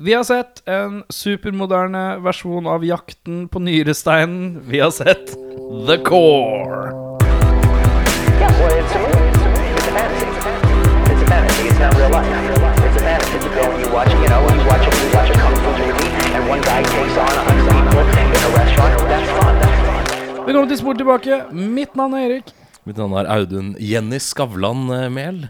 Vi 0.00 0.14
har 0.14 0.24
sett 0.24 0.68
en 0.68 1.00
supermoderne 1.08 2.18
versjon 2.22 2.66
av 2.70 2.84
Jakten 2.86 3.48
på 3.50 3.58
nyresteinen. 3.58 4.60
Vi 4.70 4.78
har 4.78 4.92
sett 4.94 5.32
The 5.88 5.96
Core. 6.06 6.92
Velkommen 20.46 20.68
til 20.68 20.78
Sport 20.78 21.02
tilbake. 21.02 21.42
Mitt 21.50 21.98
navn 21.98 22.14
er 22.14 22.28
Erik. 22.30 22.54
Mitt 22.86 23.02
navn 23.02 23.18
er 23.18 23.34
Audun 23.34 23.74
Jenny 23.82 24.22
Skavlan 24.22 24.86
eh, 24.94 25.10
Mehl. 25.10 25.48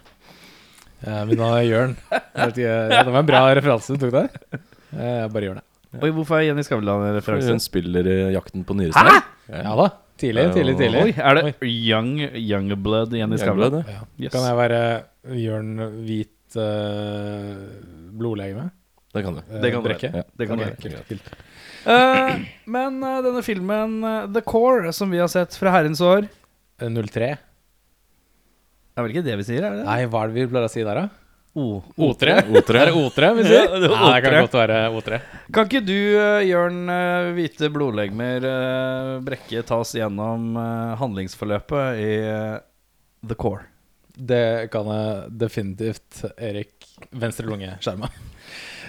Ja, 1.06 1.24
men 1.28 1.36
da 1.38 1.48
er 1.60 1.66
Jørn. 1.68 1.92
Ja, 2.10 2.46
det 2.50 3.12
var 3.12 3.20
en 3.22 3.28
bra 3.28 3.42
referanse 3.54 3.94
du 3.94 4.02
tok 4.02 4.14
der. 4.16 4.28
Eh, 4.96 5.14
Jeg 5.22 5.30
bare 5.34 5.46
gjør 5.48 5.58
det. 5.60 5.64
Oi, 6.02 6.10
hvorfor 6.12 6.36
er 6.40 6.46
Jenny 6.50 6.62
Skavlan 6.66 7.04
en 7.06 7.14
referanse? 7.16 7.48
Hun 7.54 7.62
spiller 7.64 8.06
i 8.10 8.16
Jakten 8.34 8.64
på 8.68 8.74
nyrestein. 8.76 9.22
Ja 9.48 9.74
da. 9.78 9.86
Tidlig, 10.18 10.48
tidlig, 10.56 10.74
tidlig. 10.80 11.02
Oi, 11.06 11.12
er 11.16 11.38
det 11.38 11.52
Young 11.64 12.10
Youngblood 12.34 13.14
Jenny 13.14 13.38
Skavlan? 13.40 13.78
Ja. 13.86 14.00
Yes. 14.18 14.32
Kan 14.34 14.44
jeg 14.48 14.58
være 14.58 14.80
Jørn 15.38 15.70
Hvit 16.04 16.58
uh, 16.58 17.54
blodlegeme? 18.18 18.66
Det 19.14 19.22
kan 19.24 19.38
du. 19.38 19.40
Eh, 19.46 19.60
Det 19.62 19.70
kan 19.72 19.86
du 19.86 19.92
ja. 19.94 20.22
Det 20.36 20.48
kan 20.50 20.58
du 20.60 20.64
Ok, 20.66 20.84
være. 20.84 21.04
kult. 21.08 21.30
Eh, 21.88 22.42
men 22.68 22.98
uh, 23.00 23.20
denne 23.24 23.42
filmen, 23.46 23.94
uh, 24.04 24.26
The 24.34 24.42
Core, 24.44 24.92
som 24.92 25.10
vi 25.14 25.22
har 25.22 25.30
sett 25.32 25.54
fra 25.56 25.72
herrens 25.78 26.02
år 26.04 26.26
Eh, 26.82 26.90
03? 26.90 27.30
Det 28.98 29.02
er 29.02 29.06
vel 29.06 29.12
ikke 29.14 29.26
det 29.28 29.34
vi 29.38 29.44
sier, 29.46 29.62
er 29.62 29.74
det? 29.78 29.82
Nei, 29.86 30.00
hva 30.10 30.20
er 30.24 30.30
det 30.32 30.34
vi 30.34 30.44
pleier 30.50 30.64
å 30.66 30.70
si 30.72 30.82
der, 30.82 30.98
da? 30.98 31.26
O. 31.54 31.66
O3? 32.02 32.32
O3. 32.50 32.78
Er 32.80 32.88
det 32.90 32.94
O3 32.98 33.28
vi 33.36 33.44
sier? 33.46 33.60
Ja, 33.62 33.78
det 33.78 33.90
Nei, 33.92 34.08
det 34.10 34.24
kan 34.24 34.34
godt 34.42 34.56
være 34.58 34.78
O3. 34.90 35.20
Kan 35.54 35.68
ikke 35.68 35.82
du, 35.86 35.94
eh, 36.18 36.46
Jørn 36.48 36.80
eh, 36.90 37.28
Hvite 37.36 37.68
blodlegemer 37.70 38.46
eh, 38.50 39.12
Brekke, 39.22 39.62
ta 39.68 39.78
oss 39.84 39.94
gjennom 39.94 40.58
handlingsforløpet 40.98 42.02
i 42.02 42.10
The 43.22 43.38
Core? 43.38 43.68
Det 44.18 44.66
kan 44.74 44.90
jeg 44.90 45.38
definitivt, 45.44 46.24
Erik. 46.34 46.74
Venstre 47.22 47.46
lunge-skjerma. 47.46 48.10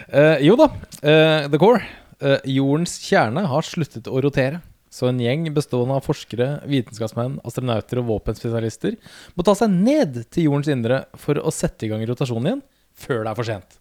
Uh, 0.10 0.42
jo 0.42 0.58
da, 0.58 0.72
uh, 1.06 1.46
The 1.54 1.62
Core. 1.62 1.86
Uh, 2.18 2.40
jordens 2.50 2.98
kjerne 3.06 3.46
har 3.54 3.70
sluttet 3.70 4.10
å 4.10 4.26
rotere. 4.26 4.64
Så 4.90 5.06
en 5.10 5.20
gjeng 5.22 5.46
bestående 5.54 6.00
av 6.00 6.06
forskere, 6.08 6.64
vitenskapsmenn, 6.70 7.38
astronauter 7.46 8.02
og 8.02 8.08
våpenspesialister 8.10 8.98
må 9.38 9.46
ta 9.46 9.54
seg 9.58 9.70
ned 9.74 10.24
til 10.34 10.48
jordens 10.48 10.72
indre 10.74 11.04
for 11.20 11.38
å 11.38 11.54
sette 11.54 11.86
i 11.86 11.92
gang 11.92 12.02
rotasjonen 12.10 12.50
igjen 12.50 12.64
før 13.00 13.24
det 13.24 13.32
er 13.32 13.38
for 13.38 13.48
sent. 13.48 13.78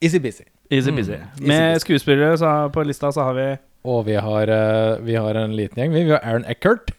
Easy-busy. 0.00 0.48
Easy-peasy. 0.72 1.20
Easy 1.20 1.46
Med 1.48 1.78
skuespillere 1.84 2.36
så 2.40 2.52
på 2.72 2.84
lista 2.84 3.12
så 3.14 3.28
har 3.28 3.36
vi 3.36 3.46
Og 3.86 4.04
vi 4.08 4.16
har, 4.18 4.48
eh, 4.50 4.98
vi 4.98 5.14
har 5.14 5.36
en 5.36 5.54
liten 5.54 5.78
gjeng. 5.78 5.92
Vi 5.92 6.10
har 6.10 6.18
Aaron 6.24 6.44
Eckert. 6.44 6.90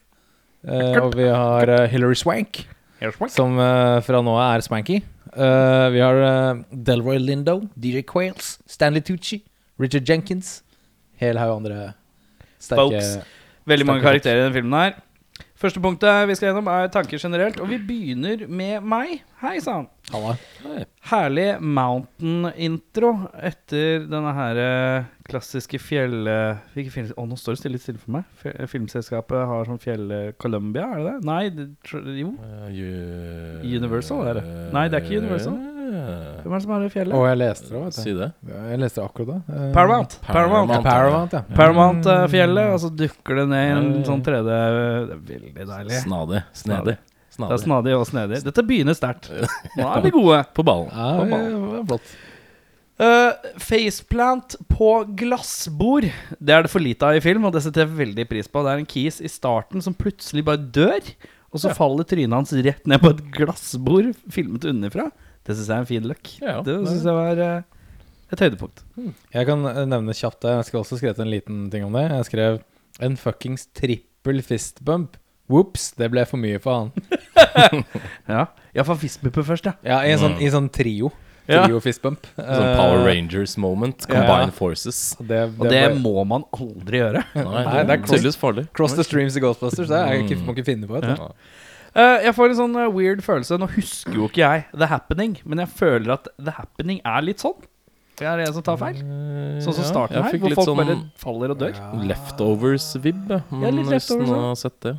Eckert. 0.63 1.03
og 1.03 1.15
vi 1.15 1.27
har 1.27 1.69
eh, 1.69 1.87
Hilary 1.89 2.15
Swank, 2.15 2.65
som 3.29 3.59
eh, 3.59 3.99
fra 4.01 4.21
nå 4.23 4.37
er 4.39 4.61
Swanky. 4.61 5.01
Eh, 5.33 5.89
vi 5.93 5.99
har 5.99 6.63
Delroy 6.71 7.19
Lindo, 7.19 7.61
DJ 7.75 8.01
Quails, 8.01 8.59
Stanley 8.65 9.01
Tucci, 9.01 9.43
Richard 9.77 10.07
Jenkins. 10.07 10.61
Hel 11.17 11.37
haug 11.37 11.57
andre 11.57 11.93
sterke 12.67 12.85
Folks. 12.85 13.35
Veldig 13.67 13.89
mange 13.89 14.03
Sterke 14.03 14.13
karakterer 14.13 14.41
i 14.41 14.47
denne 14.47 14.55
filmen 14.59 14.79
her. 14.79 14.97
Første 15.57 15.81
punktet 15.81 16.27
vi 16.29 16.35
skal 16.37 16.51
gjennom, 16.51 16.67
er 16.69 16.89
tanker 16.93 17.17
generelt. 17.17 17.57
Og 17.61 17.69
vi 17.71 17.79
begynner 17.81 18.43
med 18.45 18.83
meg. 18.85 19.23
Hei 19.41 19.55
sann. 19.61 19.87
Halla. 20.13 20.35
Herlig 21.09 21.47
mountain-intro 21.61 23.09
etter 23.49 24.05
denne 24.05 24.33
her 24.37 24.59
eh, 24.61 25.07
klassiske 25.25 25.81
fjell... 25.81 26.29
Hvilke 26.75 26.93
fjell... 26.93 27.09
Å, 27.17 27.25
nå 27.25 27.37
står 27.41 27.57
det 27.57 27.61
stille, 27.63 27.81
stille 27.81 28.01
for 28.03 28.19
meg. 28.19 28.69
Filmselskapet 28.69 29.49
har 29.49 29.65
sånn 29.69 29.81
fjell... 29.81 30.05
Columbia, 30.37 30.91
er 30.93 31.01
det 31.01 31.09
det? 31.09 31.17
Nei, 31.25 31.41
det, 31.57 31.67
jo. 32.21 32.35
Eh, 32.37 33.65
Universal, 33.65 34.29
er 34.29 34.39
det? 34.39 34.45
Nei, 34.77 34.85
det 34.93 35.01
er 35.01 35.09
ikke 35.09 35.25
Universal. 35.25 35.57
Eh, 36.07 36.37
Hvem 36.43 36.53
er 36.53 36.55
det 36.57 36.63
som 36.63 36.71
har 36.73 36.83
det 36.85 36.91
fjellet? 36.93 37.13
Og 37.17 37.25
jeg 37.27 37.37
leste 37.41 37.67
det, 37.71 37.81
vet 37.83 37.97
Si 37.97 38.13
det. 38.15 38.29
Jeg 38.53 38.79
leste 38.83 39.01
det 39.01 39.05
akkurat 39.09 39.27
da. 39.33 39.37
Eh, 39.57 39.67
Paramount. 39.75 40.15
Paramount. 40.27 40.71
Paramount, 40.71 40.87
Paramount, 40.87 41.35
ja. 41.35 41.43
Paramount-fjellet, 41.57 42.71
og 42.73 42.79
så 42.85 42.91
dukker 43.03 43.41
det 43.41 43.45
ned 43.51 43.65
i 43.67 43.75
en 43.75 43.91
sånn 44.07 44.23
3D 44.25 44.45
Det 44.47 44.57
er 44.61 45.11
veldig 45.33 45.67
deilig. 45.73 45.99
Snadig. 46.05 46.41
Snedig. 46.55 46.95
Det 46.97 47.43
er 47.43 47.43
Snadig. 47.43 47.59
snadig 47.67 47.93
og 47.99 48.07
snedig. 48.09 48.39
Dette 48.47 48.63
begynner 48.65 48.95
sterkt. 48.97 49.27
Nå 49.77 49.85
er 49.91 50.01
vi 50.07 50.13
gode. 50.15 50.39
På 50.57 50.63
ballen. 50.65 50.89
Ja, 50.89 51.11
det 51.21 51.59
var 51.61 51.85
flott. 51.91 52.15
Uh, 52.97 53.29
faceplant 53.61 54.55
på 54.73 54.87
glassbord. 55.19 56.07
Det 56.41 56.55
er 56.55 56.65
det 56.65 56.71
for 56.73 56.81
lite 56.81 57.05
av 57.05 57.19
i 57.19 57.21
film, 57.21 57.45
og 57.45 57.53
det 57.53 57.61
setter 57.61 57.83
jeg 57.85 57.93
veldig 57.99 58.25
pris 58.31 58.49
på. 58.49 58.63
Det 58.65 58.71
er 58.73 58.81
en 58.81 58.89
kis 58.89 59.19
i 59.21 59.29
starten 59.29 59.83
som 59.85 59.93
plutselig 59.93 60.41
bare 60.47 60.63
dør, 60.73 61.11
og 61.53 61.61
så 61.61 61.75
faller 61.77 62.07
trynet 62.09 62.33
hans 62.33 62.55
rett 62.65 62.89
ned 62.89 63.03
på 63.03 63.11
et 63.13 63.21
glassbord 63.37 64.09
filmet 64.33 64.65
unnifra. 64.71 65.11
Det 65.47 65.55
syns 65.55 65.67
jeg 65.69 65.75
er 65.77 65.83
en 65.85 65.89
fin 65.89 66.07
look 66.09 66.31
Ja, 66.43 66.57
det 66.65 66.75
syns 66.89 67.05
jeg 67.07 67.15
var 67.15 67.39
uh, 67.39 67.61
et 68.35 68.41
høydepunkt. 68.43 68.81
Jeg 69.31 69.47
kan 69.47 69.61
eh, 69.69 69.85
nevne 69.87 70.15
kjapt 70.17 70.41
det. 70.43 70.51
Jeg 70.57 70.65
skal 70.67 70.81
også 70.81 70.97
skrevet 70.99 71.21
en 71.23 71.31
liten 71.31 71.61
ting 71.71 71.85
om 71.87 71.93
det. 71.95 72.01
Jeg 72.11 72.27
skrev 72.27 72.57
en 73.07 73.15
fuckings 73.21 73.67
trippel 73.77 74.41
fist 74.43 74.81
bump. 74.83 75.15
Whoops, 75.47 75.93
det 75.95 76.09
ble 76.11 76.25
for 76.27 76.35
mye 76.41 76.59
for 76.59 76.81
han. 76.83 76.91
Ja, 78.27 78.43
ja 78.75 78.83
for 78.85 78.99
fistbumper 78.99 79.45
først, 79.47 79.65
ja. 79.69 79.77
Ja, 79.87 80.01
i 80.05 80.11
en 80.13 80.19
sånn, 80.21 80.35
i 80.43 80.49
sånn 80.51 80.67
trio. 80.73 81.13
Ja. 81.47 81.61
Trio 81.63 81.79
fistbump. 81.79 82.27
Sånn 82.35 82.73
Power 82.75 82.99
Eh, 82.99 83.05
Rangers 83.07 83.53
moment. 83.57 84.03
Combine 84.11 84.51
forces. 84.51 84.99
Det, 85.21 85.45
Og 85.55 85.69
det 85.71 85.79
bare... 85.85 85.95
må 86.03 86.25
man 86.27 86.43
aldri 86.51 86.99
gjøre. 86.99 87.21
Nei, 87.37 87.45
Nei, 87.47 87.63
det 87.63 87.85
det 87.87 87.95
er 87.95 88.01
cross- 88.03 88.11
tydeligvis 88.11 88.39
farlig. 88.41 88.65
Cross 88.75 88.97
the 88.99 89.05
streams 89.07 89.37
i 89.39 89.43
Ghostbusters. 89.45 89.87
Det 89.87 90.01
er 90.03 90.25
ikke, 90.25 90.41
må 90.43 90.51
ikke 90.57 90.67
finne 90.67 90.89
på. 90.89 90.99
Vet 90.99 91.07
du. 91.07 91.23
Uh, 91.97 92.19
jeg 92.21 92.35
får 92.37 92.51
en 92.51 92.59
sånn 92.59 92.77
uh, 92.77 92.85
weird 92.93 93.23
følelse. 93.25 93.57
Nå 93.57 93.69
husker 93.73 94.13
jo 94.19 94.27
ikke 94.29 94.43
jeg 94.43 94.67
The 94.69 94.89
Happening, 94.91 95.39
men 95.49 95.63
jeg 95.63 95.71
føler 95.79 96.13
at 96.19 96.29
The 96.37 96.53
Happening 96.59 97.01
er 97.01 97.25
litt 97.25 97.41
sånn. 97.41 97.57
Det 98.17 98.25
er 98.25 98.39
det 98.41 98.47
som 98.53 98.65
tar 98.65 98.77
feil. 98.81 98.99
Sånn 99.61 99.75
som 99.77 99.85
starten 99.85 100.17
jeg 100.17 100.25
her, 100.25 100.39
hvor 100.41 100.55
folk 100.57 100.69
sånn 100.71 100.79
bare 100.81 100.97
faller 101.21 101.53
og 101.53 101.59
dør. 101.61 101.81
Leftovers-vib. 102.09 103.27
ja. 103.33 103.41
Litt 103.73 103.91
leftovers, 103.93 104.31
har 104.33 104.57
sett 104.57 104.77
det. 104.85 104.95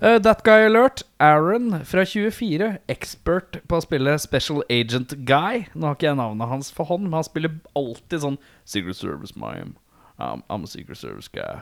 Uh, 0.00 0.16
that 0.18 0.42
Guy 0.46 0.64
Alert, 0.64 1.02
Aaron 1.20 1.82
fra 1.84 2.06
24, 2.08 2.70
expert 2.88 3.60
på 3.68 3.78
å 3.78 3.84
spille 3.84 4.14
Special 4.22 4.62
Agent 4.72 5.12
Guy. 5.28 5.66
Nå 5.74 5.90
har 5.90 5.98
ikke 5.98 6.08
jeg 6.08 6.18
navnet 6.18 6.50
hans 6.50 6.72
for 6.74 6.88
hånd, 6.90 7.04
men 7.06 7.18
han 7.20 7.26
spiller 7.26 7.58
alltid 7.78 8.22
sånn 8.24 8.40
Secret 8.64 8.98
Service 8.98 9.36
Mime. 9.36 9.76
Um, 10.18 10.42
I'm 10.48 10.64
a 10.64 10.70
Secret 10.70 10.98
Service 10.98 11.28
Guy. 11.28 11.60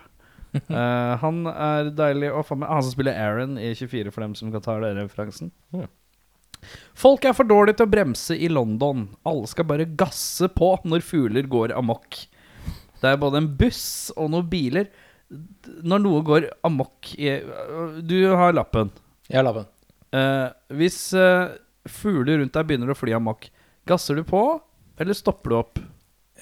Uh, 0.57 1.15
han 1.25 1.45
er 1.51 1.93
deilig 1.97 2.33
å 2.35 2.45
få 2.47 2.59
med. 2.59 2.71
Han 2.71 2.85
som 2.85 2.95
spiller 2.95 3.19
Aaron 3.19 3.57
i 3.61 3.73
24, 3.77 4.13
for 4.15 4.25
dem 4.25 4.37
som 4.39 4.53
kan 4.55 4.65
ta 4.65 4.79
den 4.83 5.01
referansen. 5.03 5.53
Ja. 5.77 5.89
Folk 6.99 7.27
er 7.29 7.37
for 7.37 7.47
dårlige 7.47 7.79
til 7.79 7.87
å 7.87 7.93
bremse 7.93 8.35
i 8.35 8.49
London. 8.51 9.07
Alle 9.29 9.49
skal 9.51 9.69
bare 9.69 9.87
gasse 9.99 10.49
på 10.51 10.73
når 10.89 11.05
fugler 11.07 11.47
går 11.51 11.75
amok. 11.79 12.19
Det 12.99 13.13
er 13.13 13.21
både 13.21 13.43
en 13.43 13.53
buss 13.61 14.11
og 14.17 14.33
noen 14.33 14.49
biler. 14.51 14.89
Når 15.87 16.03
noe 16.03 16.25
går 16.27 16.49
amok 16.67 17.13
i 17.21 17.37
Du 18.09 18.17
har 18.33 18.57
lappen. 18.57 18.91
Jeg 19.29 19.39
har 19.39 19.47
lappen. 19.47 19.69
Eh, 20.17 20.47
hvis 20.81 20.97
uh, 21.13 21.53
fugler 21.89 22.41
rundt 22.41 22.55
deg 22.57 22.69
begynner 22.69 22.93
å 22.93 22.97
fly 22.97 23.13
amok, 23.17 23.51
gasser 23.89 24.17
du 24.17 24.25
på, 24.27 24.43
eller 24.99 25.17
stopper 25.17 25.53
du 25.53 25.59
opp? 25.59 25.81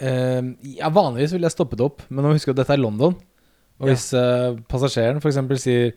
Uh, 0.01 0.55
ja, 0.77 0.91
vanligvis 0.93 1.35
ville 1.35 1.49
jeg 1.49 1.57
stoppet 1.57 1.83
opp, 1.83 2.05
men 2.09 2.25
nå 2.25 2.37
husker 2.37 2.53
jeg 2.53 2.57
at 2.57 2.63
dette 2.63 2.77
er 2.77 2.85
London. 2.85 3.19
Og 3.81 3.91
hvis 3.91 4.09
uh, 4.17 4.57
passasjeren 4.71 5.21
f.eks. 5.21 5.41
sier 5.63 5.93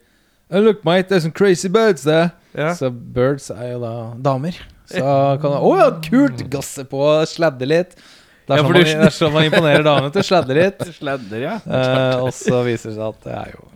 oh, 0.51 0.59
Look, 0.59 0.83
mate, 0.83 1.07
there's 1.07 1.23
some 1.23 1.35
crazy 1.35 1.69
birds 1.71 2.03
there. 2.03 2.31
Så 2.75 2.89
birds 2.89 3.49
er 3.53 3.75
jo 3.75 3.81
da 3.83 3.93
damer. 4.31 4.57
Så 4.89 5.03
kan 5.41 5.53
jeg 5.53 5.67
Å 5.69 5.73
ja, 5.77 5.89
kult! 6.09 6.45
Gasse 6.51 6.85
på, 6.89 7.03
sladde 7.29 7.67
litt. 7.69 7.93
Det 8.49 8.57
er, 8.57 8.63
sånn, 8.63 8.71
man, 8.73 8.79
du- 8.81 8.89
det 8.89 9.05
er 9.05 9.13
sånn 9.13 9.35
man 9.35 9.45
imponerer 9.45 9.85
damene 9.85 10.13
til. 10.15 10.25
Sladde 10.25 10.57
litt. 10.57 10.81
Sladder, 10.99 11.43
ja. 11.43 11.57
uh, 11.69 12.25
og 12.25 12.31
så 12.33 12.63
viser 12.65 12.91
det 12.91 12.95
seg 12.97 13.05
at 13.05 13.27
det 13.27 13.35
er 13.37 13.51
jo 13.53 13.67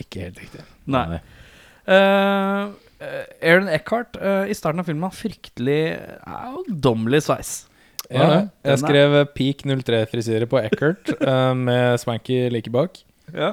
ikke 0.00 0.24
helt 0.24 0.40
riktig. 0.40 0.64
Nei. 0.90 1.20
Eh, 1.92 2.62
Aaron 3.44 3.68
Eckhart 3.68 4.16
uh, 4.16 4.46
i 4.48 4.56
starten 4.56 4.80
av 4.80 4.88
filmen 4.88 5.04
har 5.04 5.14
fryktelig 5.14 5.82
eiendommelig 6.24 7.24
sveis. 7.26 7.52
Ja, 8.12 8.46
jeg 8.66 8.80
skrev 8.80 9.14
peak 9.36 9.62
03-frisyre 9.68 10.48
på 10.50 10.58
Eckhart 10.60 11.12
med 11.56 12.00
swanky 12.02 12.44
like 12.52 12.72
bak. 12.72 12.98
Ja. 13.34 13.52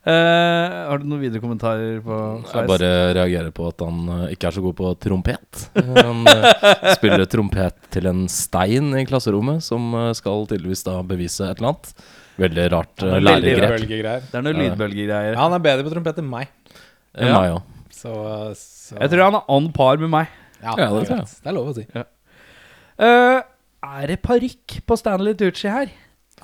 Uh, 0.00 0.88
har 0.88 1.02
du 1.02 1.04
noen 1.04 1.20
videre 1.20 1.42
kommentarer 1.42 1.98
på 2.00 2.14
Jeg 2.48 2.68
bare 2.70 2.88
reagerer 3.18 3.50
på 3.52 3.66
at 3.68 3.82
han 3.84 3.98
uh, 4.08 4.22
ikke 4.32 4.48
er 4.48 4.54
så 4.56 4.62
god 4.64 4.76
på 4.78 4.92
trompet. 5.04 5.66
Han 5.76 6.22
uh, 6.24 6.94
spiller 6.96 7.26
trompet 7.28 7.76
til 7.92 8.08
en 8.08 8.22
stein 8.32 8.94
i 8.96 9.04
klasserommet, 9.08 9.60
som 9.66 9.92
skal 10.16 10.48
tydeligvis 10.48 10.86
da 10.88 10.96
bevise 11.04 11.44
et 11.50 11.60
eller 11.60 11.74
annet. 11.74 11.92
Veldig 12.40 12.66
rart 12.72 13.04
uh, 13.04 13.18
læregrep. 13.20 14.30
Det 14.30 14.38
er 14.40 14.46
noen 14.46 14.56
lydbølgegreier. 14.62 15.34
Ja, 15.36 15.42
han 15.44 15.56
er 15.58 15.64
bedre 15.68 15.84
på 15.84 15.92
trompet 15.92 16.20
enn 16.22 16.30
meg. 16.32 16.48
Eh, 17.12 17.28
Meg 17.28 17.56
òg. 17.58 17.78
Så, 17.92 18.12
så 18.56 18.96
Jeg 18.96 19.12
tror 19.12 19.26
han 19.26 19.36
er 19.40 19.48
on 19.52 19.66
par 19.76 20.00
med 20.00 20.08
meg. 20.12 20.30
ja, 20.62 20.72
Ja, 20.78 20.86
det 20.94 21.08
det, 21.10 21.18
er 21.20 21.50
er 21.50 21.56
lov 21.56 21.72
å 21.72 21.76
si. 21.76 21.84
Eh, 21.92 23.40
Er 23.90 24.06
det 24.08 24.20
parykk 24.24 24.78
på 24.88 24.96
Stanley 24.96 25.36
Tucci 25.36 25.68
her? 25.68 25.92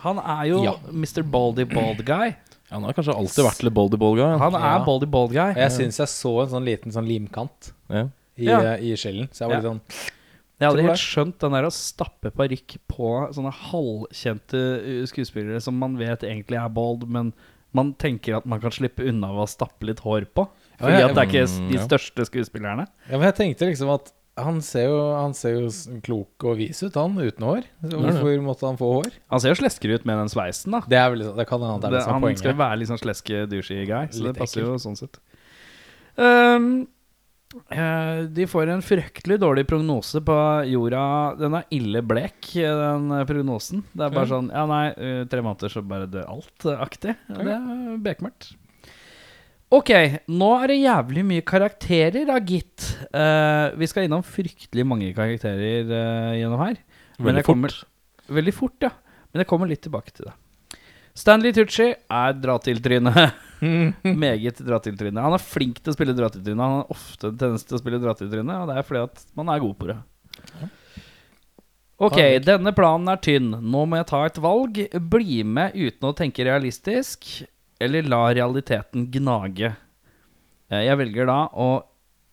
Han 0.04 0.18
er 0.18 0.44
jo 0.50 0.62
Ja. 0.64 0.74
Mr. 0.92 1.22
Baldy 1.22 1.64
Bald 1.64 2.04
Guy. 2.04 2.34
Han 2.70 2.82
har 2.82 2.92
kanskje 2.96 3.14
alltid 3.14 3.44
vært 3.46 3.62
litt 3.62 3.74
boldy 3.74 3.96
Bald 3.96 4.16
guy. 4.18 4.38
Han 4.38 4.54
er 4.54 4.58
Ja. 4.78 4.84
Baldy 4.84 5.06
Bald 5.06 5.30
Guy. 5.32 5.52
Jeg 5.54 5.70
syns 5.70 5.98
jeg 5.98 6.08
så 6.10 6.42
en 6.42 6.48
sånn 6.50 6.64
liten 6.66 6.90
sånn 6.92 7.06
limkant 7.06 7.72
Ja. 7.88 8.08
i, 8.36 8.44
Ja. 8.44 8.60
eh, 8.74 8.80
i 8.82 8.96
skjellen. 8.96 9.28
Så 9.30 9.46
jeg 9.46 9.48
var 9.48 9.54
Ja. 9.54 9.60
litt 9.60 9.70
sånn 9.70 10.12
Jeg 10.58 10.68
hadde 10.70 10.82
helt 10.82 10.98
skjønt 10.98 11.38
den 11.38 11.52
der 11.52 11.64
å 11.64 11.70
stappe 11.70 12.30
parykk 12.32 12.78
på 12.88 13.28
sånne 13.34 13.52
halvkjente 13.52 15.02
uh, 15.02 15.06
skuespillere 15.06 15.60
som 15.60 15.78
man 15.78 15.96
vet 15.98 16.20
egentlig 16.24 16.56
er 16.56 16.68
bald, 16.72 17.06
men 17.08 17.32
man 17.74 17.92
tenker 17.94 18.38
at 18.38 18.46
man 18.46 18.58
kan 18.62 18.70
slippe 18.72 19.06
unna 19.06 19.28
ved 19.34 19.44
å 19.44 19.48
stappe 19.52 19.84
litt 19.84 20.00
hår 20.00 20.24
på. 20.34 20.48
Fordi 20.80 20.98
ja, 20.98 21.08
at 21.08 21.14
det 21.14 21.22
er 21.22 21.28
ikke 21.28 21.60
mm, 21.60 21.68
de 21.72 21.78
største 21.84 22.24
skuespillerne. 22.24 22.86
Ja, 23.10 23.18
men 23.18 23.26
jeg 23.28 23.36
tenkte 23.36 23.68
liksom 23.68 23.92
at 23.92 24.12
han 24.36 24.58
ser 24.60 24.90
jo, 24.90 24.96
han 25.16 25.32
ser 25.36 25.54
jo 25.56 25.68
klok 26.04 26.44
og 26.44 26.58
vis 26.58 26.82
ut, 26.84 26.96
han, 26.98 27.14
uten 27.16 27.44
hår. 27.46 27.68
Hvorfor 27.88 28.42
måtte 28.44 28.66
han 28.68 28.76
få 28.80 28.90
hår? 28.98 29.14
Han 29.32 29.40
ser 29.40 29.54
jo 29.54 29.58
sleskere 29.62 29.96
ut 29.96 30.04
med 30.08 30.18
den 30.20 30.28
sveisen, 30.32 30.74
da. 30.76 30.82
Det 30.84 30.98
er 31.00 31.08
vel 31.14 31.22
liksom, 31.22 31.38
det 31.40 31.46
kan 31.48 31.62
hende 31.64 31.80
det 31.80 31.88
er 31.88 31.96
Det, 31.96 32.02
som 32.04 32.10
er 32.10 32.20
han 32.28 32.36
skal 32.36 32.50
poenget. 32.52 32.60
være 32.64 32.80
litt 32.82 32.90
sånn 32.92 33.00
sleske, 33.00 33.40
douchey 33.52 33.86
guy, 33.88 34.10
så 34.12 34.26
Litt 34.26 34.34
det 34.36 34.42
passer 34.42 34.60
ekkel. 34.60 34.68
jo 34.74 34.82
sånn 34.84 34.98
sett. 35.00 35.16
Um, 36.16 36.68
eh, 37.72 38.20
de 38.36 38.46
får 38.50 38.74
en 38.74 38.84
fryktelig 38.84 39.38
dårlig 39.40 39.66
prognose 39.68 40.20
på 40.24 40.36
jorda. 40.68 41.02
Den 41.40 41.56
er 41.58 41.66
ille 41.76 42.04
blek, 42.04 42.52
den 42.56 43.08
eh, 43.16 43.24
prognosen. 43.28 43.84
Det 43.96 44.04
er 44.08 44.14
bare 44.20 44.30
sånn 44.30 44.52
Ja, 44.52 44.66
nei, 44.68 44.84
eh, 44.96 45.24
tre 45.32 45.40
måneder 45.44 45.72
så 45.72 45.84
bare 45.84 46.08
dør 46.12 46.28
alt-aktig. 46.36 47.16
Det 47.32 47.56
er 47.56 47.98
bekmørkt. 48.04 48.52
Ok, 49.74 49.90
nå 50.30 50.48
er 50.62 50.70
det 50.70 50.76
jævlig 50.78 51.24
mye 51.26 51.42
karakterer, 51.42 52.22
da, 52.28 52.36
gitt. 52.38 52.84
Eh, 53.10 53.72
vi 53.80 53.88
skal 53.90 54.06
innom 54.06 54.22
fryktelig 54.22 54.84
mange 54.86 55.08
karakterer 55.16 55.90
eh, 55.90 56.34
gjennom 56.38 56.60
her. 56.62 56.76
Men 57.18 57.26
Veldig 57.32 57.42
jeg 57.42 57.48
kommer- 57.48 57.74
fort. 57.74 57.88
Veldig 58.36 58.54
fort, 58.54 58.76
ja. 58.86 58.90
Men 59.32 59.42
jeg 59.42 59.48
kommer 59.50 59.66
litt 59.70 59.82
tilbake 59.82 60.12
til 60.14 60.28
det. 60.28 60.34
Stanley 61.16 61.52
Tucci 61.56 61.88
er 61.96 62.32
dra-til-tryne. 62.38 63.12
Meget 64.22 64.58
dra-til-tryne. 64.62 65.22
Han 65.24 65.34
er 65.34 65.42
flink 65.42 65.80
til 65.82 65.90
å 65.92 65.96
spille 65.96 66.14
dra-til-tryne. 66.14 66.60
Han 66.62 66.80
har 66.82 66.90
ofte 66.94 67.30
en 67.32 67.38
tendens 67.40 67.64
til 67.66 67.78
å 67.78 67.80
spille 67.82 68.00
dra-til-tryne, 68.02 68.58
og 68.62 68.68
det 68.70 68.76
er 68.78 68.86
fordi 68.86 69.02
at 69.08 69.24
man 69.38 69.48
er 69.54 69.62
god 69.64 69.76
på 69.80 69.88
det. 69.90 69.96
Ok, 71.96 72.18
denne 72.44 72.72
planen 72.76 73.08
er 73.08 73.20
tynn. 73.24 73.48
Nå 73.64 73.86
må 73.88 73.96
jeg 74.02 74.08
ta 74.12 74.20
et 74.28 74.38
valg. 74.44 74.82
Bli 75.10 75.40
med 75.48 75.72
uten 75.74 76.10
å 76.10 76.14
tenke 76.18 76.44
realistisk, 76.44 77.24
eller 77.80 78.02
la 78.08 78.22
realiteten 78.34 79.08
gnage. 79.12 79.72
Eh, 80.70 80.82
Jeg 80.88 80.98
velger 80.98 81.26
da 81.28 81.38
å 81.52 81.68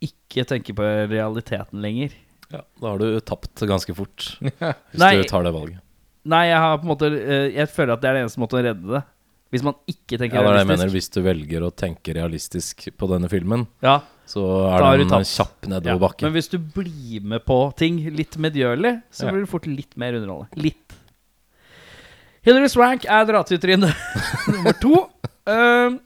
ikke 0.03 0.45
tenke 0.49 0.73
på 0.75 0.83
realiteten 1.11 1.81
lenger. 1.83 2.11
Ja, 2.53 2.61
da 2.81 2.91
har 2.93 2.99
du 3.01 3.19
tapt 3.25 3.63
ganske 3.65 3.95
fort, 3.97 4.35
hvis 4.41 4.99
Nei. 5.01 5.15
du 5.17 5.23
tar 5.29 5.43
det 5.47 5.53
valget. 5.55 5.79
Nei, 6.29 6.45
jeg 6.51 6.59
har 6.63 6.77
på 6.79 6.85
en 6.85 6.91
måte 6.93 7.07
eh, 7.19 7.49
Jeg 7.51 7.67
føler 7.73 7.97
at 7.97 8.01
det 8.03 8.07
er 8.09 8.15
det 8.15 8.21
eneste 8.23 8.39
måten 8.39 8.59
å 8.61 8.63
redde 8.63 8.91
det. 8.93 9.01
Hvis 9.53 9.61
man 9.67 9.75
ikke 9.91 10.17
tenker 10.17 10.39
Ja, 10.39 10.43
det 10.47 10.51
er 10.53 10.59
jeg 10.63 10.67
mener. 10.69 10.87
realistisk. 10.87 10.93
Hvis 10.95 11.09
du 11.13 11.25
velger 11.27 11.65
å 11.67 11.71
tenke 11.77 12.13
realistisk 12.17 12.85
på 12.97 13.09
denne 13.11 13.27
filmen, 13.29 13.65
Ja, 13.85 13.97
så 14.25 14.41
er 14.71 14.81
har 14.81 14.95
du 14.97 15.03
det 15.03 15.07
en 15.09 15.11
tapt. 15.17 15.29
kjapp 15.29 15.67
ja. 15.67 15.71
nedoverbakke. 15.75 16.25
Men 16.25 16.33
hvis 16.37 16.49
du 16.49 16.57
blir 16.57 17.27
med 17.33 17.43
på 17.45 17.57
ting 17.77 17.99
litt 18.15 18.37
medgjørlig, 18.41 18.95
så 19.13 19.27
blir 19.29 19.43
det 19.43 19.51
fort 19.51 19.67
litt 19.69 19.93
mer 19.99 20.15
underholdende. 20.17 20.63
Litt. 20.63 20.95
Hilary 22.47 22.67
Swank 22.71 23.05
er 23.05 23.27
dra-til-tryne 23.29 23.91
nummer 24.55 24.79
to. 24.81 25.03
Um, 25.49 25.97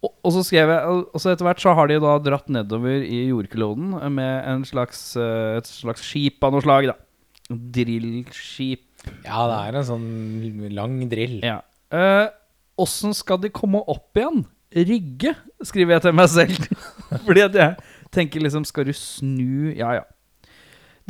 og, 0.00 0.12
og 0.24 0.32
så 0.32 0.42
skrev 0.46 0.70
jeg 0.70 0.90
Og 1.10 1.16
så 1.18 1.32
etter 1.32 1.42
hvert 1.42 1.58
så 1.60 1.72
har 1.74 1.88
de 1.90 1.96
da 2.00 2.12
dratt 2.22 2.46
nedover 2.52 3.02
i 3.02 3.24
jordkloden 3.28 3.96
med 4.14 4.46
en 4.48 4.62
slags, 4.64 5.00
eh, 5.18 5.58
et 5.58 5.66
slags 5.68 6.04
skip 6.06 6.44
av 6.46 6.54
noe 6.54 6.64
slag, 6.64 6.88
da. 6.92 6.96
Drillskip. 7.50 8.86
Ja, 9.26 9.42
det 9.50 9.58
er 9.58 9.80
en 9.80 9.88
sånn 9.88 10.08
lang 10.76 10.96
drill. 11.10 11.40
Ja. 11.44 11.58
Åssen 12.80 13.12
uh, 13.12 13.18
skal 13.18 13.42
de 13.42 13.52
komme 13.52 13.82
opp 13.90 14.16
igjen? 14.16 14.44
Rygge, 14.70 15.34
skriver 15.66 15.96
jeg 15.96 16.06
til 16.06 16.16
meg 16.16 16.30
selv. 16.30 16.80
Fordi 17.26 17.44
at 17.48 17.56
jeg 17.58 17.88
tenker 18.14 18.42
liksom 18.44 18.62
Skal 18.68 18.86
du 18.86 18.92
snu 18.94 19.72
Ja, 19.74 19.96
ja. 19.98 20.04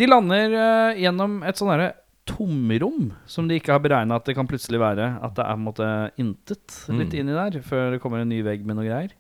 De 0.01 0.07
lander 0.09 0.55
uh, 0.57 0.97
gjennom 0.97 1.43
et 1.45 1.61
sånn 1.61 1.69
derre 1.75 1.93
tomrom 2.29 3.13
som 3.27 3.49
de 3.49 3.57
ikke 3.59 3.73
har 3.75 3.83
beregna 3.83 4.17
at 4.21 4.27
det 4.29 4.35
kan 4.37 4.49
plutselig 4.49 4.81
være. 4.81 5.09
At 5.25 5.35
det 5.39 5.45
er 5.45 5.55
på 5.57 5.59
en 5.61 5.67
måte 5.67 5.89
intet 6.21 6.77
litt 6.89 7.13
Mm. 7.15 7.19
inni 7.21 7.35
der 7.37 7.61
før 7.63 7.91
det 7.93 8.01
kommer 8.03 8.21
en 8.23 8.29
ny 8.29 8.43
vegg 8.43 8.65
med 8.67 8.77
noe 8.77 8.87
greier. 8.87 9.11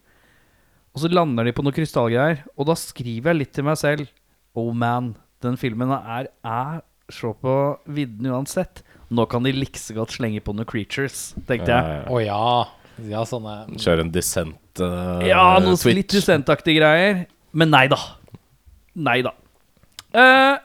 Og 0.95 1.01
så 1.03 1.11
lander 1.13 1.45
de 1.45 1.53
på 1.55 1.63
noe 1.63 1.73
krystallgreier, 1.73 2.45
og 2.59 2.67
da 2.67 2.75
skriver 2.75 3.31
jeg 3.31 3.39
litt 3.39 3.53
til 3.55 3.65
meg 3.65 3.77
selv 3.79 4.09
Oh 4.57 4.73
man, 4.75 5.15
den 5.41 5.57
filmen 5.57 5.91
er, 5.95 6.27
er 6.45 6.81
Se 7.11 7.27
på 7.43 7.55
vidden 7.91 8.27
uansett. 8.31 8.83
Nå 9.11 9.25
kan 9.31 9.43
de 9.43 9.51
likse 9.53 9.95
godt 9.95 10.13
slenge 10.15 10.41
på 10.43 10.55
noen 10.55 10.67
creatures, 10.67 11.35
tenkte 11.49 11.67
jeg. 11.75 12.05
Å 12.07 12.21
ja. 12.23 12.67
Ja, 13.09 13.23
sånne 13.27 13.65
Kjøre 13.81 14.05
en 14.05 14.11
dissent 14.15 14.79
uh, 14.83 15.19
Ja, 15.27 15.59
noen 15.59 15.79
litt 15.97 16.13
dissentaktige 16.13 16.79
greier. 16.79 17.25
Men 17.53 17.71
nei 17.73 17.87
da. 17.91 17.99
Nei 18.95 19.23
da. 19.27 19.33
Eh, 20.15 20.59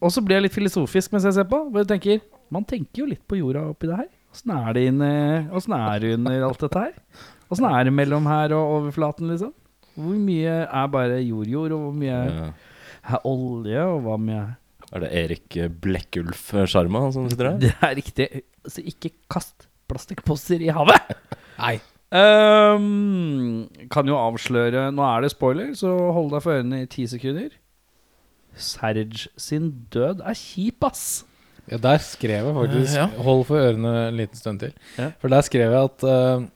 og 0.00 0.12
så 0.12 0.22
blir 0.24 0.38
jeg 0.38 0.46
litt 0.46 0.56
filosofisk 0.56 1.14
mens 1.14 1.26
jeg 1.28 1.38
ser 1.38 1.48
på. 1.48 1.62
Hvor 1.70 1.82
jeg 1.82 1.90
tenker 1.94 2.24
Man 2.52 2.66
tenker 2.68 3.02
jo 3.02 3.08
litt 3.10 3.24
på 3.26 3.38
jorda 3.40 3.64
oppi 3.72 3.88
det 3.90 3.96
her. 3.98 4.10
Åssen 4.36 4.52
er 4.52 4.76
det 4.76 4.82
inne 4.90 5.10
Åssen 5.56 5.74
er 5.76 6.02
det 6.02 6.12
under 6.18 6.44
alt 6.50 6.60
dette 6.66 6.82
her? 6.82 7.24
Åssen 7.50 7.66
er 7.70 7.88
det 7.88 7.94
mellom 7.94 8.26
her 8.28 8.52
og 8.56 8.74
overflaten, 8.80 9.30
liksom? 9.32 9.54
Hvor 9.96 10.16
mye 10.20 10.54
er 10.66 10.88
bare 10.92 11.20
jord-jord, 11.24 11.72
og 11.72 11.84
hvor 11.86 11.94
mye 11.96 12.16
er, 12.20 12.54
er 13.06 13.26
olje, 13.30 13.84
og 13.86 14.00
hva 14.04 14.16
mye 14.20 14.42
Er 14.92 15.04
det 15.04 15.10
Erik 15.22 15.56
Blekkulf-sjarma 15.82 17.06
som 17.14 17.30
sitter 17.30 17.54
der? 17.54 17.60
Det 17.64 17.72
er 17.80 17.94
riktig. 17.96 18.26
Så 18.68 18.84
ikke 18.84 19.14
kast 19.32 19.70
plastikkposer 19.88 20.66
i 20.66 20.72
havet! 20.74 21.14
Nei. 21.62 21.78
Um, 22.06 23.66
kan 23.90 24.06
jo 24.06 24.14
avsløre 24.14 24.92
Nå 24.94 25.02
er 25.02 25.24
det 25.24 25.32
spoiler, 25.32 25.72
så 25.74 25.90
hold 26.14 26.30
deg 26.34 26.44
for 26.44 26.58
ørene 26.58 26.84
i 26.84 26.90
ti 26.90 27.06
sekunder. 27.10 27.54
Serge 28.56 29.28
sin 29.40 29.70
død 29.92 30.22
er 30.24 30.34
kjip, 30.38 30.84
ass. 30.88 31.24
Ja, 31.70 31.78
der 31.82 31.98
skrev 31.98 32.46
jeg 32.46 32.54
faktisk 32.54 32.94
Ja. 32.94 33.06
Hold 33.26 33.44
for 33.48 33.58
ørene 33.58 34.08
en 34.08 34.16
liten 34.20 34.38
stund 34.38 34.60
til. 34.62 34.72
Ja. 34.98 35.10
For 35.20 35.28
der 35.32 35.42
skrev 35.42 35.72
jeg 35.74 35.88
at 35.90 36.04
uh, 36.06 36.46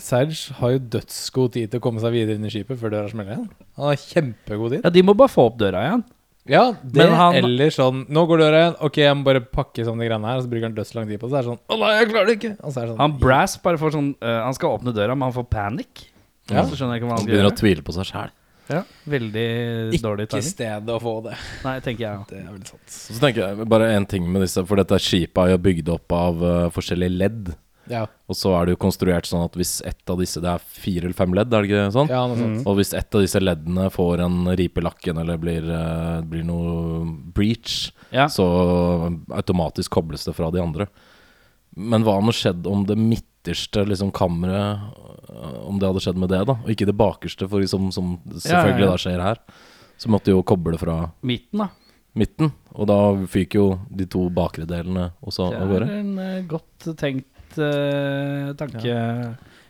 Serge 0.00 0.54
har 0.58 0.74
jo 0.74 0.78
dødsgod 0.96 1.52
tid 1.56 1.70
til 1.72 1.80
å 1.80 1.84
komme 1.84 2.00
seg 2.02 2.12
videre 2.12 2.36
inn 2.36 2.44
i 2.48 2.52
skipet 2.52 2.78
før 2.80 2.92
døra 2.92 3.08
smeller 3.12 3.36
igjen. 3.36 3.48
Han 3.78 3.90
har 3.90 3.96
kjempegod 4.00 4.74
tid. 4.74 4.84
Ja, 4.84 4.90
De 4.92 5.02
må 5.06 5.14
bare 5.16 5.32
få 5.32 5.46
opp 5.50 5.58
døra 5.60 5.84
igjen. 5.86 6.04
Ja, 6.46 6.64
det 6.84 7.08
han- 7.10 7.34
eller 7.34 7.70
sånn 7.74 8.04
Nå 8.08 8.22
går 8.30 8.38
døra 8.38 8.58
igjen. 8.60 8.76
Ok, 8.86 8.96
jeg 9.02 9.16
må 9.16 9.24
bare 9.24 9.40
pakke 9.40 9.82
sånn 9.84 9.98
de 9.98 10.06
greiene 10.06 10.28
her. 10.30 10.36
Og 10.38 10.44
så 10.44 10.48
bruker 10.52 10.68
han 10.68 10.74
dødslang 10.76 11.08
tid 11.08 11.18
på 11.20 11.26
det. 11.28 11.32
Så 11.32 11.36
er 11.36 11.42
det 11.42 11.50
sånn 11.50 11.58
Å 11.74 11.78
nei, 11.80 11.92
jeg 11.98 12.08
klarer 12.12 12.26
det 12.26 12.36
ikke. 12.38 12.52
Og 12.62 12.72
så 12.72 12.76
er 12.76 12.86
det 12.86 12.90
sånn 12.92 12.98
Han 13.02 13.18
Brass 13.18 13.56
bare 13.56 13.78
får 13.78 13.92
sånn 13.96 14.10
uh, 14.22 14.40
Han 14.44 14.54
skal 14.54 14.78
åpne 14.78 14.94
døra, 14.94 15.16
men 15.16 15.26
han 15.32 15.32
får 15.36 15.48
panikk. 15.50 16.04
Ja. 16.48 16.62
Så 16.62 16.76
skjønner 16.78 16.94
jeg 16.94 17.02
ikke 17.02 17.08
hva 17.10 17.16
han 17.18 17.24
Han 17.24 17.26
begynner 17.26 17.50
å 17.50 17.56
tvile 17.58 17.82
på 17.82 17.92
seg 17.96 18.06
sjæl. 18.12 18.30
Ja, 18.68 18.80
veldig 19.06 19.46
dårlig 20.02 20.26
timing. 20.28 20.42
Ikke 20.42 20.42
sted 20.42 20.54
stedet 20.56 20.94
å 20.96 20.98
få 21.02 21.12
det. 21.28 21.36
Nei, 21.64 21.76
tenker 21.84 22.02
jeg 22.06 22.18
òg. 22.18 22.24
Det 22.32 22.40
er 22.40 22.48
veldig 22.50 22.70
sant. 22.72 22.96
Så 22.96 23.20
tenker 23.22 23.44
jeg 23.44 23.68
bare 23.70 23.92
en 23.94 24.06
ting 24.10 24.26
med 24.32 24.42
disse, 24.42 24.64
for 24.66 24.80
dette 24.80 24.98
skipet 25.02 25.38
er 25.44 25.52
jo 25.54 25.62
bygd 25.68 25.92
opp 25.94 26.16
av 26.16 26.42
uh, 26.42 26.66
forskjellige 26.74 27.14
ledd. 27.16 27.52
Ja, 27.86 28.00
Og 28.26 28.34
så 28.34 28.50
er 28.58 28.66
det 28.66 28.72
jo 28.74 28.80
konstruert 28.82 29.28
sånn 29.30 29.44
at 29.46 29.54
hvis 29.54 29.76
ett 29.86 30.10
av 30.10 30.18
disse 30.18 30.40
Det 30.42 30.48
er 30.50 30.58
fire 30.58 31.04
eller 31.06 31.14
fem 31.14 31.30
ledd, 31.38 31.52
er 31.54 31.62
det 31.62 31.68
ikke 31.70 31.92
sånn? 31.94 32.08
ja 32.10 32.24
noe 32.26 32.40
sånt. 32.40 32.64
Og 32.66 32.80
hvis 32.80 32.90
ett 32.98 33.14
av 33.14 33.22
disse 33.22 33.38
leddene 33.38 33.84
får 33.94 34.24
en 34.24 34.40
ripe 34.58 34.82
i 34.82 34.86
lakken 34.88 35.20
eller 35.22 35.38
blir, 35.38 35.68
uh, 35.70 36.18
blir 36.26 36.42
noe 36.48 37.04
breach, 37.36 37.92
Ja. 38.10 38.26
så 38.26 38.46
automatisk 39.30 39.94
kobles 39.94 40.26
det 40.26 40.34
fra 40.34 40.50
de 40.50 40.58
andre. 40.64 40.88
Men 41.76 42.02
hva 42.02 42.16
hadde 42.18 42.34
skjedd 42.34 42.66
om 42.66 42.82
det 42.88 42.96
midterste 43.46 43.84
liksom, 43.86 44.10
kammeret 44.12 44.78
øh, 45.30 45.68
Om 45.68 45.78
det 45.78 45.86
hadde 45.88 46.00
skjedd 46.00 46.18
med 46.18 46.30
det, 46.30 46.44
da? 46.46 46.56
Og 46.64 46.70
ikke 46.70 46.86
det 46.86 46.96
bakerste, 46.96 47.48
for 47.48 47.60
liksom, 47.60 47.90
som 47.92 48.18
selvfølgelig 48.34 48.86
ja. 48.86 48.90
da 48.90 48.98
skjer 48.98 49.22
her. 49.22 49.40
Så 49.96 50.10
måtte 50.12 50.30
jo 50.30 50.42
koble 50.42 50.78
fra 50.78 51.10
Midten, 51.22 51.62
da. 51.62 51.68
midten. 52.14 52.52
Og 52.74 52.88
da 52.90 52.98
fyker 53.28 53.58
jo 53.58 53.68
de 53.88 54.06
to 54.06 54.28
bakre 54.28 54.66
delene 54.68 55.12
også 55.22 55.50
Det 55.52 55.60
av 55.62 55.74
er 55.78 55.86
en 55.86 56.18
uh, 56.18 56.40
godt 56.48 56.90
tenkt 56.98 57.58
uh, 57.58 58.52
tanke... 58.58 58.96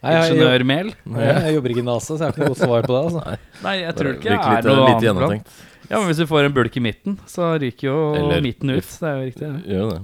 Nei, 0.07 0.13
jeg, 0.13 0.23
jeg, 0.23 0.35
Ingeniørmel. 0.37 0.91
jeg, 0.93 1.39
jeg 1.43 1.55
jobber 1.57 1.73
ikke 1.73 1.83
i 1.83 1.87
NASA, 1.87 2.13
så 2.13 2.19
jeg 2.21 2.27
har 2.27 2.35
ikke 2.35 2.45
noe 2.45 2.53
godt 2.53 2.61
svar 2.61 2.85
på 2.85 2.93
det. 2.93 2.99
Altså. 3.07 3.39
Nei, 3.65 3.73
jeg 3.81 3.95
tror 3.97 4.11
ikke 4.13 4.29
det 4.29 4.35
er 4.37 4.53
litt, 4.53 4.67
noe 4.69 4.85
annet 4.85 5.07
gjennomtenkt. 5.07 5.55
Ja, 5.87 5.97
men 5.97 6.05
Hvis 6.11 6.21
du 6.21 6.27
får 6.31 6.47
en 6.47 6.55
bulk 6.55 6.77
i 6.77 6.83
midten, 6.85 7.17
så 7.31 7.49
ryker 7.59 7.89
jo 7.89 7.97
Eller- 8.19 8.45
midten 8.45 8.71
ut. 8.71 8.87
Det 8.87 9.09
er 9.09 9.17
jo 9.17 9.25
riktig. 9.25 9.49
det. 9.49 9.73
Gjør 9.73 9.91
det. 9.95 9.99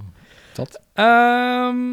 Tatt. 0.57 0.75
Ehm, 0.99 1.85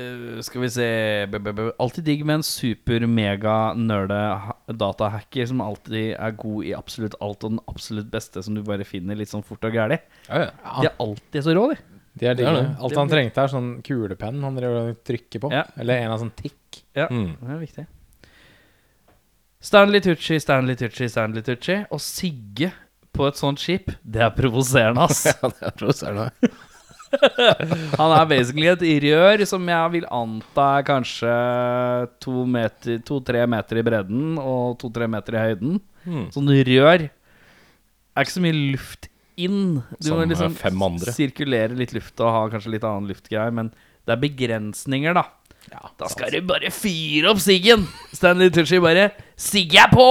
eh, 0.00 0.40
skal 0.46 0.60
vi 0.64 0.68
se 0.72 0.86
b 1.30 1.38
-b 1.38 1.46
-b 1.52 1.60
Alltid 1.78 2.04
digg 2.04 2.24
med 2.26 2.34
en 2.40 2.46
super-mega-nerde-datahacker 2.46 5.46
som 5.46 5.60
alltid 5.64 6.14
er 6.16 6.30
god 6.38 6.64
i 6.64 6.72
absolutt 6.76 7.14
alt, 7.20 7.44
og 7.44 7.50
den 7.54 7.60
absolutt 7.68 8.10
beste 8.10 8.42
som 8.42 8.54
du 8.56 8.62
bare 8.66 8.84
finner 8.88 9.14
litt 9.18 9.28
sånn 9.32 9.44
fort 9.46 9.64
og 9.64 9.72
gæli. 9.76 9.98
De 10.28 10.86
er 10.86 10.94
alltid 10.98 11.44
så 11.44 11.54
rå, 11.56 11.68
de. 11.72 11.76
De 12.20 12.26
er 12.26 12.34
digge. 12.34 12.52
Det. 12.56 12.76
Alt 12.82 12.96
han 12.98 13.08
trengte, 13.08 13.40
er 13.44 13.48
sånn 13.52 13.70
kulepenn 13.86 14.42
han 14.42 14.56
drev 14.58 14.70
og 14.80 14.96
trykker 15.06 15.40
på. 15.44 15.48
Ja. 15.54 15.64
Eller 15.78 15.94
en 16.04 16.10
av 16.16 16.20
sånn 16.20 16.32
tikk. 16.36 16.82
Ja, 16.96 17.06
Mm. 17.08 17.36
det 17.40 17.50
er 17.50 17.58
viktig. 17.66 17.86
Stanley 19.60 20.00
Tucci, 20.00 20.38
Stanley 20.40 20.74
Tucci, 20.74 21.08
Stanley 21.08 21.42
Tucci 21.42 21.84
og 21.90 22.00
Sigge 22.00 22.72
på 23.12 23.26
et 23.28 23.36
sånt 23.36 23.58
skip, 23.60 23.90
det 24.04 24.22
er 24.22 24.30
provoserende, 24.30 25.00
ass. 25.02 25.24
Ja, 25.42 25.48
det 25.48 25.62
er 25.66 25.70
provoserende. 25.76 26.30
Han 28.00 28.12
er 28.14 28.26
basically 28.30 28.68
et 28.70 28.84
rør 29.04 29.42
som 29.48 29.66
jeg 29.72 29.92
vil 29.96 30.06
anta 30.14 30.66
er 30.78 30.86
kanskje 30.86 31.32
to-tre 32.22 32.46
meter, 32.54 33.00
to-tre 33.06 33.44
meter 33.50 33.80
i 33.80 33.86
bredden 33.86 34.36
og 34.40 34.76
to-tre 34.82 35.08
meter 35.10 35.36
i 35.38 35.44
høyden. 35.48 35.80
Mm. 36.06 36.26
Sånn 36.34 36.52
rør 36.70 37.08
er 37.08 38.24
ikke 38.24 38.36
så 38.36 38.44
mye 38.44 38.58
luft 38.74 39.10
inn. 39.40 39.80
Du 39.98 40.08
Som, 40.10 40.20
må 40.20 40.28
liksom 40.28 40.56
eh, 40.56 40.80
andre. 40.86 41.14
sirkulere 41.16 41.76
litt 41.78 41.94
luft 41.96 42.20
og 42.22 42.34
ha 42.34 42.42
kanskje 42.52 42.74
litt 42.76 42.86
annen 42.86 43.10
luftgreier, 43.10 43.54
men 43.56 43.72
det 44.06 44.14
er 44.14 44.22
begrensninger, 44.22 45.16
da. 45.16 45.26
Da 45.70 46.08
skal 46.10 46.32
du 46.32 46.40
bare 46.48 46.70
fyre 46.74 47.30
opp 47.30 47.40
siggen! 47.42 47.84
Stanley 48.16 48.50
Tucci 48.50 48.80
bare 48.82 49.10
'Sigg 49.40 49.74
er 49.78 49.88
på! 49.92 50.06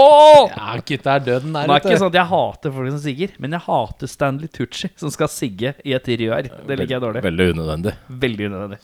Ja, 0.54 0.78
gutta 0.82 1.16
er 1.18 1.26
døden 1.26 1.54
der 1.54 1.68
Nå 1.68 1.76
er 1.76 1.84
ikke 1.84 2.00
sånn 2.00 2.10
at 2.14 2.18
jeg 2.18 2.30
hater 2.32 2.74
folk 2.74 2.92
som 2.94 3.02
sigger, 3.04 3.34
men 3.38 3.54
jeg 3.58 3.62
hater 3.66 4.10
Stanley 4.10 4.48
Tucci 4.48 4.90
som 4.98 5.12
skal 5.14 5.30
sigge 5.30 5.74
i 5.86 5.94
et 5.98 6.08
rør. 6.22 6.50
Det 6.66 6.78
liker 6.80 6.96
jeg 6.96 7.04
dårlig. 7.04 7.24
Veldig 7.28 7.50
unødvendig. 7.54 7.96
Veldig 8.24 8.50
unødvendig. 8.50 8.80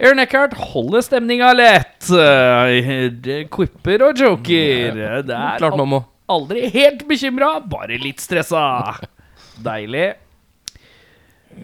Aaron 0.00 0.22
Eckhart 0.22 0.54
holder 0.72 1.04
stemninga 1.04 1.52
lett. 1.52 2.08
Eh, 2.08 3.44
Quipper 3.52 4.06
og 4.08 4.16
joker. 4.16 4.96
Det 4.96 5.36
er 5.36 5.60
Klart 5.60 6.06
aldri 6.30 6.68
helt 6.72 7.04
bekymra, 7.10 7.58
bare 7.68 7.98
litt 8.00 8.22
stressa. 8.22 8.96
Deilig. 9.60 10.14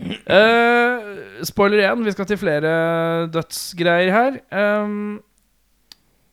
Eh, 0.04 1.06
spoiler 1.46 1.82
igjen, 1.82 2.04
vi 2.04 2.14
skal 2.14 2.28
til 2.28 2.40
flere 2.40 2.72
dødsgreier 3.32 4.12
her. 4.12 4.38
Um, 4.50 5.20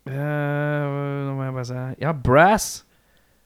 uh, 0.09 0.13
nå 0.13 1.35
må 1.37 1.47
jeg 1.47 1.55
bare 1.57 1.69
se 1.69 1.85
Ja, 2.01 2.13
Brass. 2.13 2.83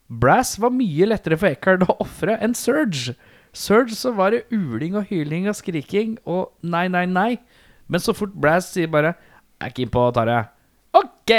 Brass 0.08 0.56
var 0.62 0.72
mye 0.72 1.10
lettere 1.10 1.38
for 1.40 1.52
Eckhart 1.52 1.86
å 1.88 1.98
ofre 2.04 2.38
enn 2.44 2.56
Surge. 2.58 3.16
Surge 3.56 3.96
så 3.98 4.14
var 4.16 4.36
det 4.36 4.46
uling 4.54 4.96
og 4.96 5.10
hyling 5.10 5.50
og 5.52 5.58
skriking 5.58 6.18
og 6.26 6.54
nei, 6.64 6.88
nei, 6.92 7.06
nei. 7.10 7.32
Men 7.88 8.04
så 8.04 8.16
fort 8.16 8.36
Brass 8.36 8.72
sier 8.74 8.88
bare 8.92 9.16
'Jeg 9.58 9.72
er 9.72 9.74
keen 9.74 9.90
på 9.90 10.00
å 10.08 10.14
ta 10.14 10.24
det'. 10.26 10.46
OK, 10.98 11.32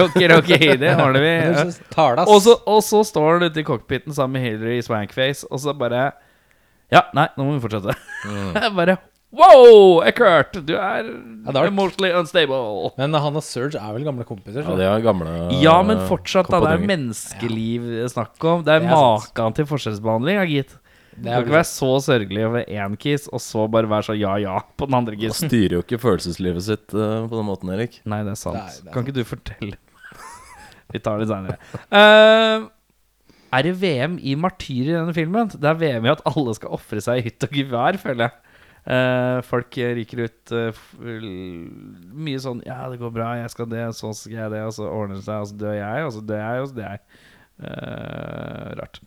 ok, 0.00 0.20
ok, 0.38 0.52
det 0.80 0.94
ordner 0.96 1.20
vi. 1.22 1.34
Og 2.32 2.40
så, 2.42 2.54
og 2.66 2.80
så 2.82 3.02
står 3.04 3.38
han 3.38 3.42
ute 3.50 3.60
i 3.60 3.66
cockpiten 3.66 4.14
sammen 4.14 4.40
med 4.40 4.42
Hillary 4.42 4.78
i 4.78 4.82
Swankface, 4.82 5.46
og 5.50 5.60
så 5.60 5.74
bare 5.76 6.12
Ja, 6.94 7.08
nei, 7.16 7.26
nå 7.36 7.48
må 7.48 7.56
vi 7.56 7.64
fortsette. 7.66 7.96
Jeg 8.62 8.72
bare 8.76 9.00
Wow, 9.34 9.98
Eckhart, 10.06 10.54
du 10.62 10.76
er 10.78 11.08
det 11.08 11.14
mostly 11.42 11.66
emotionally 11.66 12.10
unstable. 12.14 12.92
Men 13.00 13.16
han 13.18 13.38
og 13.40 13.42
Serge 13.42 13.80
er 13.80 13.96
vel 13.96 14.04
gamle 14.06 14.22
kompiser? 14.28 14.62
Ja, 14.62 14.68
så? 14.68 14.76
de 14.78 14.86
er 14.86 15.02
gamle 15.02 15.32
Ja, 15.58 15.74
men 15.82 16.04
fortsatt, 16.06 16.46
da. 16.52 16.60
Det 16.62 16.76
er 16.76 16.84
menneskeliv 16.86 17.88
snakk 18.12 18.46
om. 18.46 18.62
Det 18.62 18.76
er 18.76 18.84
Det 18.84 18.92
er 18.92 18.94
maken 18.94 19.56
til 19.58 19.66
forskjellsbehandling, 19.72 20.38
ja, 20.38 20.44
gitt. 20.46 20.76
Det 21.14 21.24
Du 21.24 21.28
er 21.30 21.34
kan 21.34 21.46
ikke 21.46 21.56
være 21.56 21.70
så 21.70 21.90
sørgelig 22.02 22.46
over 22.46 22.70
én 22.70 22.94
kiss, 22.98 23.26
og 23.30 23.42
så 23.42 23.66
bare 23.70 23.90
være 23.90 24.08
så 24.08 24.16
ja, 24.18 24.36
ja 24.42 24.54
på 24.78 24.86
den 24.86 24.98
andre 25.00 25.14
Han 25.18 25.22
kissen. 25.24 25.50
styrer 25.50 25.76
jo 25.78 25.82
ikke 25.82 25.98
følelseslivet 26.02 26.66
sitt 26.66 26.94
uh, 26.94 27.26
på 27.26 27.34
den 27.34 27.46
måten, 27.50 27.74
Erik. 27.74 28.00
Nei, 28.06 28.22
det 28.26 28.34
er 28.36 28.40
sant. 28.40 28.58
Nei, 28.58 28.70
det 28.70 28.90
er 28.90 28.94
kan 28.94 29.06
ikke 29.06 29.18
du 29.18 29.24
fortelle? 29.26 29.78
Vi 30.94 31.02
tar 31.02 31.18
det 31.18 31.30
seinere. 31.30 31.58
Uh, 31.90 32.70
er 33.54 33.66
det 33.66 33.74
VM 33.80 34.16
i 34.20 34.34
martyrer 34.38 34.90
i 34.90 34.96
denne 34.96 35.14
filmen? 35.16 35.52
Det 35.52 35.68
er 35.70 35.78
VM 35.80 36.08
i 36.08 36.12
at 36.12 36.24
alle 36.28 36.54
skal 36.56 36.74
ofre 36.76 37.02
seg 37.04 37.20
i 37.20 37.26
hytt 37.28 37.46
og 37.46 37.54
gevær, 37.58 37.98
føler 38.00 38.26
jeg. 38.26 38.40
Uh, 38.84 39.38
folk 39.48 39.78
ryker 39.96 40.26
ut 40.26 40.50
uh, 40.52 40.80
mye 41.00 42.40
sånn 42.42 42.58
Ja, 42.66 42.82
det 42.92 42.98
går 43.00 43.14
bra, 43.14 43.30
jeg 43.40 43.48
skal 43.54 43.70
det, 43.70 43.86
så 43.96 44.10
skal 44.12 44.34
jeg 44.42 44.52
det, 44.52 44.60
og 44.68 44.74
så 44.76 44.90
ordner 44.90 45.16
det 45.16 45.24
seg, 45.24 45.40
og 45.40 45.48
så 45.48 45.56
dør 45.62 45.78
jeg, 45.78 46.04
og 46.04 46.12
så 46.12 46.20
dør 46.28 46.42
jeg, 46.42 46.60
og 46.60 46.68
så 46.68 46.76
dør 46.76 46.90
jeg. 46.90 47.22
Uh, 47.64 48.68
rart. 48.82 49.00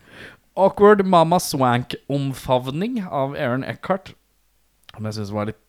Awkward 0.58 1.06
Mama 1.06 1.38
Swank-omfavning 1.44 3.04
av 3.06 3.38
Aaron 3.38 3.68
Eckhart. 3.68 4.16
Som 4.96 5.06
jeg 5.06 5.20
syns 5.20 5.34
var 5.36 5.51
litt 5.51 5.62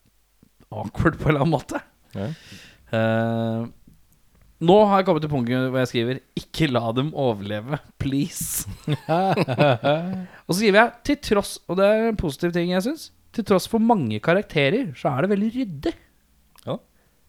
awkward 0.73 1.19
på 1.21 1.29
en 1.29 1.35
eller 1.35 1.45
annen 1.45 1.53
måte. 1.53 1.83
Ja. 2.17 2.31
Eh, 2.97 3.67
nå 4.59 4.77
har 4.91 5.01
jeg 5.01 5.07
kommet 5.07 5.23
til 5.23 5.31
punktet 5.31 5.69
hvor 5.71 5.79
jeg 5.79 5.91
skriver 5.93 6.21
'Ikke 6.39 6.67
la 6.71 6.91
dem 6.97 7.13
overleve, 7.15 7.79
please'. 8.01 8.67
og 10.47 10.51
så 10.51 10.59
skriver 10.59 10.79
jeg 10.81 10.93
'til 11.05 11.19
tross', 11.29 11.59
og 11.69 11.79
det 11.79 11.87
er 11.87 12.09
en 12.09 12.19
positiv 12.19 12.53
ting 12.53 12.73
jeg 12.73 12.83
syns, 12.83 13.11
'til 13.33 13.45
tross 13.45 13.69
for 13.71 13.79
mange 13.79 14.19
karakterer, 14.21 14.95
så 14.99 15.15
er 15.15 15.23
det 15.23 15.31
veldig 15.31 15.53
ryddig'. 15.55 15.95
Ja. 16.67 16.77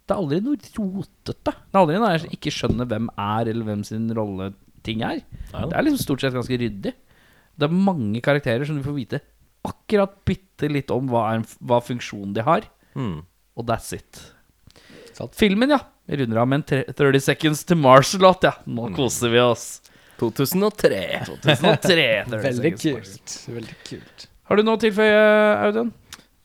Det 0.08 0.16
er 0.16 0.18
aldri 0.18 0.40
noe 0.42 0.58
rotete. 0.58 1.54
Det 1.54 1.76
er 1.76 1.82
aldri 1.84 2.00
noe 2.02 2.14
jeg 2.18 2.34
ikke 2.34 2.56
skjønner 2.56 2.90
hvem 2.90 3.10
er, 3.14 3.52
eller 3.54 3.64
hvem 3.64 3.84
sin 3.84 4.10
rolle 4.18 4.54
ting 4.82 5.04
er. 5.06 5.22
Ja. 5.54 5.68
Det 5.68 5.76
er 5.76 5.86
liksom 5.86 6.02
stort 6.02 6.22
sett 6.22 6.34
ganske 6.34 6.58
ryddig. 6.58 6.94
Det 7.60 7.68
er 7.68 7.76
mange 7.76 8.22
karakterer 8.22 8.66
som 8.66 8.80
du 8.80 8.84
får 8.84 8.96
vite 8.98 9.22
akkurat 9.68 10.14
bitte 10.28 10.70
litt 10.72 10.92
om 10.94 11.10
hva, 11.12 11.26
er, 11.36 11.44
hva 11.60 11.82
funksjonen 11.84 12.34
de 12.34 12.46
har. 12.48 12.68
mm. 12.96 13.20
Og 13.60 13.66
that's 13.68 13.92
it. 13.92 14.16
Sant. 15.12 15.34
Filmen, 15.36 15.74
ja. 15.74 15.82
Vi 16.10 16.18
runder 16.18 16.38
av 16.42 16.48
med 16.50 16.56
en 16.56 16.63
tre- 16.63 16.94
30 16.98 17.22
Seconds 17.22 17.63
to 17.70 17.75
Mars-låt, 17.78 18.44
ja. 18.48 18.56
Nå 18.66 18.88
koser 18.96 19.30
vi 19.30 19.39
oss. 19.39 19.82
2003. 20.20 21.25
2003. 21.28 22.24
Veldig 22.28 22.56
Seconds 22.56 22.82
to 22.82 22.94
Mars. 22.96 23.12
kult. 23.13 23.36
Veldig 23.56 23.75
kult. 23.86 24.25
Har 24.50 24.58
du 24.58 24.66
noe 24.66 24.80
å 24.80 24.82
tilføye, 24.82 25.20
Audun? 25.68 25.92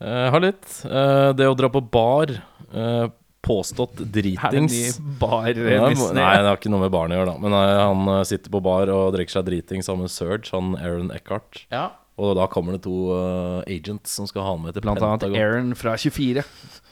Uh, 0.04 0.28
har 0.34 0.44
litt. 0.44 0.66
Uh, 0.84 1.32
det 1.32 1.48
å 1.48 1.56
dra 1.56 1.70
på 1.72 1.80
bar, 1.80 2.34
uh, 2.76 3.06
påstått 3.44 4.04
dritings 4.12 4.98
bar 5.20 5.48
Ja. 5.56 5.88
Nei, 5.88 6.28
det 6.36 6.48
har 6.50 6.60
ikke 6.60 6.72
noe 6.72 6.84
med 6.84 6.92
barn 6.92 7.16
å 7.16 7.22
gjøre, 7.22 7.32
da. 7.32 7.40
Men 7.40 7.56
nei, 7.56 7.64
han 7.80 8.24
sitter 8.28 8.52
på 8.52 8.60
bar 8.64 8.92
og 8.92 9.14
drikker 9.16 9.38
seg 9.38 9.48
driting 9.48 9.84
sammen 9.86 10.10
med 10.10 10.12
Serge, 10.12 10.52
han 10.52 10.76
Aaron 10.76 11.08
Eckhart. 11.16 11.64
Ja. 11.72 11.88
Og 12.20 12.36
da 12.38 12.44
kommer 12.52 12.76
det 12.76 12.84
to 12.84 13.08
uh, 13.16 13.64
agents 13.64 14.12
som 14.20 14.28
skal 14.28 14.44
ha 14.44 14.52
han 14.54 14.62
med 14.68 14.76
til 14.76 14.84
Blant 14.84 15.02
annet 15.02 15.24
Aaron 15.32 15.72
fra 15.78 15.96
24. 15.98 16.44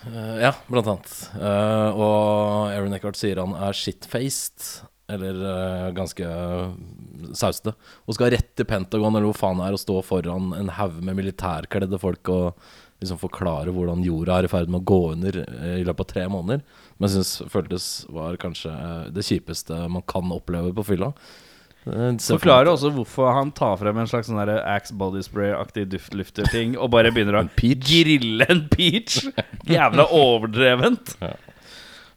Eh, 0.06 0.38
ja, 0.42 0.52
blant 0.66 0.88
annet. 0.90 1.12
Eh, 1.38 1.90
og 1.94 2.72
Aaron 2.72 2.94
Eckhart 2.96 3.18
sier 3.18 3.40
han 3.42 3.54
er 3.54 3.76
shitfaced, 3.76 4.86
eller 5.12 5.42
eh, 5.46 5.88
ganske 5.96 6.28
sausete, 7.38 7.74
og 8.06 8.16
skal 8.16 8.32
rett 8.34 8.50
til 8.58 8.68
Pentagon 8.68 9.14
eller 9.14 9.28
hvor 9.30 9.38
faen 9.38 9.60
det 9.60 9.68
er, 9.68 9.76
og 9.76 9.82
stå 9.82 9.98
foran 10.06 10.50
en 10.58 10.72
haug 10.78 10.98
med 11.04 11.18
militærkledde 11.20 12.00
folk 12.02 12.32
og 12.32 12.64
liksom 13.02 13.18
forklare 13.18 13.72
hvordan 13.74 14.04
jorda 14.06 14.38
er 14.38 14.46
i 14.46 14.50
ferd 14.50 14.70
med 14.70 14.82
å 14.82 14.86
gå 14.86 15.00
under 15.16 15.40
i 15.42 15.82
løpet 15.82 16.04
av 16.04 16.10
tre 16.12 16.26
måneder. 16.30 16.60
Men 16.96 17.08
jeg 17.08 17.16
syns 17.16 17.50
føltes 17.50 17.86
var 18.14 18.38
kanskje 18.42 18.74
det 19.14 19.24
kjipeste 19.26 19.78
man 19.90 20.04
kan 20.06 20.30
oppleve 20.34 20.70
på 20.76 20.86
fylla. 20.92 21.10
Eh, 21.86 22.10
Forklarer 22.22 22.70
også 22.70 22.92
hvorfor 22.94 23.32
han 23.34 23.50
tar 23.56 23.78
frem 23.80 23.98
en 23.98 24.10
slags 24.10 24.28
sånn 24.30 24.38
Axe 24.60 24.94
body 24.94 25.22
spray-aktig 25.26 25.88
duftlufter-ting 25.90 26.76
og 26.78 26.92
bare 26.94 27.10
begynner 27.14 27.40
å 27.40 27.46
grille 27.82 28.46
en 28.52 28.66
peach. 28.70 29.18
Jævla 29.72 30.06
overdrevent. 30.14 31.16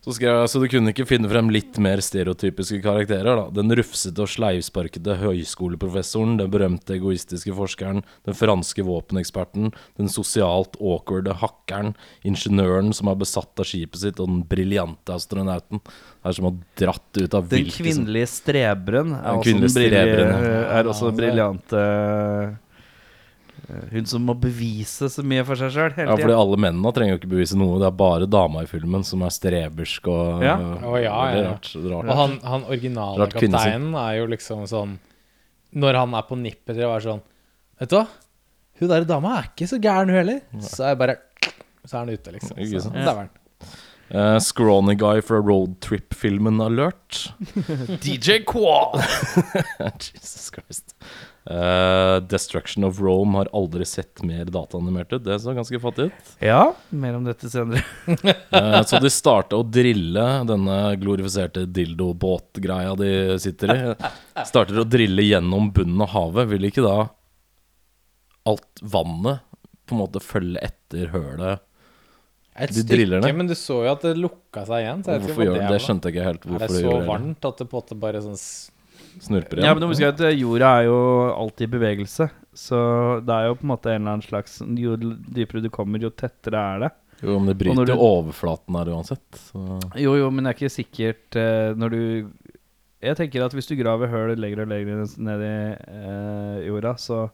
Så, 0.05 0.13
skrev 0.13 0.35
jeg, 0.38 0.50
så 0.51 0.59
du 0.62 0.67
kunne 0.69 0.91
ikke 0.93 1.07
finne 1.09 1.25
frem 1.31 1.47
litt 1.50 1.79
mer 1.81 1.97
stereotypiske 1.97 2.77
karakterer? 2.83 3.39
da 3.39 3.45
Den 3.50 3.74
rufsete 3.74 4.21
og 4.21 4.29
sleivsparkede 4.29 5.15
høyskoleprofessoren, 5.17 6.35
den 6.38 6.51
berømte 6.53 6.93
egoistiske 7.00 7.50
forskeren, 7.57 8.03
den 8.27 8.38
franske 8.38 8.85
våpeneksperten, 8.85 9.71
den 9.97 10.12
sosialt 10.13 10.77
awkwarde 10.77 11.33
hackeren, 11.41 11.95
ingeniøren 12.21 12.93
som 12.93 13.09
er 13.09 13.17
besatt 13.17 13.57
av 13.57 13.65
skipet 13.65 13.97
sitt, 14.03 14.21
og 14.21 14.29
den 14.29 14.43
briljante 14.45 15.15
astronauten. 15.17 15.81
Er 16.25 16.38
som 16.38 16.51
har 16.51 16.59
dratt 16.77 17.17
ut 17.24 17.33
av 17.33 17.50
Den 17.50 17.65
hvilket 17.65 17.74
som- 17.74 17.85
kvinnelige 18.05 18.29
streberen 18.29 19.15
er, 19.17 19.24
Den 19.25 19.39
også, 19.39 19.43
den 19.43 19.53
kvinnelige 19.55 19.74
brilli- 19.74 20.05
streberen, 20.05 20.45
ja. 20.45 20.79
er 20.79 20.83
også 20.93 21.09
Ja, 21.09 21.17
briljante 21.17 22.57
Hun 23.91 24.05
som 24.05 24.25
må 24.27 24.35
bevise 24.38 25.07
så 25.09 25.24
mye 25.25 25.43
for 25.47 25.57
seg 25.57 25.71
sjøl 25.74 25.93
hele 25.95 26.12
Ja, 26.12 26.17
fordi 26.19 26.35
alle 26.38 26.57
mennene 26.62 26.91
trenger 26.93 27.15
jo 27.15 27.19
ikke 27.21 27.31
bevise 27.31 27.57
noe. 27.57 27.79
Det 27.81 27.88
er 27.88 27.95
bare 27.97 28.27
dama 28.29 28.62
i 28.65 28.69
filmen 28.69 29.05
som 29.07 29.24
er 29.25 29.33
strebersk 29.33 30.09
og 30.12 30.43
Ja. 30.45 30.57
Å, 30.59 30.91
ja, 31.01 31.15
veldig 31.15 31.41
ja. 31.41 31.53
rart. 31.53 31.71
rart. 31.85 32.12
Og 32.12 32.19
han, 32.21 32.35
han 32.45 32.67
originale 32.69 33.29
kapteinen 33.31 33.95
er 34.03 34.19
jo 34.19 34.27
liksom 34.35 34.67
sånn 34.69 34.97
Når 35.75 36.01
han 36.01 36.13
er 36.19 36.27
på 36.27 36.38
nippet 36.39 36.75
til 36.75 36.85
å 36.85 36.93
være 36.93 37.07
sånn 37.07 37.24
Vet 37.81 37.91
du 37.91 37.97
hva? 37.97 38.05
Hun 38.79 38.91
der 38.91 39.07
dama 39.07 39.38
er 39.39 39.50
ikke 39.50 39.67
så 39.71 39.79
gæren, 39.79 40.12
hun 40.12 40.19
heller. 40.19 40.39
Så 40.59 40.83
er 40.83 40.93
jeg 40.93 41.00
bare 41.00 41.17
Så 41.85 41.95
er 41.95 42.00
han 42.01 42.12
ute, 42.12 42.35
liksom. 42.35 42.59
Så, 42.59 42.91
der 42.91 43.12
var 43.12 43.21
han. 43.25 43.33
Eh, 44.09 44.38
Scrawny 44.43 44.93
guy 45.00 45.21
fra 45.25 45.39
roadtrip-filmen 45.41 46.59
Alert. 46.62 47.33
DJ 48.03 48.43
Qual! 48.45 49.00
Jesus 50.03 50.51
Christ. 50.53 50.93
Eh, 51.45 52.19
Destruction 52.25 52.83
of 52.87 52.97
Rome 52.99 53.37
har 53.37 53.49
aldri 53.53 53.85
sett 53.85 54.23
mer 54.25 54.45
dataanimert 54.49 55.11
ut. 55.13 55.23
Det 55.27 55.35
så 55.43 55.53
ganske 55.53 55.77
fattig 55.83 56.07
ut. 56.09 56.31
Ja, 56.41 56.73
mer 56.89 57.19
om 57.19 57.27
dette 57.27 57.49
senere. 57.53 57.83
uh, 58.09 58.79
så 58.89 58.97
de 59.03 59.11
starta 59.13 59.59
å 59.59 59.65
drille 59.67 60.23
denne 60.49 60.77
glorifiserte 60.97 61.67
dildobåtgreia 61.69 62.95
de 62.97 63.11
sitter 63.43 63.75
i. 63.75 63.77
Starter 64.49 64.81
å 64.81 64.87
drille 64.89 65.21
gjennom 65.27 65.69
bunnen 65.75 66.01
av 66.07 66.15
havet. 66.15 66.49
Vil 66.55 66.65
ikke 66.71 66.85
da 66.87 66.97
alt 68.49 68.81
vannet 68.81 69.45
på 69.85 69.93
en 69.95 70.01
måte 70.01 70.21
følge 70.25 70.61
etter 70.65 71.11
hølet? 71.13 71.61
Et 72.55 72.71
De 72.71 72.85
driller 72.87 73.19
stykke, 73.19 73.27
ned. 73.33 73.37
men 73.43 73.49
du 73.51 73.55
så 73.59 73.81
jo 73.83 73.89
at 73.91 74.01
det 74.05 74.13
lukka 74.17 74.61
seg 74.65 74.85
igjen. 74.85 75.01
Så 75.03 75.11
jeg 75.13 75.23
Hvorfor 75.25 75.43
gjør 75.45 75.57
det? 75.59 75.65
det? 75.73 75.79
skjønte 75.83 76.07
jeg 76.09 76.15
ikke 76.15 76.27
helt 76.29 76.45
Er 76.45 76.49
hvorfor 76.53 76.65
det 76.65 76.73
de 76.73 76.79
så 76.79 76.85
gjorde 76.87 77.01
det. 77.01 77.09
varmt 77.09 77.47
at 77.49 77.57
det 77.61 77.65
på 77.69 77.75
en 77.75 77.81
måte 77.83 77.97
bare 78.05 78.21
sånn 78.23 78.37
s- 79.19 79.29
igjen. 79.29 79.63
Ja, 79.63 79.74
men 79.74 79.81
du 79.81 79.88
må 79.88 79.93
huske 79.93 80.10
at 80.12 80.22
eh, 80.22 80.36
jorda 80.39 80.74
er 80.81 80.86
jo 80.89 80.98
alltid 81.36 81.67
i 81.69 81.74
bevegelse. 81.77 82.29
Så 82.55 82.77
det 83.25 83.34
er 83.36 83.48
jo 83.50 83.55
på 83.60 83.65
en 83.67 83.72
måte 83.74 83.91
en 83.91 84.01
eller 84.01 84.13
annen 84.15 84.24
slags 84.24 84.62
Jo 84.79 84.95
dypere 84.95 85.62
du 85.62 85.69
kommer, 85.69 86.00
jo 86.00 86.10
tettere 86.10 86.55
er 86.75 86.79
det. 86.86 86.91
Jo, 87.24 87.39
men 87.39 87.48
det 87.51 87.57
bryter 87.57 87.86
du- 87.88 87.93
jo 87.93 88.00
overflaten 88.00 88.75
her 88.79 88.91
uansett. 88.95 89.25
Så. 89.39 89.63
Jo, 90.00 90.15
jo, 90.19 90.29
men 90.31 90.43
det 90.45 90.53
er 90.53 90.60
ikke 90.60 90.75
sikkert 90.75 91.36
uh, 91.39 91.74
når 91.79 91.89
du 91.95 92.31
Jeg 93.05 93.15
tenker 93.19 93.43
at 93.45 93.53
hvis 93.53 93.67
du 93.67 93.75
graver 93.75 94.07
høl 94.10 94.36
lenger 94.39 94.63
og 94.63 94.72
lenger 94.72 95.03
ned 95.17 95.43
i 95.45 95.57
uh, 95.75 96.63
jorda, 96.67 96.95
så 96.98 97.29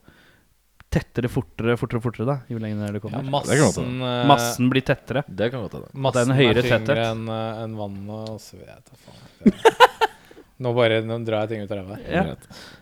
tettere, 0.92 1.30
fortere, 1.32 1.78
fortere, 1.80 2.02
fortere, 2.04 2.26
da, 2.28 2.36
jo 2.52 2.58
lenger 2.60 2.82
ned 2.82 2.98
du 2.98 3.00
Ja, 3.00 3.04
kommer. 3.22 3.46
det 3.48 3.56
kan 3.56 3.70
godt 3.70 3.78
massen 3.78 4.28
Massen 4.28 4.70
blir 4.74 4.84
tettere. 4.84 5.24
Det 5.30 5.48
kan 5.54 5.62
godt 5.64 5.78
hende. 5.78 5.88
det 5.88 5.94
er 5.96 5.98
en 5.98 6.04
Massen 6.04 6.34
høyere 6.36 6.58
er 6.60 6.68
tyngre 6.68 7.06
enn 7.14 7.30
en 7.32 7.78
vannet, 7.80 8.30
og 8.34 8.42
så 8.44 8.58
vet 8.60 8.92
jeg 8.92 9.00
faen. 9.06 9.88
Nå 10.62 10.72
bare 10.78 11.00
nå 11.06 11.18
drar 11.26 11.46
jeg 11.48 11.50
ting 11.56 11.64
ut 11.66 11.72
av 11.74 11.80
ræva. 11.82 11.96
Ja. 12.06 12.24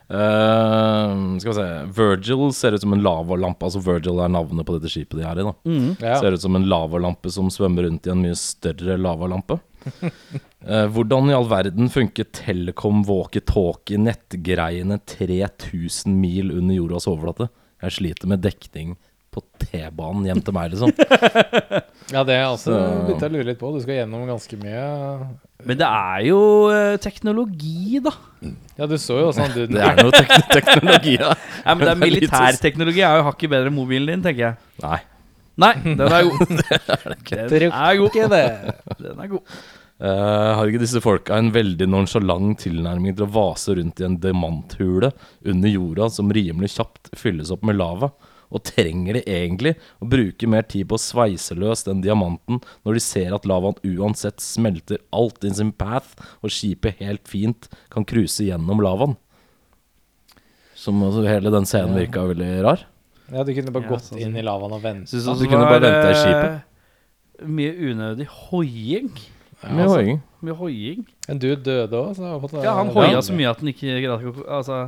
Eh, 0.10 1.12
skal 1.40 1.52
vi 1.52 1.56
se 1.56 1.68
Virgil 1.96 2.50
ser 2.58 2.76
ut 2.76 2.82
som 2.84 2.94
en 2.96 3.04
lavalampe. 3.06 3.68
Altså 3.70 3.82
Virgil 3.86 4.20
er 4.24 4.32
navnet 4.34 4.68
på 4.68 4.76
dette 4.76 4.92
skipet 4.92 5.20
de 5.22 5.26
er 5.30 5.40
i. 5.40 5.46
da 5.48 5.54
Mm. 5.70 5.90
Ja. 6.02 6.18
Ser 6.20 6.36
ut 6.36 6.42
som 6.44 6.56
en 6.58 6.68
lavalampe 6.68 7.32
som 7.32 7.50
svømmer 7.54 7.88
rundt 7.88 8.08
i 8.08 8.12
en 8.14 8.24
mye 8.26 8.36
større 8.40 8.98
lavalampe. 9.00 9.60
uh, 10.04 10.88
hvordan 10.94 11.30
i 11.32 11.36
all 11.38 11.48
verden 11.48 11.88
funker 11.94 12.28
Telekom 12.36 13.06
walkietalkie 13.08 13.98
nettgreiene 14.02 15.00
3000 15.08 16.18
mil 16.20 16.52
under 16.52 16.76
jordas 16.76 17.08
overflate? 17.08 17.48
Jeg 17.82 17.96
sliter 17.96 18.28
med 18.28 18.42
dekning 18.44 18.98
på 19.32 19.44
T-banen 19.62 20.26
hjem 20.26 20.42
til 20.44 20.56
meg, 20.58 20.74
liksom. 20.74 20.92
Ja, 22.14 22.24
det 22.26 22.36
er 22.40 22.46
altså 22.48 22.72
Så- 22.74 23.06
begynte 23.06 23.28
jeg 23.28 23.32
å 23.32 23.36
lure 23.38 23.48
litt 23.52 23.60
på. 23.62 23.72
Du 23.76 23.82
skal 23.84 24.00
gjennom 24.00 24.26
ganske 24.30 24.58
mye 24.62 24.84
Men 25.66 25.78
det 25.78 25.86
er 25.88 26.24
jo 26.30 26.40
eh, 26.74 26.98
teknologi, 27.04 28.00
da. 28.04 28.12
Ja, 28.80 28.86
du 28.88 28.96
så 28.98 29.20
jo 29.20 29.32
sånn 29.36 29.52
duden. 29.54 29.76
Det 29.76 29.84
er 29.84 30.00
noe 30.00 30.12
tek 30.16 30.32
teknologi 30.58 31.18
da 31.20 31.34
Ja, 31.36 31.76
men 31.76 31.84
det 31.86 31.92
er 31.94 32.00
militærteknologi, 32.00 32.00
jeg 32.00 32.12
Militærteknologi 32.16 33.04
er 33.10 33.18
jo 33.20 33.28
hakket 33.30 33.50
bedre 33.54 33.68
enn 33.74 33.76
mobilen 33.76 34.14
din, 34.16 34.24
tenker 34.24 34.46
jeg. 34.48 34.56
Nei. 34.86 35.00
Nei, 35.60 35.74
den 35.84 36.00
er 36.08 36.24
god. 36.24 36.48
Den 37.36 37.72
er 37.74 37.98
god. 38.00 38.08
ikke 38.08 38.30
det. 38.32 38.46
Den 39.04 39.20
er 39.20 39.28
god. 39.28 39.58
Eh, 40.00 40.56
har 40.56 40.70
ikke 40.72 40.80
disse 40.80 41.02
folka 41.04 41.36
en 41.36 41.50
veldig 41.52 41.84
nonsjalant 41.92 42.56
tilnærming 42.64 43.18
til 43.18 43.26
å 43.26 43.34
vase 43.36 43.76
rundt 43.76 44.00
i 44.00 44.06
en 44.08 44.16
diamanthule 44.24 45.10
under 45.44 45.74
jorda 45.74 46.08
som 46.16 46.32
rimelig 46.32 46.72
kjapt 46.78 47.12
fylles 47.20 47.52
opp 47.52 47.66
med 47.68 47.76
lava? 47.76 48.08
Og 48.50 48.64
trenger 48.66 49.20
de 49.20 49.24
egentlig 49.30 49.76
å 50.02 50.08
bruke 50.10 50.50
mer 50.50 50.66
tid 50.70 50.88
på 50.90 50.98
å 50.98 51.02
sveise 51.02 51.58
løs 51.58 51.86
den 51.86 52.02
diamanten 52.06 52.62
når 52.88 52.98
de 52.98 53.04
ser 53.04 53.36
at 53.36 53.46
lavaen 53.50 53.78
uansett 53.86 54.42
smelter 54.42 55.04
alt 55.14 55.46
in 55.46 55.58
sin 55.58 55.74
path, 55.74 56.16
og 56.42 56.54
skipet 56.54 57.02
helt 57.04 57.30
fint 57.30 57.70
kan 57.94 58.08
cruise 58.10 58.44
gjennom 58.44 58.82
lavaen? 58.84 59.18
Som 60.80 61.04
altså, 61.04 61.26
hele 61.28 61.52
den 61.54 61.68
scenen 61.68 61.98
virka 61.98 62.24
veldig 62.30 62.54
rar. 62.66 62.86
Ja, 63.30 63.44
du 63.44 63.52
kunne 63.54 63.74
bare 63.76 63.86
Ja, 63.86 63.92
gått 63.92 64.08
sånn 64.08 64.22
inn 64.24 64.38
i 64.40 64.44
lavaen 64.46 64.74
og 64.74 64.82
vente. 64.82 65.12
Syns 65.12 65.28
du 65.42 65.46
kunne 65.46 65.68
bare 65.68 65.84
vente 65.84 66.14
i 66.14 66.18
skipet. 66.18 66.66
Mye 67.46 67.74
unødig 67.92 68.26
hoiing. 68.50 69.12
Ja, 69.60 69.74
mye 69.76 69.86
altså, 69.86 69.98
hoiing. 70.00 70.22
Mye 70.48 70.56
hoiing. 70.56 71.04
En 71.30 71.42
dude 71.42 71.60
døde 71.64 72.00
òg, 72.00 72.56
Ja, 72.64 72.78
han 72.80 72.90
hoia 72.96 73.22
så 73.24 73.36
mye 73.36 73.52
at 73.52 73.62
han 73.62 73.72
ikke 73.72 74.00
greide 74.00 74.16
å 74.16 74.34
Altså, 74.48 74.80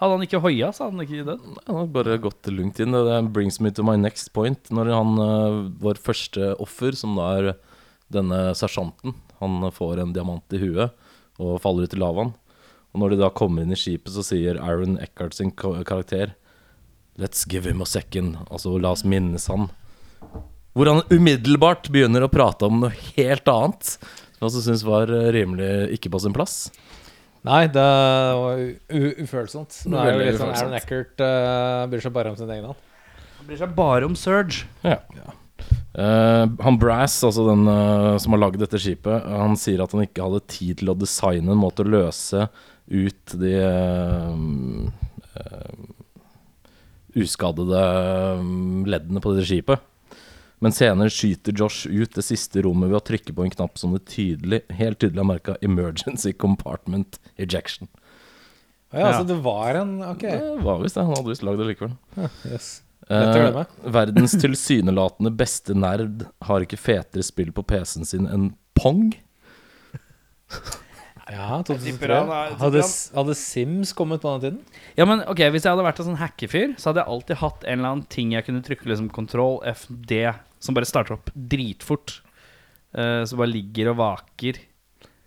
hadde 0.00 0.16
han 0.16 0.24
ikke 0.24 0.40
hoia, 0.40 0.70
så 0.72 0.86
hadde 0.86 0.96
han 0.96 1.04
ikke 1.04 1.26
dødd. 1.28 1.48
Han 1.66 1.76
har 1.76 1.88
bare 1.92 2.20
gått 2.24 2.48
lungt 2.48 2.80
inn. 2.80 2.96
Det 2.96 3.18
brings 3.34 3.60
me 3.60 3.72
to 3.76 3.84
my 3.84 3.98
next 4.00 4.32
point. 4.36 4.70
Når 4.72 4.92
han, 4.94 5.18
eh, 5.20 5.58
vår 5.82 6.00
første 6.00 6.54
offer, 6.58 6.96
som 6.96 7.18
da 7.20 7.30
er 7.36 7.56
denne 8.10 8.54
sersjanten, 8.56 9.14
han 9.40 9.70
får 9.70 10.00
en 10.00 10.14
diamant 10.16 10.56
i 10.56 10.60
huet 10.60 10.96
og 11.40 11.60
faller 11.60 11.84
ut 11.84 11.94
i 11.94 12.00
lavaen. 12.00 12.32
Og 12.90 13.02
når 13.02 13.12
de 13.12 13.20
da 13.22 13.30
kommer 13.30 13.62
inn 13.62 13.72
i 13.72 13.78
skipet, 13.78 14.10
så 14.12 14.24
sier 14.26 14.58
Aaron 14.58 14.98
Eckhart 14.98 15.36
sin 15.36 15.52
karakter 15.52 16.34
Let's 17.20 17.44
give 17.44 17.68
him 17.68 17.82
a 17.82 17.86
second. 17.86 18.38
Altså, 18.50 18.78
la 18.80 18.94
oss 18.94 19.04
minnes 19.04 19.46
han. 19.52 19.68
Hvor 20.72 20.88
han 20.88 21.02
umiddelbart 21.10 21.90
begynner 21.92 22.24
å 22.24 22.30
prate 22.32 22.64
om 22.64 22.80
noe 22.80 22.94
helt 23.18 23.48
annet. 23.50 23.98
Som 24.38 24.40
jeg 24.40 24.48
også 24.48 24.62
syns 24.64 24.84
var 24.86 25.12
eh, 25.12 25.28
rimelig 25.36 25.98
ikke 25.98 26.12
på 26.14 26.22
sin 26.24 26.32
plass. 26.32 26.70
Nei, 27.48 27.64
det 27.72 27.88
var 28.36 28.60
ufølsomt. 29.24 29.82
Det 29.86 30.00
er 30.00 30.12
jo 30.12 30.20
litt 30.20 30.40
sånn. 30.40 30.52
Aaron 30.52 30.76
Eckert 30.76 31.22
uh, 31.24 31.88
bryr 31.88 32.02
seg 32.04 32.12
bare 32.12 32.32
om 32.32 32.36
sin 32.36 32.50
egen 32.52 32.68
hånd. 32.68 32.88
Han 33.38 33.48
bryr 33.48 33.60
seg 33.62 33.76
bare 33.76 34.08
om 34.08 34.16
Surge. 34.18 34.66
Eh, 35.90 36.46
han 36.64 36.78
Brass, 36.78 37.16
altså 37.26 37.48
den 37.48 37.66
uh, 37.66 38.14
som 38.22 38.36
har 38.36 38.44
lagd 38.44 38.60
dette 38.62 38.78
skipet, 38.78 39.24
han 39.26 39.56
sier 39.58 39.82
at 39.82 39.92
han 39.96 40.04
ikke 40.04 40.22
hadde 40.22 40.46
tid 40.52 40.78
til 40.80 40.92
å 40.92 40.98
designe 40.98 41.50
en 41.50 41.60
måte 41.60 41.82
å 41.82 41.90
løse 41.90 42.46
ut 42.90 43.34
de 43.40 43.54
uh, 43.58 44.86
uskadede 47.18 47.82
leddene 48.86 49.22
på 49.22 49.34
dette 49.34 49.48
skipet. 49.50 49.89
Men 50.60 50.72
senere 50.76 51.08
skyter 51.08 51.56
Josh 51.56 51.86
ut 51.88 52.12
det 52.14 52.24
siste 52.26 52.60
rommet 52.66 52.90
ved 52.90 52.98
å 53.00 53.04
trykke 53.04 53.32
på 53.34 53.44
en 53.46 53.50
knapp 53.54 53.78
som 53.80 53.94
det 53.96 54.02
tydelig, 54.12 54.62
helt 54.76 54.98
tydelig 55.00 55.22
har 55.22 55.24
merka 55.30 55.56
'Emergency 55.62 56.32
Compartment 56.36 57.18
Ejection'. 57.38 57.88
Ja, 58.92 58.98
Ja. 58.98 59.18
så 59.20 59.26
det 59.26 59.36
var 59.42 59.74
en 59.74 60.02
Ok. 60.02 60.20
Det 60.20 60.60
var 60.62 60.82
visst 60.82 60.94
det. 60.96 61.04
Han 61.04 61.14
hadde 61.16 61.28
visst 61.30 61.42
lagd 61.42 61.58
det 61.58 61.66
likevel. 61.76 61.96
Yes. 62.50 62.82
Å 63.08 63.34
glemme. 63.34 63.60
Eh, 63.60 63.90
verdens 63.98 64.32
tilsynelatende 64.36 65.30
beste 65.36 65.74
nerd 65.74 66.26
har 66.42 66.60
ikke 66.60 66.76
fetere 66.78 67.22
spill 67.22 67.52
på 67.52 67.62
PC-en 67.66 68.04
sin 68.04 68.26
enn 68.26 68.54
Pong. 68.74 69.14
Ja, 71.30 71.62
2003. 71.62 72.14
han 72.18 72.28
er- 72.28 72.48
jeg 72.50 72.58
tipper 72.58 72.58
Hadde, 72.58 72.82
hadde 73.14 73.34
Sims 73.38 73.92
kommet 73.94 74.20
på 74.20 74.32
den 74.40 74.40
tiden? 74.40 74.60
Ja, 74.96 75.04
men 75.04 75.20
ok, 75.28 75.38
Hvis 75.52 75.62
jeg 75.62 75.70
hadde 75.76 75.84
vært 75.86 76.00
en 76.00 76.06
sånn 76.06 76.18
hackefyr, 76.18 76.74
så 76.76 76.90
hadde 76.90 77.04
jeg 77.04 77.06
alltid 77.12 77.36
hatt 77.36 77.64
en 77.64 77.78
eller 77.78 77.88
annen 77.92 78.06
ting 78.08 78.32
jeg 78.32 78.44
kunne 78.46 78.62
trykke 78.66 78.84
liksom 78.90 79.08
kontroll, 79.12 79.60
FD, 79.64 80.34
som 80.60 80.76
bare 80.76 80.88
starter 80.88 81.16
opp 81.16 81.32
dritfort. 81.34 82.20
Uh, 82.90 83.22
som 83.24 83.38
bare 83.38 83.52
ligger 83.52 83.92
og 83.92 84.00
vaker. 84.00 84.58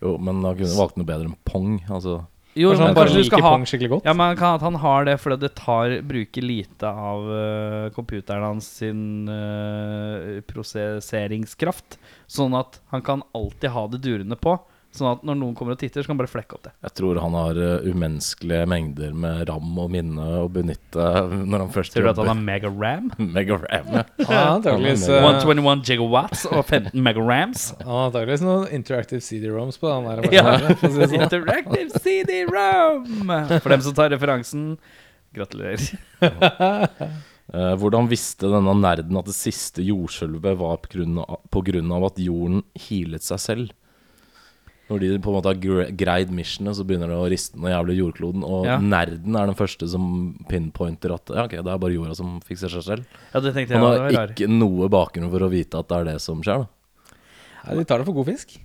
Jo, 0.04 0.18
men 0.20 0.44
han 0.44 0.58
kunne 0.60 0.76
valgt 0.76 1.00
noe 1.00 1.08
bedre 1.08 1.30
enn 1.30 1.38
Pong. 1.48 1.78
Altså, 1.88 2.24
Jo, 2.54 2.70
Kanskje 2.70 2.84
men 2.84 2.90
han 2.92 2.98
bare 2.98 3.10
du 3.10 3.18
liker 3.18 3.42
Pong 3.42 3.64
skikkelig 3.66 3.92
godt? 3.96 4.06
Ja, 4.06 4.14
men 4.14 4.36
kan, 4.38 4.60
at 4.60 4.66
han 4.66 4.76
har 4.84 5.08
det 5.08 5.16
fordi 5.24 5.40
det 5.42 5.56
tar 5.58 5.96
bruker 6.06 6.46
lite 6.46 6.90
av 6.90 7.24
uh, 7.26 7.88
computeren 7.96 8.46
hans 8.46 8.68
sin 8.82 9.32
uh, 9.32 10.44
prosesseringskraft. 10.50 11.98
Sånn 12.30 12.54
at 12.60 12.78
han 12.94 13.06
kan 13.06 13.24
alltid 13.34 13.74
ha 13.74 13.88
det 13.90 14.04
durende 14.06 14.38
på. 14.38 14.60
Sånn 14.94 15.08
at 15.10 15.24
når 15.26 15.38
noen 15.40 15.56
kommer 15.58 15.74
og 15.74 15.80
titter, 15.82 16.04
så 16.04 16.10
kan 16.10 16.14
han 16.14 16.22
bare 16.22 16.30
flekke 16.30 16.54
opp 16.54 16.68
det. 16.68 16.72
jeg 16.86 16.94
tror 17.00 17.18
han 17.18 17.34
har 17.34 17.58
uh, 17.58 17.86
umenneskelige 17.90 18.68
mengder 18.70 19.16
med 19.18 19.48
ram 19.50 19.80
og 19.82 19.90
minne 19.96 20.28
å 20.44 20.46
benytte 20.54 21.08
når 21.34 21.64
han 21.66 21.72
først 21.74 21.98
Ser 21.98 22.06
du 22.06 22.12
at 22.12 22.22
han 22.22 22.30
har 22.30 22.38
mega-ram? 22.38 23.10
Mega-ram, 23.38 23.90
ja. 23.98 24.04
ah, 24.28 24.54
antakeligvis, 24.60 25.08
eh, 25.10 25.26
121 25.26 25.84
gigawatts 25.90 26.46
og 26.52 26.62
15 26.62 26.94
mega-rams. 27.08 27.66
han 27.82 27.90
har 27.90 28.12
antakeligvis 28.12 28.46
noen 28.46 28.70
interactive 28.78 29.26
CD-roms 29.26 29.82
på 29.82 29.90
den 29.90 30.10
der. 30.12 30.22
Ja. 30.34 30.56
sånn. 30.62 31.18
Interactive 31.18 32.02
CD-ROM! 32.04 33.30
For 33.58 33.74
dem 33.74 33.84
som 33.86 33.98
tar 33.98 34.14
referansen, 34.14 34.74
gratulerer. 35.34 35.82
Eh, 37.54 37.74
hvordan 37.78 38.08
visste 38.10 38.48
denne 38.50 38.74
nerden 38.80 39.18
at 39.20 39.28
det 39.28 39.36
siste 39.36 39.84
jordskjelvet 39.84 40.56
var 40.62 40.78
av 41.94 42.08
at 42.08 42.22
jorden 42.24 42.64
healet 42.86 43.26
seg 43.26 43.42
selv? 43.44 43.74
Når 44.90 45.00
de 45.00 45.10
på 45.24 45.32
en 45.32 45.38
måte 45.38 45.52
har 45.54 45.92
greid 45.96 46.30
missionet, 46.36 46.76
så 46.76 46.84
begynner 46.86 47.08
det 47.08 47.16
å 47.16 47.30
riste 47.32 47.56
noe 47.58 47.72
jævlig 47.72 47.96
jordkloden. 48.02 48.44
Og 48.44 48.66
Ja. 48.68 48.78
nerden 48.84 49.36
er 49.40 49.46
den 49.48 49.56
første 49.56 49.88
som 49.90 50.36
pinpointer 50.50 51.14
at 51.16 51.32
ja, 51.34 51.46
ok, 51.46 51.56
det 51.64 51.72
er 51.72 51.80
bare 51.80 51.94
jorda 51.96 52.16
som 52.20 52.40
fikser 52.44 52.70
seg 52.70 52.84
selv. 52.84 53.06
Ja, 53.34 53.40
det 53.40 53.54
tenkte 53.56 53.74
jeg 53.74 53.80
Han 53.80 53.88
var 53.88 54.00
har 54.04 54.12
rar. 54.12 54.34
ikke 54.36 54.50
noe 54.52 54.90
bakgrunn 54.92 55.32
for 55.32 55.40
å 55.40 55.50
vite 55.50 55.80
at 55.80 55.88
det 55.88 55.98
er 55.98 56.04
det 56.12 56.18
som 56.22 56.42
skjer. 56.44 56.68
da 56.68 57.70
Nei, 57.72 57.78
de 57.80 57.86
tar 57.88 58.00
det 58.00 58.06
for 58.10 58.14
god 58.20 58.26
fisk. 58.28 58.58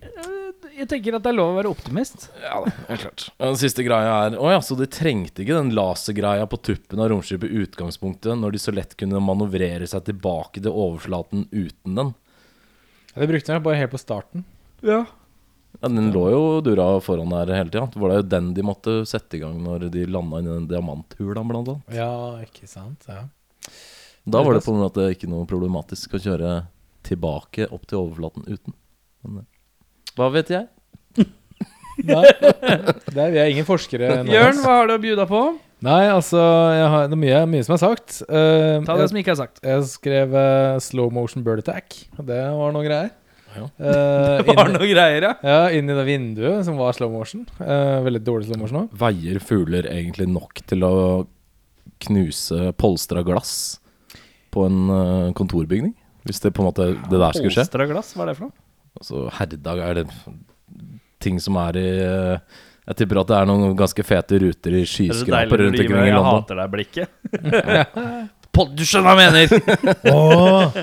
Jeg 0.78 0.86
tenker 0.90 1.14
at 1.14 1.22
det 1.22 1.30
er 1.30 1.36
lov 1.38 1.52
å 1.54 1.56
være 1.62 1.70
optimist. 1.70 2.28
Ja, 2.42 2.64
det 2.64 2.72
er 2.90 2.96
klart. 2.96 3.28
Den 3.38 3.56
siste 3.58 3.82
greia 3.86 4.26
er 4.26 4.36
Å 4.38 4.50
ja, 4.50 4.58
så 4.62 4.76
de 4.78 4.86
trengte 4.90 5.42
ikke 5.42 5.54
den 5.54 5.70
lasergreia 5.74 6.46
på 6.50 6.58
tuppen 6.60 6.98
av 7.02 7.08
romskipet 7.10 7.46
i 7.50 7.62
utgangspunktet, 7.64 8.34
når 8.38 8.52
de 8.52 8.58
så 8.58 8.74
lett 8.74 8.96
kunne 8.98 9.22
manøvrere 9.22 9.86
seg 9.86 10.02
tilbake 10.10 10.58
til 10.62 10.70
overflaten 10.74 11.46
uten 11.54 11.94
den. 11.94 12.12
Ja, 13.14 13.22
de 13.22 13.30
brukte 13.30 13.54
den 13.54 13.62
bare 13.62 13.78
helt 13.78 13.90
på 13.94 13.98
starten. 14.02 14.44
Ja. 14.82 15.04
Ja, 15.80 15.88
Den 15.88 16.10
lå 16.10 16.24
jo 16.32 16.40
dura 16.66 16.86
foran 17.04 17.30
der 17.30 17.52
hele 17.54 17.70
tida. 17.70 17.84
Det 17.92 18.00
var 18.02 18.10
det 18.10 18.16
jo 18.22 18.28
den 18.32 18.48
de 18.56 18.64
måtte 18.66 18.94
sette 19.06 19.38
i 19.38 19.42
gang 19.44 19.60
når 19.62 19.88
de 19.94 20.06
landa 20.10 20.40
i 20.42 20.46
den 20.48 20.66
diamanthula, 20.70 21.44
blant 21.46 21.70
annet. 21.70 21.94
Ja, 21.94 22.10
ikke 22.42 22.66
sant? 22.70 23.06
Ja. 23.06 23.22
Da 24.28 24.42
var 24.44 24.58
det 24.58 24.64
på 24.66 24.74
en 24.74 24.82
måte 24.82 25.06
ikke 25.14 25.30
noe 25.30 25.46
problematisk 25.48 26.18
å 26.18 26.22
kjøre 26.22 26.56
tilbake 27.06 27.68
opp 27.72 27.86
til 27.88 28.00
overflaten 28.02 28.44
uten. 28.48 28.74
Men, 29.22 29.44
eh, 29.44 30.10
hva 30.18 30.28
vet 30.34 30.50
jeg? 30.52 30.66
Nei, 32.08 32.24
er, 32.26 33.30
vi 33.32 33.40
er 33.40 33.48
ingen 33.50 33.66
forskere. 33.66 34.20
nå. 34.26 34.34
Jørn, 34.34 34.60
hva 34.62 34.76
har 34.80 34.90
du 34.90 34.94
å 34.94 35.00
bjuda 35.02 35.24
på? 35.30 35.40
Nei, 35.86 36.04
altså 36.10 36.38
jeg 36.74 36.86
har, 36.90 37.06
Det 37.06 37.14
er 37.14 37.22
mye, 37.22 37.40
mye 37.54 37.64
som 37.66 37.76
er 37.76 37.80
sagt. 37.82 38.18
Uh, 38.26 38.82
Ta 38.82 38.94
det 38.98 39.04
jeg, 39.06 39.10
som 39.12 39.20
ikke 39.22 39.32
er 39.34 39.38
sagt. 39.38 39.60
jeg 39.62 39.86
skrev 39.92 40.34
uh, 40.34 40.78
slow 40.82 41.10
motion 41.14 41.46
bird 41.46 41.62
attack. 41.62 41.94
og 42.18 42.26
Det 42.30 42.38
var 42.58 42.74
noe 42.74 42.86
greier. 42.86 43.12
Ja. 43.58 43.66
Eh, 43.88 44.44
Det 44.44 44.54
var 44.56 44.70
noe 44.72 44.86
greier, 44.88 45.24
ja. 45.24 45.32
ja, 45.42 45.58
inn 45.74 45.90
i 45.90 45.96
det 45.96 46.04
vinduet 46.06 46.66
som 46.66 46.78
var 46.80 46.94
slow 46.96 47.10
motion. 47.12 47.44
Uh, 47.60 47.98
veldig 48.06 48.22
dårlig 48.26 48.48
slow 48.48 48.60
motion 48.62 48.80
òg. 48.84 48.94
Veier 49.00 49.40
fugler 49.42 49.88
egentlig 49.90 50.28
nok 50.30 50.62
til 50.68 50.86
å 50.86 50.94
knuse 52.06 52.70
polstra 52.78 53.24
glass 53.26 53.52
på 54.54 54.64
en 54.68 54.78
uh, 54.92 55.32
kontorbygning? 55.38 55.94
Hvis 56.28 56.42
det 56.44 56.52
på 56.54 56.62
en 56.62 56.70
måte 56.70 56.90
det 56.94 57.18
der 57.18 57.36
skulle 57.36 57.52
skje? 57.54 57.64
Polstra 57.64 57.88
glass, 57.90 58.14
hva 58.14 58.26
er 58.26 58.32
det 58.32 58.38
for 58.38 58.48
noe? 58.48 58.56
Altså, 58.98 59.26
herredag 59.38 59.84
er 59.84 60.00
det 60.00 60.08
ting 61.22 61.38
som 61.42 61.58
er 61.60 61.76
i 61.78 61.88
Jeg 61.90 62.96
tipper 62.98 63.20
at 63.22 63.30
det 63.30 63.36
er 63.38 63.46
noen 63.50 63.76
ganske 63.78 64.04
fete 64.06 64.38
ruter 64.42 64.74
i 64.74 64.82
Er 64.82 64.86
det 64.86 64.90
skyskraper 64.90 65.64
rundt 65.64 65.76
du 65.76 65.84
omkring 65.84 66.08
i 66.08 66.14
London. 66.14 66.16
Jeg 66.16 66.42
hater 66.42 66.60
deg-blikket. 66.62 68.34
Du 68.74 68.82
skjønner 68.82 69.14
hva 69.14 69.22
jeg 69.22 69.50
mener! 69.52 69.92
Åh, 70.10 70.78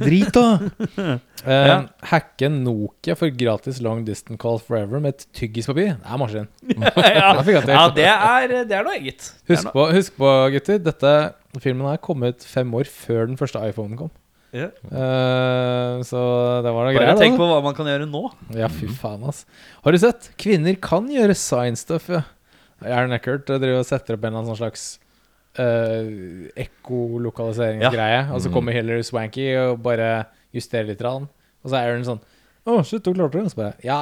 drit 0.00 0.32
da! 0.36 0.46
Eh, 0.98 1.18
Ja. 1.40 1.76
Hacke 2.10 2.50
Nokia 2.52 3.14
for 3.16 3.32
gratis 3.32 3.78
long 3.80 4.02
distance 4.04 4.36
call 4.42 4.58
forever 4.60 5.00
med 5.00 5.14
et 5.14 5.22
tyggispapir. 5.38 5.94
Det 5.96 6.10
er 6.12 6.18
maskin. 6.20 6.48
ja, 6.76 7.30
ja 7.40 7.84
det, 7.96 8.04
er, 8.04 8.52
det 8.68 8.76
er 8.76 8.84
noe 8.84 8.96
eget. 8.98 9.30
Husk 9.48 9.64
noe- 9.70 9.72
på, 9.72 9.86
husk 9.96 10.18
på, 10.20 10.32
gutter. 10.52 10.82
Dette 10.84 11.14
filmen 11.64 11.88
her 11.88 11.96
kom 12.04 12.26
ut 12.28 12.44
fem 12.44 12.74
år 12.76 12.90
før 12.92 13.30
den 13.30 13.40
første 13.40 13.62
iPhonen 13.70 13.96
kom. 14.02 14.12
Yeah. 14.52 14.72
Uh, 14.90 16.00
så 16.04 16.20
det 16.66 16.70
var 16.74 16.88
noe 16.88 16.94
Bare 16.98 17.12
tenk 17.20 17.36
da. 17.36 17.40
på 17.40 17.46
hva 17.52 17.60
man 17.64 17.76
kan 17.78 17.86
gjøre 17.88 18.08
nå. 18.10 18.22
Ja, 18.58 18.66
fy 18.72 18.88
faen, 19.00 19.22
ass. 19.30 19.44
Har 19.84 19.94
du 19.94 20.00
sett? 20.02 20.32
Kvinner 20.42 20.74
kan 20.82 21.06
gjøre 21.08 21.36
science 21.38 21.86
stuff, 21.86 22.08
ja. 22.12 22.24
Aaron 22.82 23.12
Eckert 23.16 23.46
driver 23.48 23.78
og 23.82 23.86
setter 23.88 24.16
opp 24.16 24.24
en 24.26 24.32
eller 24.34 24.42
annen 24.44 24.58
slags 24.58 24.90
uh, 25.58 26.46
ekkolokaliseringsgreie. 26.64 28.22
Og 28.34 28.44
så 28.44 28.52
kommer 28.54 28.76
Hillary 28.76 29.04
Swanky 29.06 29.50
og 29.58 29.80
bare 29.84 30.10
justerer 30.54 30.90
litt. 30.92 31.02
Rann. 31.04 31.28
Og 31.60 31.70
så 31.72 31.76
er 31.76 31.90
Aaron 31.90 32.06
sånn 32.06 32.22
Å, 32.68 32.80
shit, 32.86 33.02
du 33.04 33.12
klarte 33.12 33.38
det. 33.38 33.48
Og 33.48 33.54
så 33.54 33.62
bare 33.64 33.74
Ja. 33.86 34.00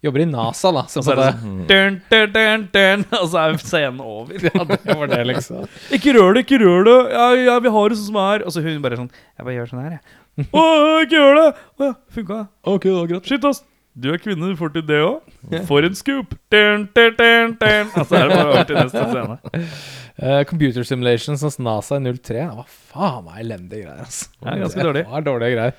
Jobber 0.00 0.22
i 0.22 0.24
NASA, 0.24 0.70
da. 0.72 0.86
Så 0.88 1.02
så 1.04 1.12
det, 1.18 1.26
sånn 1.42 1.58
dun, 1.68 1.98
dun, 2.08 2.30
dun, 2.32 2.62
dun, 2.72 3.02
Og 3.18 3.26
så 3.28 3.42
er 3.42 3.58
scenen 3.60 4.00
over. 4.00 4.38
ja, 4.48 4.64
det 4.64 4.96
var 4.96 5.10
det, 5.12 5.20
liksom. 5.28 5.66
Ikke 5.96 6.14
rør 6.16 6.38
det, 6.38 6.46
ikke 6.46 6.60
rør 6.62 6.86
det. 6.88 6.96
Ja, 7.12 7.26
ja, 7.36 7.58
vi 7.60 7.72
har 7.74 7.92
det 7.92 7.98
sånn 8.00 8.08
som 8.08 8.20
det 8.20 8.28
er. 8.36 8.46
Og 8.46 8.54
så 8.54 8.64
hun 8.64 8.80
bare 8.84 9.00
sånn 9.02 9.10
Jeg 9.12 9.44
bare 9.44 9.58
gjør 9.58 9.72
sånn 9.74 9.82
her, 9.84 9.98
jeg. 9.98 10.16
Å, 10.56 10.64
ikke 11.04 11.18
gjør 11.18 11.36
det! 11.36 11.48
Å 11.52 11.90
ja, 11.90 11.94
funka. 12.16 12.38
Ok, 12.72 12.88
da, 12.88 13.02
greit. 13.12 13.28
Shit, 13.28 13.44
ass. 13.44 13.60
Du 13.98 14.06
er 14.12 14.20
kvinne, 14.22 14.52
du 14.52 14.58
får 14.58 14.70
til 14.76 14.84
det 14.86 15.00
òg. 15.02 15.30
For 15.66 15.82
en 15.86 15.96
scoop! 15.98 16.36
Dun, 16.52 16.84
dun, 16.94 17.16
dun. 17.18 17.56
Og 17.98 18.12
er 18.14 18.28
det 18.28 18.36
bare 18.36 18.52
over 18.52 18.68
til 18.68 18.78
neste 18.78 19.02
scene. 19.10 19.38
Uh, 20.20 20.42
computer 20.50 20.86
Simulations 20.86 21.42
hos 21.42 21.58
NASA 21.58 21.98
i 21.98 22.04
03. 22.14 22.44
Hva 22.54 22.66
faen 22.68 23.26
meg 23.26 23.42
elendige 23.42 23.88
greier. 23.88 24.04
Altså. 24.06 24.30
Er 24.44 24.62
ganske 24.62 24.86
dårlig. 24.86 25.02
Det 25.08 25.14
var 25.16 25.26
dårlige 25.26 25.56
greier. 25.56 25.74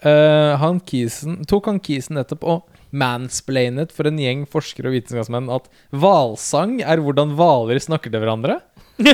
Uh, 0.00 0.56
han 0.62 0.80
Kisen, 0.88 1.42
tok 1.48 1.68
han 1.68 1.82
Kisen 1.84 2.16
nettopp 2.16 2.48
og 2.48 2.82
mansplainet 2.96 3.92
for 3.92 4.08
en 4.08 4.18
gjeng 4.20 4.46
forskere 4.48 4.88
og 4.88 4.96
vitenskapsmenn 4.96 5.50
at 5.52 5.68
hvalsang 5.92 6.78
er 6.80 7.02
hvordan 7.04 7.34
hvaler 7.36 7.80
snakker 7.82 8.12
til 8.12 8.22
hverandre? 8.22 8.60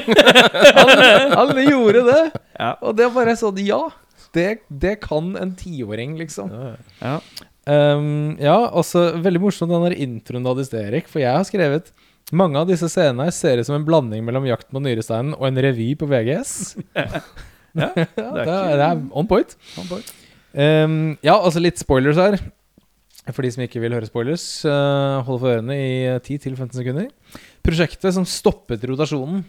han, 0.78 0.92
han 1.34 1.62
gjorde 1.66 2.04
det! 2.06 2.24
Ja. 2.54 2.76
Og 2.86 2.94
det 2.98 3.10
bare 3.16 3.34
sånn 3.38 3.58
Ja, 3.66 3.88
det, 4.36 4.62
det 4.70 5.00
kan 5.02 5.34
en 5.40 5.56
tiåring, 5.58 6.14
liksom. 6.20 6.52
Ja. 7.02 7.16
Um, 7.62 8.34
ja, 8.42 8.56
også 8.74 9.12
veldig 9.22 9.42
morsomt 9.44 9.70
den 9.70 9.84
der 9.86 10.00
introen 10.02 10.42
du 10.42 10.50
hadde 10.50 10.64
i 10.64 10.70
sted, 10.70 10.88
Erik. 10.88 11.10
For 11.10 11.22
jeg 11.22 11.34
har 11.36 11.46
skrevet 11.46 11.92
mange 12.34 12.58
av 12.58 12.68
disse 12.70 12.88
scenene 12.90 13.28
ser 13.34 13.60
ut 13.60 13.68
som 13.68 13.76
en 13.76 13.86
blanding 13.86 14.24
mellom 14.26 14.46
'Jakten 14.48 14.74
på 14.74 14.82
nyresteinen' 14.82 15.36
og 15.36 15.46
en 15.48 15.62
revy 15.66 15.92
på 15.98 16.10
VGS. 16.10 16.76
Ja, 17.72 17.88
det, 17.96 18.02
er, 18.20 18.74
det 18.76 18.84
er 18.84 18.98
on 19.16 19.24
point. 19.24 19.54
On 19.80 19.86
point. 19.88 20.08
Um, 20.52 21.14
ja, 21.24 21.38
altså 21.38 21.62
litt 21.62 21.80
spoilers 21.80 22.18
her. 22.20 22.36
For 23.30 23.40
de 23.40 23.52
som 23.54 23.62
ikke 23.64 23.80
vil 23.80 23.94
høre 23.96 24.08
spoilers, 24.10 24.44
uh, 24.66 25.22
hold 25.24 25.40
for 25.40 25.54
ørene 25.54 25.78
i 25.78 25.94
10-15 26.18 26.74
sekunder. 26.76 27.06
Prosjektet 27.64 28.12
som 28.12 28.26
stoppet 28.28 28.84
rotasjonen, 28.90 29.40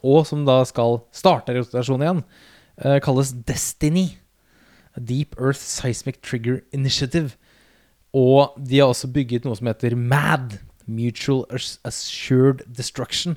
og 0.00 0.22
som 0.24 0.46
da 0.48 0.62
skal 0.64 1.02
starte 1.12 1.58
rotasjonen 1.58 2.06
igjen, 2.06 2.22
uh, 2.86 2.96
kalles 3.04 3.34
Destiny. 3.44 4.06
Deep 4.98 5.36
Earth 5.40 5.60
Seismic 5.60 6.20
Trigger 6.22 6.60
Initiative. 6.72 7.36
Og 8.12 8.52
de 8.60 8.80
har 8.82 8.92
også 8.92 9.08
bygget 9.12 9.46
noe 9.48 9.56
som 9.56 9.70
heter 9.70 9.96
MAD. 9.96 10.58
Mutual 10.86 11.44
Assured 11.86 12.64
Destruction. 12.66 13.36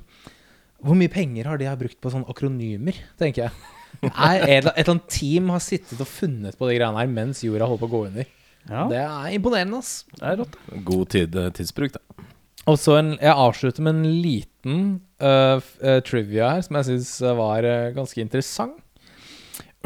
Hvor 0.82 0.98
mye 0.98 1.10
penger 1.10 1.48
har 1.48 1.60
de 1.60 1.70
brukt 1.78 1.98
på 2.02 2.12
sånne 2.12 2.28
akronymer, 2.30 2.98
tenker 3.20 3.46
jeg. 3.46 3.72
Er 4.12 4.42
et, 4.44 4.66
eller 4.66 4.90
annet 4.92 5.06
team 5.08 5.48
har 5.54 5.62
sittet 5.64 6.00
og 6.02 6.08
funnet 6.10 6.58
på 6.58 6.68
de 6.68 6.74
greiene 6.76 7.00
her 7.00 7.08
mens 7.08 7.40
jorda 7.46 7.68
holder 7.70 7.80
på 7.80 7.88
å 7.88 7.94
gå 7.94 8.00
under. 8.10 8.26
Ja, 8.66 8.82
Det 8.90 8.98
er 8.98 9.28
imponerende, 9.36 9.78
ass. 9.78 10.04
det 10.12 10.26
er 10.26 10.40
rått. 10.42 10.58
God 10.84 11.06
tid, 11.14 11.36
eh, 11.38 11.52
tidsbruk, 11.54 11.94
da. 11.94 12.24
Og 12.66 12.76
så 12.82 12.96
en, 12.98 13.12
Jeg 13.22 13.30
avslutter 13.30 13.82
med 13.86 13.94
en 13.94 14.22
liten 14.22 14.80
uh, 15.22 15.60
trivia 16.04 16.50
her, 16.56 16.64
som 16.66 16.76
jeg 16.80 16.88
syns 16.90 17.12
var 17.38 17.62
uh, 17.64 17.94
ganske 17.94 18.20
interessant. 18.20 18.82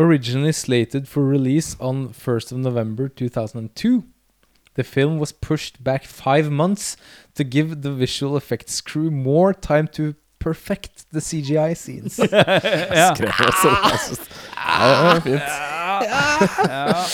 Originally 0.01 0.53
slated 0.53 1.07
for 1.07 1.23
release 1.23 1.77
on 1.79 2.09
1st 2.09 2.53
of 2.53 2.59
November 2.59 3.07
2002, 3.09 4.03
the 4.75 4.83
film 4.83 5.19
was 5.19 5.31
pushed 5.31 5.85
back 5.85 6.05
five 6.05 6.51
months 6.51 6.97
to 7.35 7.45
give 7.45 7.83
the 7.83 7.93
visual 7.93 8.35
effects 8.37 8.81
crew 8.81 9.11
more 9.11 9.53
time 9.53 9.87
to 9.89 10.15
perfect 10.39 11.05
the 11.13 11.21
CGI 11.21 11.77
scenes. 11.77 12.19
Ja. 12.33 13.15
Skrev 13.15 13.29
også 13.29 13.69
det. 13.69 14.29
Ja, 14.57 14.89
ja, 14.89 15.19
fint. 15.21 15.43
Ja. 16.71 17.05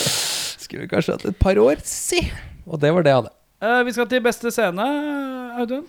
Skulle 0.57 0.81
vi 0.81 0.87
kanskje 0.87 1.17
hatt 1.17 1.25
et 1.25 1.35
par 1.35 1.59
år, 1.59 1.75
si. 1.83 2.21
Og 2.65 2.79
det 2.79 2.93
var 2.93 3.03
det 3.03 3.11
jeg 3.11 3.19
hadde. 3.19 3.33
Uh, 3.63 3.85
vi 3.85 3.91
skal 3.91 4.07
til 4.07 4.23
beste 4.23 4.51
scene, 4.51 4.87
Audun. 5.59 5.83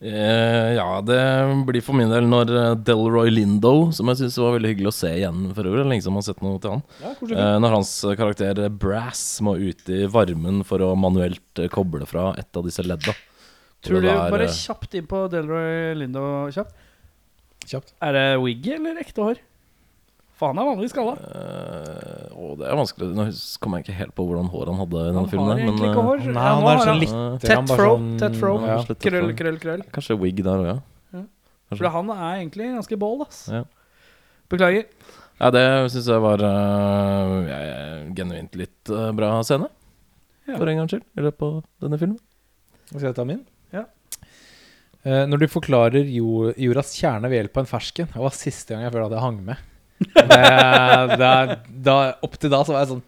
Eh, 0.00 0.72
ja, 0.76 1.00
det 1.06 1.20
blir 1.68 1.84
for 1.84 1.96
min 1.98 2.10
del 2.10 2.26
når 2.28 2.50
eh, 2.52 2.72
Delroy 2.88 3.30
Lindo, 3.30 3.92
som 3.94 4.10
jeg 4.10 4.20
syns 4.20 4.38
var 4.42 4.56
veldig 4.56 4.72
hyggelig 4.72 4.90
å 4.90 4.96
se 4.96 5.12
igjen 5.14 5.44
for 5.56 5.68
øvrig, 5.68 5.86
lenge 5.86 6.02
siden 6.04 6.16
man 6.16 6.24
har 6.24 6.28
sett 6.28 6.42
noe 6.44 6.60
til 6.62 6.74
han, 6.74 6.82
eh, 7.30 7.54
når 7.62 7.76
hans 7.78 7.92
karakter 8.18 8.60
Brass 8.82 9.24
må 9.46 9.56
ut 9.60 9.90
i 9.92 10.02
varmen 10.10 10.62
for 10.66 10.82
å 10.84 10.92
manuelt 10.98 11.64
koble 11.74 12.08
fra 12.10 12.32
et 12.40 12.58
av 12.58 12.66
disse 12.66 12.84
ledda. 12.86 13.14
Tror 13.86 14.02
du 14.02 14.10
er, 14.10 14.24
Bare 14.34 14.50
kjapt 14.50 14.96
inn 14.98 15.06
på 15.06 15.26
Delroy 15.30 15.94
Lindo 16.00 16.24
kjapt. 16.54 16.74
Kjapt. 17.66 17.94
Er 18.02 18.14
det 18.14 18.26
wiggy 18.42 18.76
eller 18.78 18.98
ekte 19.02 19.22
hår? 19.22 19.42
Faen, 20.36 20.58
han 20.58 20.62
er 20.62 20.68
vanligvis 20.68 20.92
skalla. 20.92 21.14
Uh, 21.16 22.32
å, 22.36 22.48
det 22.60 22.66
er 22.68 22.76
vanskelig. 22.76 23.06
Nå 23.16 23.24
kommer 23.64 23.80
jeg 23.80 23.86
ikke 23.86 23.98
helt 24.02 24.14
på 24.18 24.26
hvordan 24.28 24.50
hår 24.52 24.70
han 24.72 24.80
hadde 24.82 25.04
i 25.04 25.12
denne 25.14 25.30
filmen. 25.32 25.46
har 25.48 25.54
der, 25.56 25.62
egentlig 25.64 25.86
men, 25.86 25.94
ikke 25.94 26.02
eh, 26.02 26.08
hår. 26.10 26.26
Nei, 26.26 26.42
Ja, 26.44 26.50
han 26.58 26.66
er 26.72 26.82
sånn 26.84 27.00
litt 27.00 27.46
Tett 27.46 27.72
fro, 27.72 27.88
tett 28.20 28.36
fro. 28.36 28.50
Ja, 28.60 28.76
krøll, 28.84 28.98
Krøll, 29.06 29.30
krøll, 29.38 29.58
krøll. 29.62 29.86
Kanskje 29.96 30.18
wig 30.20 30.42
der 30.44 30.60
òg, 30.60 30.68
ja. 30.74 30.76
For 31.72 31.88
han 31.90 32.12
er 32.14 32.26
egentlig 32.42 32.68
ganske 32.74 32.98
bold, 33.00 33.24
ass. 33.24 33.40
Ja. 33.50 33.64
Beklager. 34.52 34.84
Ja, 35.40 35.50
det 35.52 35.64
syns 35.92 36.06
jeg 36.08 36.22
var 36.22 36.44
uh, 36.44 37.48
genuint 38.16 38.54
litt 38.56 38.92
uh, 38.92 39.10
bra 39.16 39.32
scene. 39.44 39.68
Ja. 40.46 40.60
For 40.60 40.70
en 40.70 40.78
gangs 40.78 40.94
skyld, 40.94 41.04
i 41.16 41.24
løpet 41.26 41.46
av 41.48 41.56
denne 41.82 41.98
filmen. 42.00 42.20
Skal 42.92 43.08
jeg 43.08 43.16
ta 43.18 43.24
min? 43.26 43.40
Ja. 43.74 43.82
Eh, 45.06 45.24
når 45.26 45.42
du 45.42 45.46
forklarer 45.50 46.06
jord, 46.06 46.54
jordas 46.60 46.92
kjerne 46.98 47.30
ved 47.30 47.40
hjelp 47.40 47.58
av 47.58 47.64
en 47.64 47.68
fersken 47.70 48.08
Det 48.10 48.22
var 48.22 48.34
siste 48.34 48.74
gang 48.74 48.84
jeg 48.84 48.94
følte 48.94 49.08
at 49.10 49.16
jeg 49.16 49.24
hang 49.24 49.40
med. 49.48 49.64
Det, 49.98 51.16
det, 51.16 51.32
da, 51.86 51.96
opp 52.24 52.34
til 52.40 52.52
da 52.52 52.60
så 52.66 52.74
var 52.74 52.82
jeg 52.84 52.90
sånn 52.90 53.02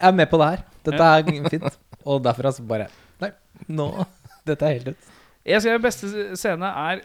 Jeg 0.00 0.08
er 0.08 0.14
med 0.16 0.30
på 0.30 0.38
det 0.40 0.50
her. 0.54 0.62
Dette 0.88 1.08
er 1.12 1.48
fint. 1.52 1.80
Og 2.08 2.22
derfra 2.24 2.52
så 2.56 2.64
bare 2.64 2.86
Nei, 3.20 3.32
nå 3.68 3.88
Dette 4.48 4.64
er 4.64 4.78
helt 4.78 4.92
ut. 4.94 5.10
Jeg 5.50 5.64
skrev 5.64 5.82
beste 5.84 6.08
scene 6.38 6.70
er 6.82 7.02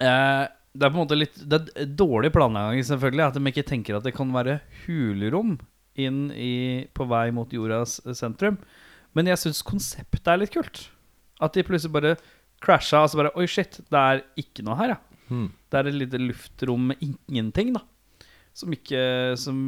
eh, 0.00 0.44
Det 0.48 0.86
er 0.86 0.90
på 0.90 0.96
en 0.96 1.00
måte 1.00 1.18
litt 1.18 1.40
Det 1.40 1.60
er 1.72 1.92
dårlig 1.96 2.32
planlegging, 2.34 2.84
selvfølgelig. 2.88 3.26
At 3.28 3.38
de 3.38 3.52
ikke 3.52 3.68
tenker 3.68 3.98
at 3.98 4.06
det 4.06 4.14
kan 4.16 4.32
være 4.34 4.60
hulrom 4.84 5.56
inn 6.00 6.30
i, 6.32 6.88
på 6.96 7.04
vei 7.08 7.26
mot 7.36 7.50
jordas 7.52 7.98
sentrum. 8.16 8.56
Men 9.16 9.28
jeg 9.28 9.40
syns 9.42 9.64
konseptet 9.66 10.30
er 10.32 10.40
litt 10.40 10.54
kult. 10.54 10.86
At 11.42 11.52
de 11.56 11.64
plutselig 11.66 11.92
bare 11.92 12.14
crasha. 12.64 13.04
så 13.08 13.20
bare 13.20 13.34
Oi, 13.36 13.48
shit, 13.50 13.80
det 13.92 14.00
er 14.00 14.22
ikke 14.40 14.64
noe 14.64 14.78
her, 14.80 14.94
ja. 14.94 15.00
Hmm. 15.28 15.50
Det 15.68 15.80
er 15.80 15.88
et 15.88 15.98
lite 16.00 16.20
luftrom 16.20 16.90
med 16.92 17.04
ingenting, 17.04 17.74
da. 17.76 17.84
Som 18.56 18.74
ikke 18.74 19.02
Som 19.40 19.58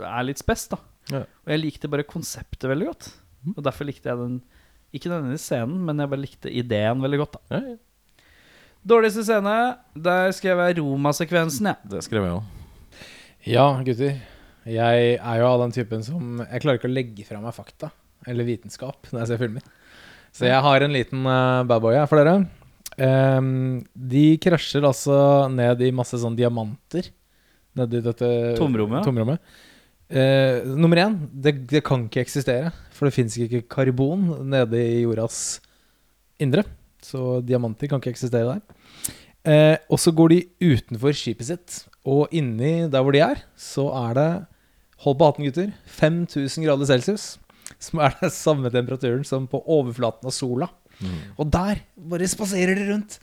er 0.00 0.26
litt 0.26 0.40
spes, 0.40 0.66
da. 0.72 0.80
Ja. 1.12 1.24
Og 1.26 1.52
jeg 1.52 1.62
likte 1.62 1.90
bare 1.90 2.06
konseptet 2.08 2.68
veldig 2.70 2.90
godt. 2.92 3.08
Og 3.56 3.62
derfor 3.66 3.88
likte 3.88 4.10
jeg 4.10 4.20
den 4.20 4.36
Ikke 4.94 5.10
denne 5.12 5.38
scenen, 5.40 5.80
men 5.86 6.00
jeg 6.00 6.12
bare 6.12 6.24
likte 6.24 6.52
ideen 6.52 7.02
veldig 7.02 7.22
godt. 7.24 7.38
da 7.38 7.58
Ja, 7.58 7.64
ja. 7.72 7.80
Dårligste 8.82 9.22
scene, 9.22 9.54
der 9.94 10.32
skrev 10.34 10.58
jeg 10.58 10.80
Roma-sekvensen, 10.80 11.68
jeg. 11.70 11.90
Det 11.92 12.00
skrev 12.02 12.24
jeg 12.26 12.34
òg. 12.34 13.04
Ja, 13.46 13.66
gutter. 13.86 14.16
Jeg 14.66 15.04
er 15.18 15.38
jo 15.38 15.46
av 15.46 15.60
den 15.62 15.74
typen 15.74 16.02
som 16.06 16.40
Jeg 16.42 16.62
klarer 16.62 16.80
ikke 16.80 16.90
å 16.90 16.94
legge 16.94 17.26
fra 17.26 17.38
meg 17.42 17.54
fakta 17.54 17.92
eller 18.30 18.46
vitenskap 18.46 19.08
når 19.10 19.22
jeg 19.22 19.30
ser 19.32 19.40
filmer. 19.40 19.64
Så 20.32 20.46
jeg 20.46 20.64
har 20.64 20.84
en 20.84 20.94
liten 20.94 21.24
uh, 21.26 21.62
badboy 21.68 21.96
her 21.98 22.10
for 22.10 22.22
dere. 22.22 22.44
Um, 22.98 23.82
de 23.94 24.36
krasjer 24.42 24.84
altså 24.86 25.16
ned 25.52 25.80
i 25.82 25.90
masse 25.94 26.18
sånn 26.20 26.36
diamanter 26.38 27.08
nedi 27.78 28.02
dette 28.04 28.28
Tomrommet, 28.58 29.04
tomrommet. 29.06 29.40
Eh, 30.12 30.60
nummer 30.76 31.00
én, 31.00 31.16
det, 31.32 31.54
det 31.70 31.80
kan 31.86 32.04
ikke 32.06 32.24
eksistere. 32.26 32.72
For 32.92 33.08
det 33.08 33.16
fins 33.16 33.38
ikke 33.40 33.64
karbon 33.72 34.28
nede 34.52 34.80
i 34.80 35.02
jordas 35.06 35.60
indre. 36.42 36.66
Så 37.02 37.40
diamanter 37.46 37.88
kan 37.90 38.02
ikke 38.02 38.12
eksistere 38.12 38.54
der. 38.54 39.12
Eh, 39.48 39.76
og 39.90 39.98
så 39.98 40.12
går 40.14 40.34
de 40.34 40.42
utenfor 40.62 41.16
skipet 41.16 41.48
sitt, 41.48 41.78
og 42.06 42.30
inni 42.30 42.84
der 42.92 43.02
hvor 43.02 43.14
de 43.14 43.22
er, 43.24 43.40
så 43.58 43.88
er 44.04 44.18
det 44.18 44.30
Hold 45.02 45.16
på 45.18 45.26
hatten, 45.26 45.46
gutter. 45.48 45.70
5000 45.98 46.62
grader 46.62 46.86
celsius. 46.86 47.24
Som 47.82 47.98
er 48.04 48.12
den 48.20 48.30
samme 48.30 48.70
temperaturen 48.70 49.24
som 49.26 49.48
på 49.50 49.58
overflaten 49.66 50.28
av 50.30 50.34
sola. 50.36 50.68
Og 51.34 51.48
der 51.50 51.80
bare 51.96 52.28
spaserer 52.30 52.78
de 52.78 52.86
rundt. 52.92 53.16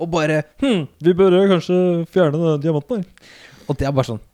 Og 0.00 0.08
bare 0.12 0.42
hm, 0.62 0.86
Vi 1.04 1.12
bør 1.12 1.36
kanskje 1.50 1.76
fjerne 2.08 2.40
den 2.40 2.62
diamanten 2.64 3.04
her. 3.04 3.28
Og 3.66 3.78
det 3.78 3.88
er 3.88 3.94
bare 3.96 4.10
sånn 4.14 4.24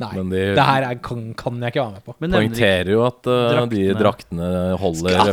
Nei, 0.00 0.14
de- 0.16 0.54
det 0.56 0.64
her 0.64 0.84
er, 0.86 0.98
kan, 1.04 1.34
kan 1.36 1.58
jeg 1.60 1.74
ikke 1.74 1.82
være 1.82 1.92
med 1.98 2.04
på. 2.06 2.14
Men 2.22 2.32
Poengterer 2.32 2.88
jo 2.88 3.02
at 3.04 3.26
uh, 3.28 3.66
de 3.68 3.82
Draktene. 3.90 3.98
draktene 4.00 4.50
holder 4.80 5.32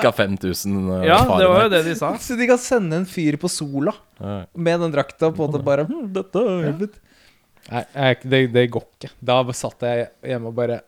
ca. 0.00 0.12
5000 0.16 0.78
uh, 0.88 1.02
Ja, 1.04 1.18
det 1.28 1.48
var 1.50 1.66
jo 1.66 1.72
det 1.74 1.82
de 1.90 1.96
sa. 1.98 2.14
Så 2.22 2.38
de 2.38 2.48
kan 2.48 2.60
sende 2.62 3.02
en 3.02 3.08
fyr 3.08 3.36
på 3.42 3.50
sola 3.52 3.92
Nei. 4.22 4.38
med 4.54 4.80
den 4.86 4.94
drakta 4.94 5.28
på 5.34 5.44
måte 5.44 5.60
bare 5.66 5.84
hm, 5.90 6.06
Dette 6.14 6.40
er 6.40 6.70
ja. 6.70 6.72
Nei, 7.68 7.84
jeg, 7.94 8.16
det, 8.24 8.40
det 8.54 8.64
går 8.74 8.86
ikke. 8.96 9.12
Da 9.22 9.36
satt 9.54 9.84
jeg 9.86 10.08
hjemme 10.32 10.50
og 10.50 10.56
bare 10.56 10.80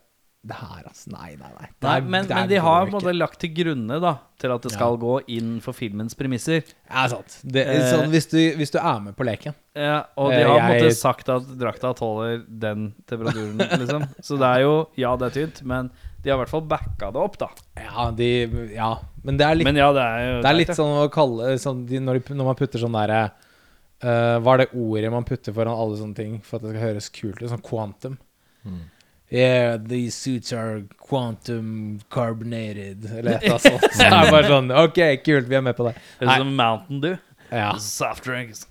Det 0.45 0.57
her, 0.61 0.83
altså. 0.91 1.09
Nei, 1.09 1.31
nei, 1.41 1.49
nei. 1.57 1.67
Det 1.73 1.87
Nei, 1.89 1.93
er- 1.97 2.09
men, 2.13 2.27
det 2.29 2.35
men 2.37 2.49
de 2.51 2.57
har 2.61 2.87
på 2.87 2.93
måte 2.99 3.13
lagt 3.17 3.39
til 3.41 3.49
grunne 3.57 3.97
da 4.03 4.11
til 4.43 4.53
at 4.53 4.67
det 4.67 4.73
skal 4.75 4.99
gå 5.01 5.15
inn 5.33 5.55
for 5.65 5.73
filmens 5.73 6.13
premisser. 6.19 6.67
Ja, 6.91 7.07
sant. 7.09 7.39
Det, 7.43 7.63
er 7.65 7.79
Eh, 7.81 7.87
sånn, 7.95 8.11
hvis, 8.13 8.27
du, 8.29 8.37
hvis 8.59 8.71
du 8.75 8.77
er 8.79 8.99
med 9.01 9.17
på 9.17 9.25
leken. 9.25 9.55
Ja, 9.75 10.03
og 10.21 10.33
de 10.35 10.43
Eh, 10.43 10.47
har 10.51 10.59
på 10.61 10.75
en 10.75 10.83
måte 10.85 10.97
sagt 10.99 11.31
at 11.33 11.47
drakta 11.57 11.95
tåler 11.97 12.43
den 12.47 12.91
temperaturen, 13.09 13.57
liksom. 13.57 14.05
Så 14.27 14.37
det 14.37 14.51
er 14.51 14.61
jo 14.67 14.75
Ja, 15.01 15.15
det 15.17 15.31
er 15.31 15.39
tynt, 15.47 15.63
men 15.65 15.89
de 16.21 16.31
har 16.31 16.37
i 16.37 16.43
hvert 16.45 16.53
fall 16.53 16.67
backa 16.69 17.09
det 17.13 17.21
opp, 17.25 17.39
da. 17.41 17.49
Ja, 17.81 18.11
de, 18.13 18.29
ja. 18.77 18.91
men 19.25 19.37
det 19.41 19.47
er 19.49 19.55
litt 19.63 19.73
ja, 19.81 19.89
det 19.97 20.05
er 20.05 20.21
jo 20.29 20.37
Det 20.45 20.51
er 20.53 20.61
litt 20.61 20.77
sånn 20.77 20.93
å 21.03 21.09
kalle 21.13 21.57
sånn, 21.61 21.87
de, 21.89 22.01
når, 22.05 22.21
de, 22.21 22.35
når 22.37 22.45
man 22.53 22.57
putter 22.61 22.81
sånn 22.85 22.93
derre 23.01 23.23
uh, 24.05 24.37
Hva 24.45 24.55
er 24.59 24.65
det 24.67 24.71
ordet 24.77 25.11
man 25.13 25.25
putter 25.25 25.53
foran 25.57 25.73
alle 25.77 25.97
sånne 26.01 26.17
ting 26.21 26.37
for 26.45 26.57
at 26.61 26.65
det 26.69 26.75
skal 26.77 26.85
høres 26.85 27.09
kult 27.17 27.41
ut? 27.43 27.49
Sånn 27.53 27.65
quantum. 27.65 28.17
Yeah, 29.35 29.79
these 29.79 30.15
suits 30.15 30.53
are 30.53 30.85
quantum 31.09 32.01
carbonated 32.09 33.05
Eller 33.05 33.33
et 33.33 33.43
eller 33.43 33.51
annet 33.51 33.63
sånt. 33.63 33.87
Så 33.97 34.07
er 34.07 34.31
bare 34.31 34.47
sånn 34.47 34.71
OK, 34.71 35.01
kult, 35.27 35.49
vi 35.51 35.57
er 35.59 35.65
med 35.67 35.75
på 35.75 35.89
det. 35.89 35.95
Det 36.21 36.29
er 36.29 36.45
som 36.45 36.53
Mountain 36.55 37.01
Dew. 37.03 37.17
Ja, 37.51 37.73
Soft 37.83 38.29
drinks. 38.29 38.69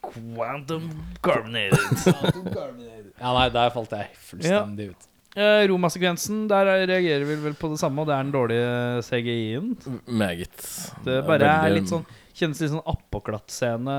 Quantum 0.00 0.88
carbonated. 1.20 1.76
ja 3.20 3.34
nei, 3.36 3.44
der 3.52 3.74
falt 3.74 3.92
jeg 3.92 4.08
fullstendig 4.30 4.88
ut. 4.94 5.08
Eh, 5.36 5.66
Roma-sekvensen, 5.68 6.46
der 6.48 6.70
reagerer 6.88 7.26
vi 7.28 7.36
vel 7.42 7.56
på 7.58 7.68
det 7.68 7.80
samme, 7.82 8.00
og 8.00 8.08
det 8.08 8.14
er 8.16 8.24
den 8.24 8.32
dårlige 8.32 9.02
CGI-en. 9.04 9.74
Meget. 10.08 10.56
Det 11.04 11.18
bare 11.28 11.50
er 11.58 11.76
litt 11.76 11.92
sånn 11.92 12.06
Kjennes 12.36 12.58
litt 12.60 12.72
sånn 12.72 12.84
appåklatt-scene. 12.84 13.92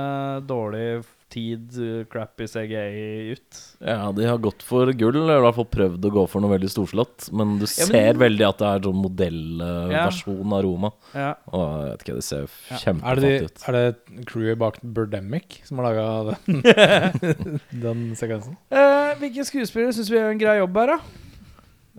Dårlig 0.45 1.01
tid, 1.29 1.73
uh, 1.77 2.03
crappy 2.09 2.45
CGI 2.47 3.31
ut. 3.35 3.57
Ja, 3.83 4.11
de 4.15 4.25
har 4.29 4.37
gått 4.39 4.63
for 4.63 4.89
gull, 4.95 5.15
eller 5.19 5.41
i 5.41 5.43
hvert 5.45 5.57
fall 5.57 5.67
prøvd 5.73 6.07
å 6.07 6.11
gå 6.15 6.23
for 6.31 6.41
noe 6.43 6.53
veldig 6.55 6.69
storslått. 6.71 7.27
Men 7.35 7.57
du 7.59 7.65
Ja, 7.65 7.85
men- 7.85 7.91
ser 7.91 8.13
veldig 8.21 8.47
at 8.47 8.57
det 8.63 8.67
er 8.71 8.79
sånn 8.87 9.01
modellversjon 9.03 10.53
av 10.57 10.63
Roma. 10.63 10.91
Ja. 11.13 11.33
Og 11.51 11.67
jeg 11.83 11.91
vet 11.91 12.05
ikke, 12.05 12.15
det 12.15 12.23
ser 12.23 12.47
Er 12.47 12.81
kjempefattig 12.85 13.43
ut. 13.43 13.63
er 13.67 13.71
det 13.77 14.25
crewet 14.25 14.57
bak 14.57 14.79
Birdemic 14.81 15.61
som 15.67 15.77
har 15.79 15.91
laga 15.91 16.37
den, 16.47 17.59
den 17.85 18.03
sekvensen? 18.15 18.57
Eh, 18.71 19.13
hvilke 19.21 19.45
skuespillere 19.47 19.93
syns 19.95 20.09
vi 20.11 20.17
gjør 20.19 20.31
en 20.31 20.41
grei 20.41 20.57
jobb 20.61 20.75
her, 20.83 20.95
da? 20.95 20.99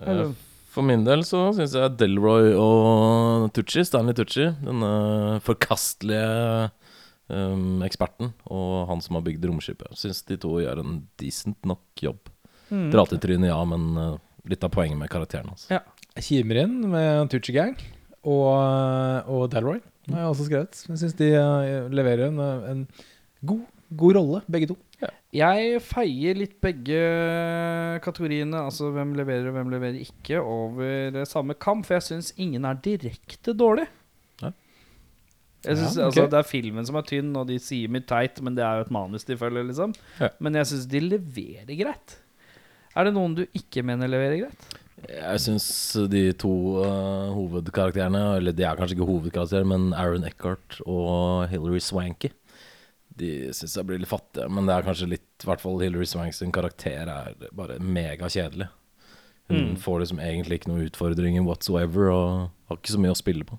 Eh, 0.06 0.28
For 0.70 0.82
min 0.86 1.02
del 1.02 1.24
så 1.26 1.48
syns 1.56 1.72
jeg 1.74 1.96
Delroy 1.98 2.52
og 2.54 3.48
Tucci, 3.56 3.82
Stanley 3.88 4.14
Tucci, 4.14 4.44
denne 4.62 5.40
forkastelige 5.42 6.70
um, 7.28 7.82
eksperten, 7.86 8.32
og 8.52 8.88
han 8.90 9.02
som 9.04 9.18
har 9.18 9.24
bygd 9.26 9.46
romskipet, 9.48 9.94
syns 9.98 10.24
de 10.28 10.38
to 10.40 10.58
gjør 10.62 10.82
en 10.82 10.98
decent 11.20 11.58
nok 11.68 12.02
jobb. 12.04 12.32
Mm. 12.68 12.90
Trynet, 12.92 13.48
ja, 13.50 13.60
men 13.68 13.86
uh, 13.96 14.16
litt 14.48 14.64
av 14.64 14.72
poenget 14.74 15.00
med 15.00 15.12
karakteren 15.12 15.52
hans. 15.52 15.68
Ja. 15.72 15.84
Jeg 16.18 16.26
kimer 16.26 16.64
inn 16.64 16.80
med 16.90 17.30
Tucci 17.30 17.54
Gang 17.54 17.76
og, 18.26 18.50
og 19.30 19.46
Dalroy. 19.52 19.78
Har 20.10 20.24
jeg 20.24 20.32
også 20.32 20.48
skrevet. 20.48 20.82
Jeg 20.88 21.00
syns 21.04 21.16
de 21.20 21.30
uh, 21.36 21.88
leverer 21.94 22.28
en, 22.32 22.42
en 22.42 22.84
god, 23.46 23.64
god 24.00 24.18
rolle, 24.18 24.42
begge 24.50 24.72
to. 24.72 24.78
Jeg 25.36 25.80
feier 25.84 26.38
litt 26.40 26.54
begge 26.64 26.98
kategoriene, 28.00 28.62
altså 28.64 28.88
hvem 28.94 29.12
leverer 29.18 29.50
og 29.50 29.58
hvem 29.58 29.72
leverer 29.74 30.00
ikke, 30.00 30.40
over 30.40 31.12
eh, 31.12 31.26
samme 31.28 31.52
kamp. 31.60 31.84
for 31.84 31.98
jeg 31.98 32.06
syns 32.06 32.32
ingen 32.40 32.64
er 32.64 32.80
direkte 32.80 33.52
dårlig. 33.52 33.84
Synes, 35.64 35.96
Ja, 35.98 36.06
okay. 36.06 36.22
altså, 36.22 36.30
Det 36.30 36.38
er 36.38 36.46
filmen 36.46 36.86
som 36.86 36.96
er 36.96 37.02
tynn, 37.08 37.32
og 37.36 37.46
de 37.48 37.56
sier 37.58 37.88
mye 37.90 38.04
teit, 38.06 38.40
men 38.46 38.54
det 38.54 38.62
er 38.62 38.78
jo 38.78 38.84
et 38.86 38.90
manus 38.94 39.24
de 39.26 39.36
følger, 39.36 39.64
liksom. 39.66 39.94
Ja. 40.20 40.28
Men 40.40 40.54
jeg 40.54 40.66
syns 40.70 40.86
de 40.88 41.00
leverer 41.00 41.72
greit. 41.80 42.18
Er 42.96 43.04
det 43.08 43.14
noen 43.14 43.34
du 43.34 43.44
ikke 43.54 43.82
mener 43.86 44.06
leverer 44.10 44.44
greit? 44.44 44.68
Jeg 45.08 45.38
syns 45.42 45.66
de 46.10 46.32
to 46.34 46.50
uh, 46.82 47.30
hovedkarakterene, 47.34 48.22
eller 48.38 48.52
de 48.52 48.64
er 48.66 48.78
kanskje 48.78 48.96
ikke 48.96 49.06
hovedkarakterer, 49.10 49.66
men 49.66 49.92
Aaron 49.94 50.24
Eckhart 50.26 50.80
og 50.86 51.48
Hilary 51.52 51.78
Swanky, 51.82 52.30
de 53.18 53.50
syns 53.54 53.74
jeg 53.78 53.86
blir 53.86 53.98
litt 54.02 54.10
fattige. 54.10 54.48
Men 54.50 54.66
det 54.66 54.74
er 54.76 54.86
kanskje 54.86 55.08
litt 55.10 55.42
I 55.42 55.46
hvert 55.50 55.62
fall 55.62 55.78
Hilary 55.82 56.06
Swank 56.06 56.34
sin 56.34 56.52
karakter 56.54 57.10
er 57.10 57.34
bare 57.54 57.78
megakjedelig. 57.82 58.68
Hun 59.48 59.70
Mm. 59.72 59.76
får 59.80 60.00
liksom 60.02 60.18
egentlig 60.20 60.58
ikke 60.60 60.68
noen 60.68 60.86
utfordringer 60.90 61.42
whatsoever 61.46 62.10
og 62.12 62.50
har 62.68 62.76
ikke 62.76 62.92
så 62.92 62.98
mye 63.00 63.14
å 63.14 63.16
spille 63.16 63.44
på. 63.48 63.56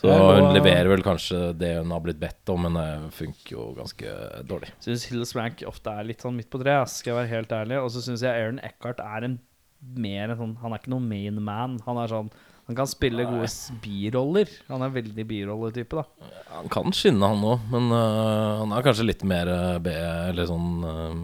Så 0.00 0.08
hun 0.08 0.46
og- 0.46 0.54
leverer 0.56 0.88
vel 0.88 1.02
kanskje 1.04 1.40
det 1.60 1.74
hun 1.76 1.90
har 1.92 2.00
blitt 2.00 2.20
bedt 2.20 2.48
om, 2.48 2.62
men 2.64 2.78
det 2.78 3.12
funker 3.12 3.50
jo 3.52 3.66
ganske 3.76 4.14
dårlig. 4.48 4.70
Syns 4.80 5.04
Hills 5.10 5.34
Rank 5.36 5.60
ofte 5.68 5.92
er 5.92 6.04
litt 6.08 6.22
sånn 6.24 6.36
midt 6.38 6.48
på 6.50 6.60
treet, 6.62 6.88
skal 6.88 7.12
jeg 7.12 7.18
være 7.20 7.34
helt 7.36 7.52
ærlig. 7.52 7.82
Og 7.84 7.90
så 7.92 8.00
syns 8.06 8.22
jeg 8.24 8.32
Aaron 8.32 8.60
Eckhart 8.64 9.00
er 9.04 9.24
en 9.28 9.38
mer 9.96 10.30
en 10.30 10.36
sånn 10.36 10.56
Han 10.60 10.72
er 10.72 10.78
ikke 10.78 10.92
noen 10.92 11.08
main 11.08 11.42
man. 11.42 11.78
Han 11.86 11.96
er 11.98 12.08
sånn 12.08 12.30
Han 12.70 12.76
kan 12.78 12.86
spille 12.86 13.24
gode 13.26 13.48
biroller. 13.82 14.50
Han 14.68 14.82
er 14.86 14.92
veldig 14.94 15.24
birolletype, 15.26 15.98
da. 15.98 16.28
Han 16.54 16.68
kan 16.70 16.92
skinne, 16.94 17.26
han 17.32 17.40
òg, 17.42 17.64
men 17.72 17.88
øh, 17.90 18.60
han 18.60 18.74
er 18.76 18.84
kanskje 18.86 19.06
litt 19.08 19.24
mer 19.26 19.50
øh, 19.50 19.78
B, 19.82 19.90
eller 20.30 20.46
sånn 20.46 20.68
øh, 20.86 21.16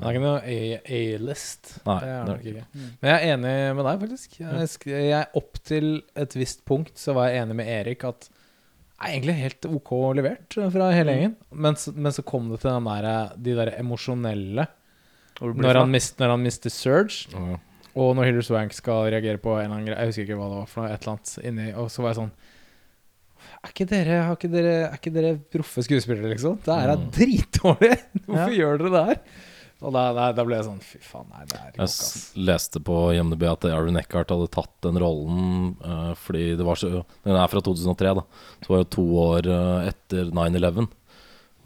Han 0.00 0.08
er 0.08 0.16
ikke 0.16 0.22
noe 0.24 0.40
A- 0.42 0.80
A-list. 0.98 1.70
Nei, 1.86 1.98
det 2.02 2.08
er 2.10 2.16
er 2.16 2.26
nok 2.32 2.48
ikke. 2.50 2.64
Men 2.74 3.12
jeg 3.12 3.14
er 3.20 3.36
enig 3.36 3.54
med 3.78 3.86
deg, 3.88 4.00
faktisk. 4.02 4.34
Jeg, 4.42 4.72
sk- 4.74 4.90
jeg 4.96 5.28
Opp 5.38 5.60
til 5.70 5.88
et 6.18 6.34
visst 6.40 6.64
punkt 6.66 6.98
så 6.98 7.14
var 7.14 7.30
jeg 7.30 7.44
enig 7.46 7.60
med 7.62 7.70
Erik 7.78 8.02
at 8.10 8.26
det 8.28 9.06
er 9.06 9.12
egentlig 9.14 9.36
helt 9.38 9.66
OK 9.70 9.90
levert 10.18 10.58
fra 10.74 10.90
hele 10.90 11.14
gjengen. 11.14 11.36
Men, 11.54 11.78
så- 11.78 11.94
men 11.94 12.10
så 12.18 12.26
kom 12.26 12.50
det 12.50 12.58
til 12.64 12.72
den 12.74 12.90
der, 12.90 13.36
de 13.38 13.54
der 13.60 13.70
emosjonelle 13.78 14.66
Hvor 15.38 15.52
du 15.52 15.54
blir 15.60 15.68
når 15.68 15.78
han, 15.84 15.92
mist, 15.94 16.18
når 16.18 16.34
han 16.34 16.42
mister 16.42 16.74
Surge, 16.74 17.28
øh, 17.38 17.54
og 17.98 18.14
når 18.16 18.28
Hilary 18.28 18.46
Swank 18.46 18.76
skal 18.76 19.08
reagere 19.10 19.40
på 19.42 19.56
en 19.58 19.64
eller 19.66 19.74
annen 19.78 19.88
greie 19.90 19.98
Jeg 20.04 20.10
husker 20.12 20.26
ikke 20.28 20.38
hva 20.38 20.48
det 20.52 20.58
var 20.60 20.70
for 20.70 20.82
noe, 20.84 20.92
et 20.94 21.02
eller 21.02 21.14
annet 21.16 21.34
inni 21.50 21.68
Og 21.74 21.90
så 21.90 22.04
var 22.04 22.12
jeg 22.14 22.18
sånn 22.22 22.32
Er 23.64 23.72
ikke 23.72 23.86
dere, 23.90 24.16
har 24.28 24.36
ikke 24.38 24.50
dere, 24.52 24.72
er 24.88 24.96
ikke 24.98 25.12
dere 25.14 25.32
proffe 25.54 25.82
skuespillere, 25.86 26.32
liksom? 26.34 26.58
Det 26.64 26.74
her 26.74 26.92
er 26.94 26.98
Mm. 26.98 27.10
dritdårlig! 27.16 27.94
Hvorfor 28.26 28.52
Ja. 28.52 28.58
gjør 28.62 28.78
dere 28.82 28.92
det 28.96 29.04
her? 29.08 29.20
Og 29.78 29.92
da, 29.94 30.02
da, 30.12 30.24
da 30.34 30.42
ble 30.46 30.56
jeg 30.58 30.66
sånn 30.66 30.80
Fy 30.82 30.98
faen, 31.06 31.28
nei, 31.30 31.44
det 31.46 31.54
er 31.54 31.68
ikke 31.70 31.78
Jeg 31.78 31.86
nok, 31.86 31.88
ass. 31.88 32.32
leste 32.50 32.80
på 32.82 32.96
IMDb 33.14 33.44
at 33.46 33.66
Aaron 33.70 33.98
Eckhart 34.00 34.32
hadde 34.34 34.48
tatt 34.50 34.72
den 34.82 34.98
rollen 34.98 35.76
uh, 35.86 36.14
fordi 36.18 36.56
det 36.58 36.66
var 36.66 36.80
så 36.80 36.90
Den 37.24 37.36
er 37.38 37.50
fra 37.52 37.62
2003, 37.62 38.14
da. 38.18 38.24
Så 38.64 38.72
var 38.74 38.82
det 38.82 38.90
to 38.96 39.04
år 39.22 39.46
uh, 39.46 39.86
etter 39.86 40.32
9-11. 40.34 40.88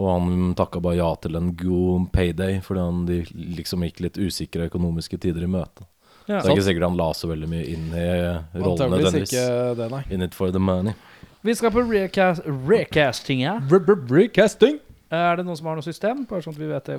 Og 0.03 0.09
han 0.13 0.53
takka 0.59 0.81
bare 0.83 0.97
ja 1.01 1.09
til 1.25 1.37
en 1.41 1.51
god 1.57 2.11
payday 2.13 2.61
fordi 2.65 2.81
han 2.85 3.01
de 3.09 3.19
liksom 3.57 3.85
gikk 3.89 4.01
litt 4.05 4.21
usikre 4.21 4.69
økonomiske 4.69 5.17
tider 5.21 5.45
i 5.45 5.51
møte. 5.53 5.85
Ja. 6.29 6.41
Så 6.41 6.47
det 6.47 6.53
er 6.53 6.57
ikke 6.57 6.69
sikkert 6.69 6.87
han 6.87 7.01
la 7.01 7.09
så 7.17 7.31
veldig 7.31 7.49
mye 7.51 7.65
inn 7.73 7.89
i 7.91 8.07
rollen 8.07 8.71
Antakeligvis 8.73 9.33
nødvendigvis. 9.35 10.13
In 10.15 10.23
it 10.23 10.37
for 10.39 10.55
the 10.55 10.63
money. 10.63 10.95
Vi 11.43 11.55
skal 11.59 11.73
på 11.75 11.83
recast, 11.89 12.45
recastinga. 12.47 13.59
Recasting! 13.69 14.79
Er 15.13 15.37
det 15.37 15.43
noen 15.45 15.59
som 15.59 15.67
har 15.69 15.77
noe 15.77 15.85
system? 15.85 16.23
Bare 16.29 16.41
sånn 16.41 16.55
at 16.55 16.61
vi 16.63 16.69
vet 16.71 16.87
det. 16.89 16.95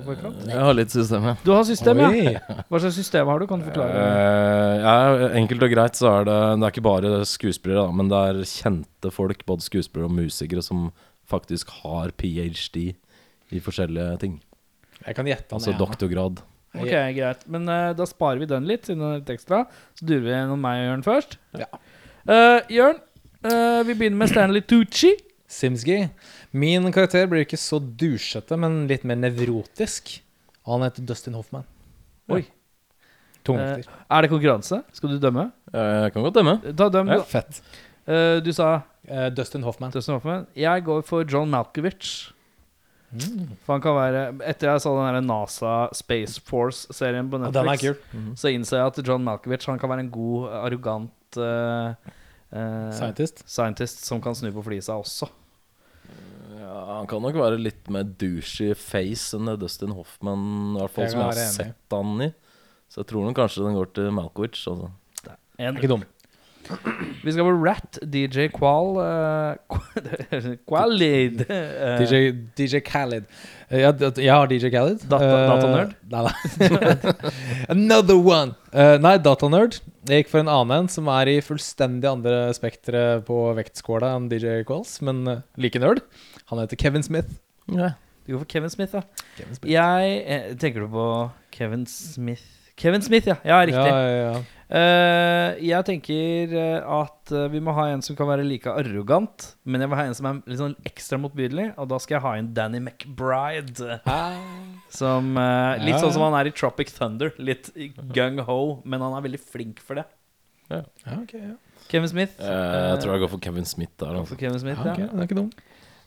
Jeg 0.46 0.60
har 0.62 0.76
litt 0.76 0.92
system, 0.94 1.24
ja. 1.26 1.32
Du 1.42 1.50
har 1.50 1.64
system, 1.66 1.98
ja. 1.98 2.42
Hva 2.68 2.78
slags 2.78 2.94
system 3.00 3.26
har 3.32 3.42
du? 3.42 3.46
Kan 3.50 3.64
du 3.64 3.66
forklare? 3.66 4.04
Uh, 4.04 4.74
ja, 4.84 5.30
enkelt 5.40 5.64
og 5.66 5.72
greit 5.72 5.98
så 5.98 6.12
er 6.12 6.28
det 6.28 6.36
Det 6.60 6.68
er 6.68 6.76
ikke 6.76 6.84
bare 6.86 7.10
skuespillere, 7.26 7.88
da, 7.88 7.96
men 7.98 8.12
det 8.12 8.20
er 8.20 8.40
kjente 8.46 9.10
folk, 9.16 9.42
både 9.48 9.66
skuespillere 9.66 10.06
og 10.06 10.14
musikere, 10.20 10.62
som 10.62 10.92
faktisk 11.26 11.72
har 11.80 12.14
ph.d. 12.20 12.86
i 13.50 13.62
forskjellige 13.64 14.20
ting. 14.22 14.38
Jeg 15.00 15.18
kan 15.18 15.26
gjette 15.26 15.56
Altså 15.56 15.74
doktorgrad. 15.80 16.44
Ok, 16.74 16.90
greit. 17.16 17.44
Men 17.50 17.68
uh, 17.70 17.92
da 17.94 18.06
sparer 18.08 18.40
vi 18.42 18.48
den 18.50 18.66
litt, 18.66 18.88
siden 18.88 19.02
det 19.02 19.10
er 19.10 19.20
litt 19.20 19.32
ekstra. 19.36 19.60
Så 19.94 20.06
durer 20.08 20.24
vi 20.24 20.32
gjennom 20.32 20.62
meg 20.64 20.80
og 20.80 20.88
Jørn 20.88 21.04
først. 21.06 21.36
Ja. 21.60 21.68
Uh, 22.26 22.58
Jørn, 22.72 22.98
uh, 23.46 23.80
vi 23.86 23.94
begynner 23.94 24.18
med 24.24 24.32
Stanley 24.32 24.64
Tucci. 24.66 25.12
Simsky. 25.54 26.00
Min 26.56 26.90
karakter 26.94 27.28
blir 27.30 27.44
ikke 27.44 27.60
så 27.60 27.78
dusjete, 27.78 28.58
men 28.58 28.84
litt 28.90 29.04
mer 29.06 29.20
nevrotisk. 29.22 30.16
Han 30.66 30.82
heter 30.86 31.06
Dustin 31.06 31.36
Hoffman. 31.38 31.66
Oi. 32.32 32.42
Tungvekter. 33.44 33.90
Er 34.08 34.24
det 34.24 34.30
konkurranse? 34.32 34.80
Skal 34.96 35.12
du 35.12 35.18
dømme? 35.20 35.50
Jeg 35.74 36.14
kan 36.14 36.24
godt 36.24 36.38
dømme. 36.38 36.54
Ta 36.78 36.88
døm, 36.88 37.10
Ja, 37.12 37.18
da. 37.20 37.26
fett. 37.28 37.58
Eh, 38.08 38.38
du 38.40 38.48
sa 38.56 38.70
Dustin 39.36 39.62
Hoffman. 39.66 39.92
Dustin 39.92 40.16
Hoffman. 40.16 40.46
Jeg 40.56 40.86
går 40.86 41.02
for 41.04 41.28
John 41.28 41.52
Malkovich. 41.52 42.32
Mm. 43.14 43.52
For 43.62 43.76
han 43.76 43.82
kan 43.84 43.94
være 43.94 44.22
Etter 44.50 44.72
jeg 44.72 44.82
så 44.82 44.90
den 44.96 45.14
der 45.14 45.22
NASA 45.22 45.74
Space 45.94 46.40
Force-serien 46.42 47.28
på 47.30 47.38
Netflix, 47.38 47.84
er 47.84 47.94
kul. 47.94 48.26
så 48.40 48.50
innser 48.50 48.80
jeg 48.80 48.90
at 48.90 49.00
John 49.06 49.22
Malkovich 49.22 49.68
Han 49.70 49.78
kan 49.78 49.92
være 49.92 50.02
en 50.06 50.10
god, 50.10 50.48
arrogant 50.64 51.38
uh, 51.38 51.94
uh, 52.50 52.90
Scientist. 52.94 53.44
scientist 53.46 54.02
som 54.08 54.22
kan 54.24 54.34
snu 54.34 54.50
på 54.56 54.64
flisa 54.66 54.96
også. 54.98 55.30
Ja, 56.58 56.74
han 56.96 57.06
kan 57.10 57.22
nok 57.22 57.36
være 57.38 57.58
litt 57.60 57.90
mer 57.92 58.06
douchey 58.08 58.74
face 58.78 59.36
enn 59.36 59.50
det 59.50 59.58
Dustin 59.62 59.92
Hoffman, 59.94 60.44
i 60.74 60.80
hvert 60.80 60.94
fall 60.94 61.04
Jeg 61.06 61.12
som 61.14 61.22
jeg 61.22 61.30
har 61.30 61.52
sett 61.54 61.96
han 61.98 62.26
i. 62.26 62.30
Så 62.88 63.02
jeg 63.02 63.10
tror 63.10 63.26
nok 63.26 63.36
kanskje 63.36 63.64
den 63.66 63.76
går 63.78 63.90
til 63.96 64.10
Malkovich. 64.14 64.62
Altså. 64.70 64.90
En, 65.58 65.76
Ikke 65.78 65.90
dum. 65.90 66.04
Vi 67.24 67.32
skal 67.32 67.46
på 67.46 67.52
Rat, 67.64 67.98
DJ 68.12 68.46
Qual 68.54 68.96
uh, 69.00 69.78
Qualid. 70.68 71.44
Uh, 71.48 71.96
DJ, 72.00 72.20
DJ 72.58 72.80
Khaled. 72.84 73.26
Uh, 73.70 73.78
jeg, 73.80 74.12
jeg 74.20 74.30
har 74.32 74.50
DJ 74.50 74.70
Khaled. 74.74 75.04
Data- 75.08 75.24
Eh, 75.24 75.48
datanerd? 75.50 75.94
Nei, 76.10 76.22
nei. 76.28 77.14
Another 77.74 78.16
one! 78.20 78.54
Eh, 78.72 78.96
nei, 79.02 79.16
datanerd. 79.22 79.78
Jeg 80.08 80.24
gikk 80.24 80.32
for 80.34 80.42
en 80.42 80.50
annen 80.52 80.84
en 80.84 80.88
som 80.92 81.06
er 81.08 81.30
i 81.32 81.38
fullstendig 81.44 82.08
andre 82.10 82.40
spektre 82.56 83.04
på 83.24 83.38
vektskåla 83.56 84.10
enn 84.18 84.26
DJ 84.32 84.60
Quals, 84.68 84.98
men 85.06 85.22
eh, 85.30 85.40
like 85.60 85.80
nerd. 85.80 86.02
Han 86.52 86.60
heter 86.60 86.76
Kevin 86.80 87.04
Smith. 87.06 87.30
Ja. 87.72 87.94
Du 88.24 88.34
går 88.34 88.42
for 88.44 88.48
Kevin 88.54 88.72
Smith, 88.72 88.92
da. 88.96 89.02
Kevin 89.38 89.56
Smith. 89.56 89.70
Jeg 89.72 90.20
eh, 90.24 90.50
Tenker 90.60 90.84
du 90.84 90.92
på 90.92 91.06
Kevin 91.56 91.86
Smith? 91.88 92.44
Kevin 92.76 93.02
Smith, 93.02 93.28
ja. 93.30 93.36
Ja, 93.46 93.60
riktig. 93.62 93.86
Ja, 93.86 94.02
ja, 94.02 94.32
ja. 94.34 94.42
Uh, 94.74 95.50
jeg 95.62 95.84
tenker 95.86 96.54
eh, 96.58 96.86
at 96.96 97.30
eh, 97.30 97.44
vi 97.52 97.60
må 97.62 97.70
ha 97.76 97.84
en 97.92 98.00
som 98.02 98.16
kan 98.18 98.26
være 98.26 98.42
like 98.48 98.66
arrogant, 98.72 99.44
men 99.68 99.84
jeg 99.84 99.90
vil 99.92 99.98
ha 100.00 100.06
en 100.08 100.16
som 100.18 100.26
er 100.30 100.38
litt 100.50 100.58
sånn 100.58 100.74
ekstra 100.88 101.18
motbydelig, 101.20 101.66
og 101.78 101.90
da 101.92 101.98
skal 102.02 102.16
jeg 102.16 102.24
ha 102.24 102.32
inn 102.40 102.48
Danny 102.56 102.80
McBride. 102.80 104.00
Som 104.90 105.36
uh, 105.38 105.76
Litt 105.84 105.94
Ja, 105.94 106.00
sånn 106.02 106.14
som 106.16 106.24
han 106.26 106.34
er 106.40 106.50
i 106.50 106.54
Tropic 106.56 106.90
Thunder. 106.96 107.30
Litt 107.38 107.70
gung-ho, 108.16 108.58
men 108.88 109.04
han 109.04 109.14
er 109.20 109.26
veldig 109.28 109.42
flink 109.44 109.84
for 109.84 110.00
det. 110.00 110.06
Ja, 110.72 110.80
ok, 111.20 111.36
ja. 111.38 111.54
Kevin 111.92 112.08
Smith. 112.10 112.34
Uh, 112.40 112.96
Jeg 112.96 113.04
tror 113.04 113.14
jeg 113.14 113.24
går 113.26 113.32
for 113.36 113.44
Kevin 113.44 113.68
Smith 113.68 113.92
der. 114.00 114.16
Altså. 114.24 114.40
Kevin 114.40 114.58
Smith, 114.64 114.80
Ja, 114.80 114.92
okay. 114.96 115.04
ja. 115.04 115.12
den 115.12 115.22
er 115.22 115.28
ikke 115.28 115.38
dum. 115.38 115.50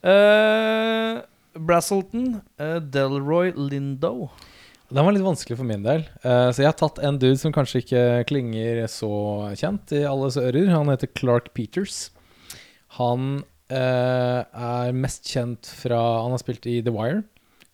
Eh, 0.08 1.22
Brazelton. 1.68 2.42
eh, 2.60 2.80
Delroy 2.82 3.54
Lindo. 3.56 4.30
Den 4.88 5.04
var 5.04 5.12
litt 5.12 5.26
vanskelig 5.26 5.58
for 5.60 5.68
min 5.68 5.84
del. 5.84 6.06
Uh, 6.24 6.48
så 6.56 6.64
jeg 6.64 6.70
har 6.70 6.78
tatt 6.80 7.02
en 7.04 7.18
dude 7.20 7.36
som 7.42 7.52
kanskje 7.56 7.82
ikke 7.84 8.04
klinger 8.30 8.86
så 8.92 9.12
kjent 9.60 9.92
i 9.92 10.06
alles 10.08 10.40
ører. 10.40 10.70
Han 10.72 10.88
heter 10.94 11.12
Clark 11.12 11.52
Peters. 11.58 12.06
Han 12.96 13.42
uh, 13.68 14.40
er 14.48 14.96
mest 14.96 15.28
kjent 15.28 15.68
fra 15.82 16.00
Han 16.24 16.38
har 16.38 16.44
spilt 16.44 16.70
i 16.72 16.80
The 16.86 16.96
Wire. 16.96 17.26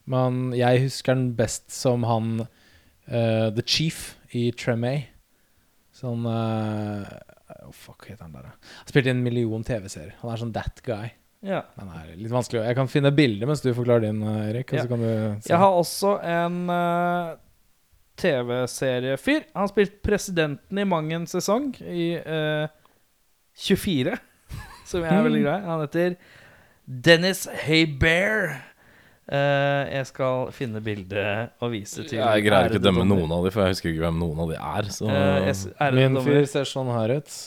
Men 0.10 0.56
jeg 0.58 0.88
husker 0.88 1.13
han 1.13 1.30
best 1.38 1.69
som 1.71 2.04
han 2.10 2.47
uh, 2.47 3.47
The 3.54 3.62
Chief 3.62 4.15
i 4.34 4.49
Tremay. 4.58 5.06
Sånn 5.93 6.26
oh, 6.26 7.73
Fuck, 7.78 8.10
heter 8.10 8.26
han 8.26 8.34
der, 8.34 8.49
da? 8.49 8.73
Han 8.82 8.89
spilte 8.89 9.12
i 9.12 9.13
en 9.13 9.21
million 9.23 9.62
TV-serier. 9.63 10.17
Han 10.23 10.34
er 10.34 10.41
sånn 10.41 10.56
that 10.58 10.82
guy. 10.82 11.13
Ja. 11.44 11.62
det 11.76 11.86
er 12.00 12.12
litt 12.16 12.32
vanskelig. 12.32 12.62
Jeg 12.64 12.78
kan 12.78 12.88
finne 12.92 13.12
bilder 13.16 13.50
mens 13.50 13.62
du 13.64 13.74
forklarer 13.76 14.06
din, 14.08 14.22
eh, 14.24 14.50
Erik. 14.54 14.72
Ja. 14.72 14.86
så 14.86 14.92
kan 14.94 15.02
du 15.04 15.10
se. 15.44 15.50
Jeg 15.52 15.60
har 15.60 15.80
også 15.80 16.14
en 16.24 16.60
uh, 16.72 17.34
TV-seriefyr. 18.22 19.42
Han 19.54 19.66
har 19.66 19.72
spilt 19.72 19.98
presidenten 20.06 20.80
i 20.80 20.86
mang 20.88 21.12
en 21.14 21.26
sesong, 21.28 21.74
i 21.84 22.14
uh, 22.24 22.68
24, 23.60 24.16
som 24.90 25.04
jeg 25.04 25.12
er 25.12 25.26
veldig 25.28 25.42
glad 25.44 25.60
i. 25.60 25.68
Han 25.68 25.84
heter 25.84 26.16
Dennis 27.10 27.46
Haybear. 27.66 28.54
Uh, 29.24 29.84
jeg 29.88 30.08
skal 30.10 30.50
finne 30.52 30.82
bildet 30.84 31.54
og 31.64 31.70
vise 31.72 32.04
til 32.04 32.18
Jeg 32.20 32.44
greier 32.44 32.68
ikke 32.74 32.82
å 32.82 32.88
dømme 32.90 33.06
noen 33.08 33.32
av 33.32 33.46
dem, 33.46 33.54
for 33.56 33.64
jeg 33.64 33.78
husker 33.78 33.94
ikke 33.94 34.04
hvem 34.04 34.18
noen 34.20 34.42
av 34.44 34.50
de 34.52 34.58
er. 34.60 34.90
Så 34.92 35.08
Eh, 35.08 35.94
Min 35.96 36.20
fyr 36.26 36.44
ser 36.52 36.68
sånn 36.68 36.92
her 36.92 37.14
ut. 37.20 37.38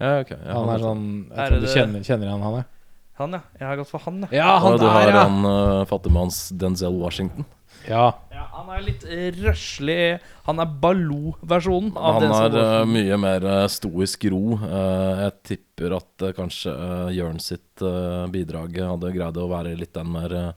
ja, 0.00 0.14
okay. 0.22 0.38
ja, 0.40 0.54
Han 0.56 0.70
er 0.72 0.80
sånn 0.80 1.04
Jeg 1.28 1.36
Er 1.36 1.52
tror 1.52 1.60
du 1.60 1.68
kjenner, 1.74 2.06
kjenner 2.08 2.30
igjen 2.30 2.46
han, 2.48 2.56
er. 2.62 2.72
Han, 3.18 3.32
ja. 3.32 3.40
Jeg 3.58 3.66
har 3.70 3.78
gått 3.80 3.90
for 3.90 4.02
han, 4.04 4.22
ja. 4.26 4.28
Ja, 4.30 4.46
Ja, 4.46 4.56
han 4.64 4.78
du 4.78 4.84
har 4.86 5.06
der, 5.06 5.14
ja! 5.14 5.22
han 5.24 5.46
uh, 5.48 5.84
fattigmanns 5.88 6.40
Denzel 6.60 6.98
Washington. 7.00 7.46
ja. 7.88 8.10
ja. 8.32 8.42
Han 8.56 8.70
er 8.72 8.82
litt 8.86 9.02
eh, 9.04 9.28
røslig. 9.36 10.18
Han 10.46 10.60
er 10.62 10.70
Baloo-versjonen 10.82 11.92
av 11.96 12.16
Han 12.16 12.22
den 12.24 12.32
som 12.34 12.44
er 12.46 12.54
går 12.54 12.70
uh, 12.82 12.86
mye 12.88 13.18
mer 13.20 13.44
uh, 13.44 13.64
stoisk 13.70 14.24
ro. 14.32 14.56
Uh, 14.62 15.24
jeg 15.26 15.34
tipper 15.50 15.96
at 15.98 16.24
uh, 16.24 16.32
kanskje 16.36 16.72
uh, 16.72 17.10
Jørn 17.14 17.40
sitt 17.44 17.84
uh, 17.84 18.24
bidrag 18.32 18.78
hadde 18.80 19.12
greid 19.14 19.40
å 19.42 19.48
være 19.52 19.74
litt 19.78 19.92
den 19.96 20.08
mer 20.14 20.36
uh, 20.36 20.48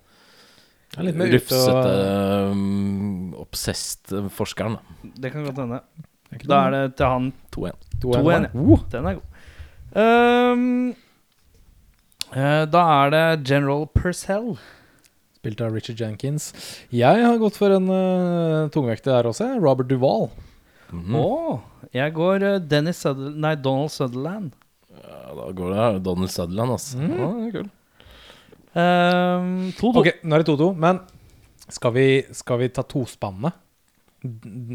er 0.98 1.06
litt 1.06 1.19
mer 1.19 1.30
rufsete, 1.36 1.91
og 1.91 2.54
um, 2.56 3.34
obsessed 3.43 4.15
forskeren. 4.34 4.80
Det 5.22 5.30
kan 5.36 5.45
godt 5.45 5.60
hende. 5.62 5.84
Da 6.50 6.63
er 6.67 6.74
det 6.76 6.82
til 6.98 7.12
han 7.13 7.30
2-1. 7.54 7.86
2-1. 8.06 8.50
Uh, 8.56 8.88
Den 8.95 9.12
er 9.12 9.19
god. 9.19 9.45
Ehm, 10.00 10.65
eh, 10.89 11.06
da 12.36 12.84
er 13.06 13.15
det 13.15 13.24
General 13.50 13.88
Purcell. 13.88 14.58
Spilt 15.39 15.62
av 15.63 15.74
Richard 15.74 16.02
Jenkins. 16.02 16.52
Jeg 16.92 17.24
har 17.24 17.38
gått 17.39 17.58
for 17.58 17.72
en 17.72 17.88
uh, 17.88 18.70
tungvekter 18.74 19.15
der 19.15 19.30
også. 19.32 19.54
Robert 19.63 19.88
Duvall. 19.89 20.30
-hmm. 20.92 21.15
oh, 21.15 21.60
jeg 21.94 22.13
går 22.13 22.44
uh, 22.44 22.56
Dennis 22.62 23.02
Sutherland 23.04 23.42
Nei, 23.44 23.56
Donald 23.56 23.94
Sutherland. 23.94 24.52
Ja, 25.00 25.22
da 25.38 25.48
går 25.56 25.74
det 25.76 26.04
Donald 26.06 26.30
Sutherland, 26.34 26.76
altså. 26.76 26.98
Mm. 26.98 27.15
Ja, 27.15 27.30
det 27.38 27.48
er 27.48 27.52
kul. 27.58 27.70
Um, 28.70 29.72
to 29.80 29.92
-to. 29.92 30.00
Ok, 30.00 30.12
nå 30.24 30.36
er 30.36 30.44
det 30.44 30.52
2-2, 30.52 30.76
men 30.76 31.00
skal 31.70 31.94
vi, 31.94 32.24
skal 32.32 32.60
vi 32.60 32.70
ta 32.70 32.84
tospannet? 32.84 33.54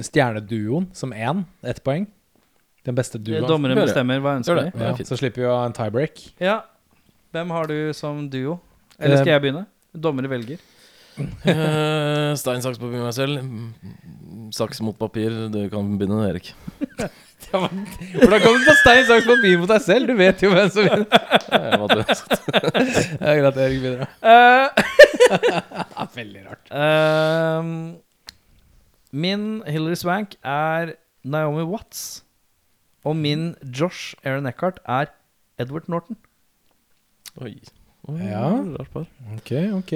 Stjerneduoen 0.03 0.89
som 0.93 1.13
én, 1.13 1.45
ett 1.63 1.83
poeng? 1.85 2.07
Den 2.85 2.95
beste 2.95 3.19
duoen. 3.19 3.47
Dommeren 3.49 3.77
bestemmer 3.77 4.21
hva 4.21 4.37
ønsker 4.39 4.55
de. 4.55 4.73
Ja, 4.75 4.93
Ja, 4.93 5.05
så 5.05 5.17
slipper 5.17 5.43
vi 5.43 5.47
å 5.49 5.57
ha 5.57 5.67
en 5.67 5.73
tiebreak. 5.73 6.21
Ja. 6.41 6.63
Hvem 7.35 7.51
har 7.51 7.67
du 7.67 7.91
som 7.99 8.29
duo? 8.31 8.61
Eller 9.03 9.19
skal 9.19 9.33
jeg 9.35 9.43
begynne? 9.43 9.65
Dommere 9.91 10.31
velger. 10.31 10.61
Eh, 11.19 12.31
Stein, 12.39 12.63
saks, 12.63 12.79
papir, 12.79 13.01
meg 13.03 13.11
selv. 13.17 13.43
Saks 14.55 14.79
mot 14.87 14.95
papir. 14.99 15.35
Du 15.51 15.59
kan 15.73 15.97
begynne, 15.99 16.21
Erik. 16.29 16.53
Hvordan 17.51 18.41
kom 18.43 18.55
du 18.59 18.65
på 18.69 18.75
stein, 18.81 19.05
saks, 19.09 19.27
papir 19.27 19.59
mot 19.61 19.69
deg 19.71 19.83
selv? 19.83 20.07
Du 20.11 20.15
vet 20.19 20.43
jo 20.43 20.51
hvem 20.55 20.69
som 20.75 20.83
vinner. 20.87 21.07
Det 21.11 21.17
er 23.31 23.35
greit, 23.43 23.57
Erik 23.67 23.81
begynner. 23.83 24.09
Uh, 25.25 26.05
Veldig 26.13 26.43
rart. 26.45 26.69
Uh, 26.69 27.65
min 29.17 29.63
Hilary 29.65 29.97
Swank 29.97 30.35
er 30.45 30.93
Naomi 31.25 31.65
Watts. 31.67 32.21
Og 33.09 33.17
min 33.17 33.57
Josh 33.65 34.13
Aaron 34.23 34.45
Eckhart 34.51 34.83
er 34.85 35.07
Edward 35.59 35.89
Norton. 35.89 36.17
Oi. 37.43 37.55
Oi, 38.09 38.21
Ja. 38.29 38.51
rart 38.79 38.93
par. 38.93 39.07
Ok, 39.35 39.51
ok. 39.81 39.93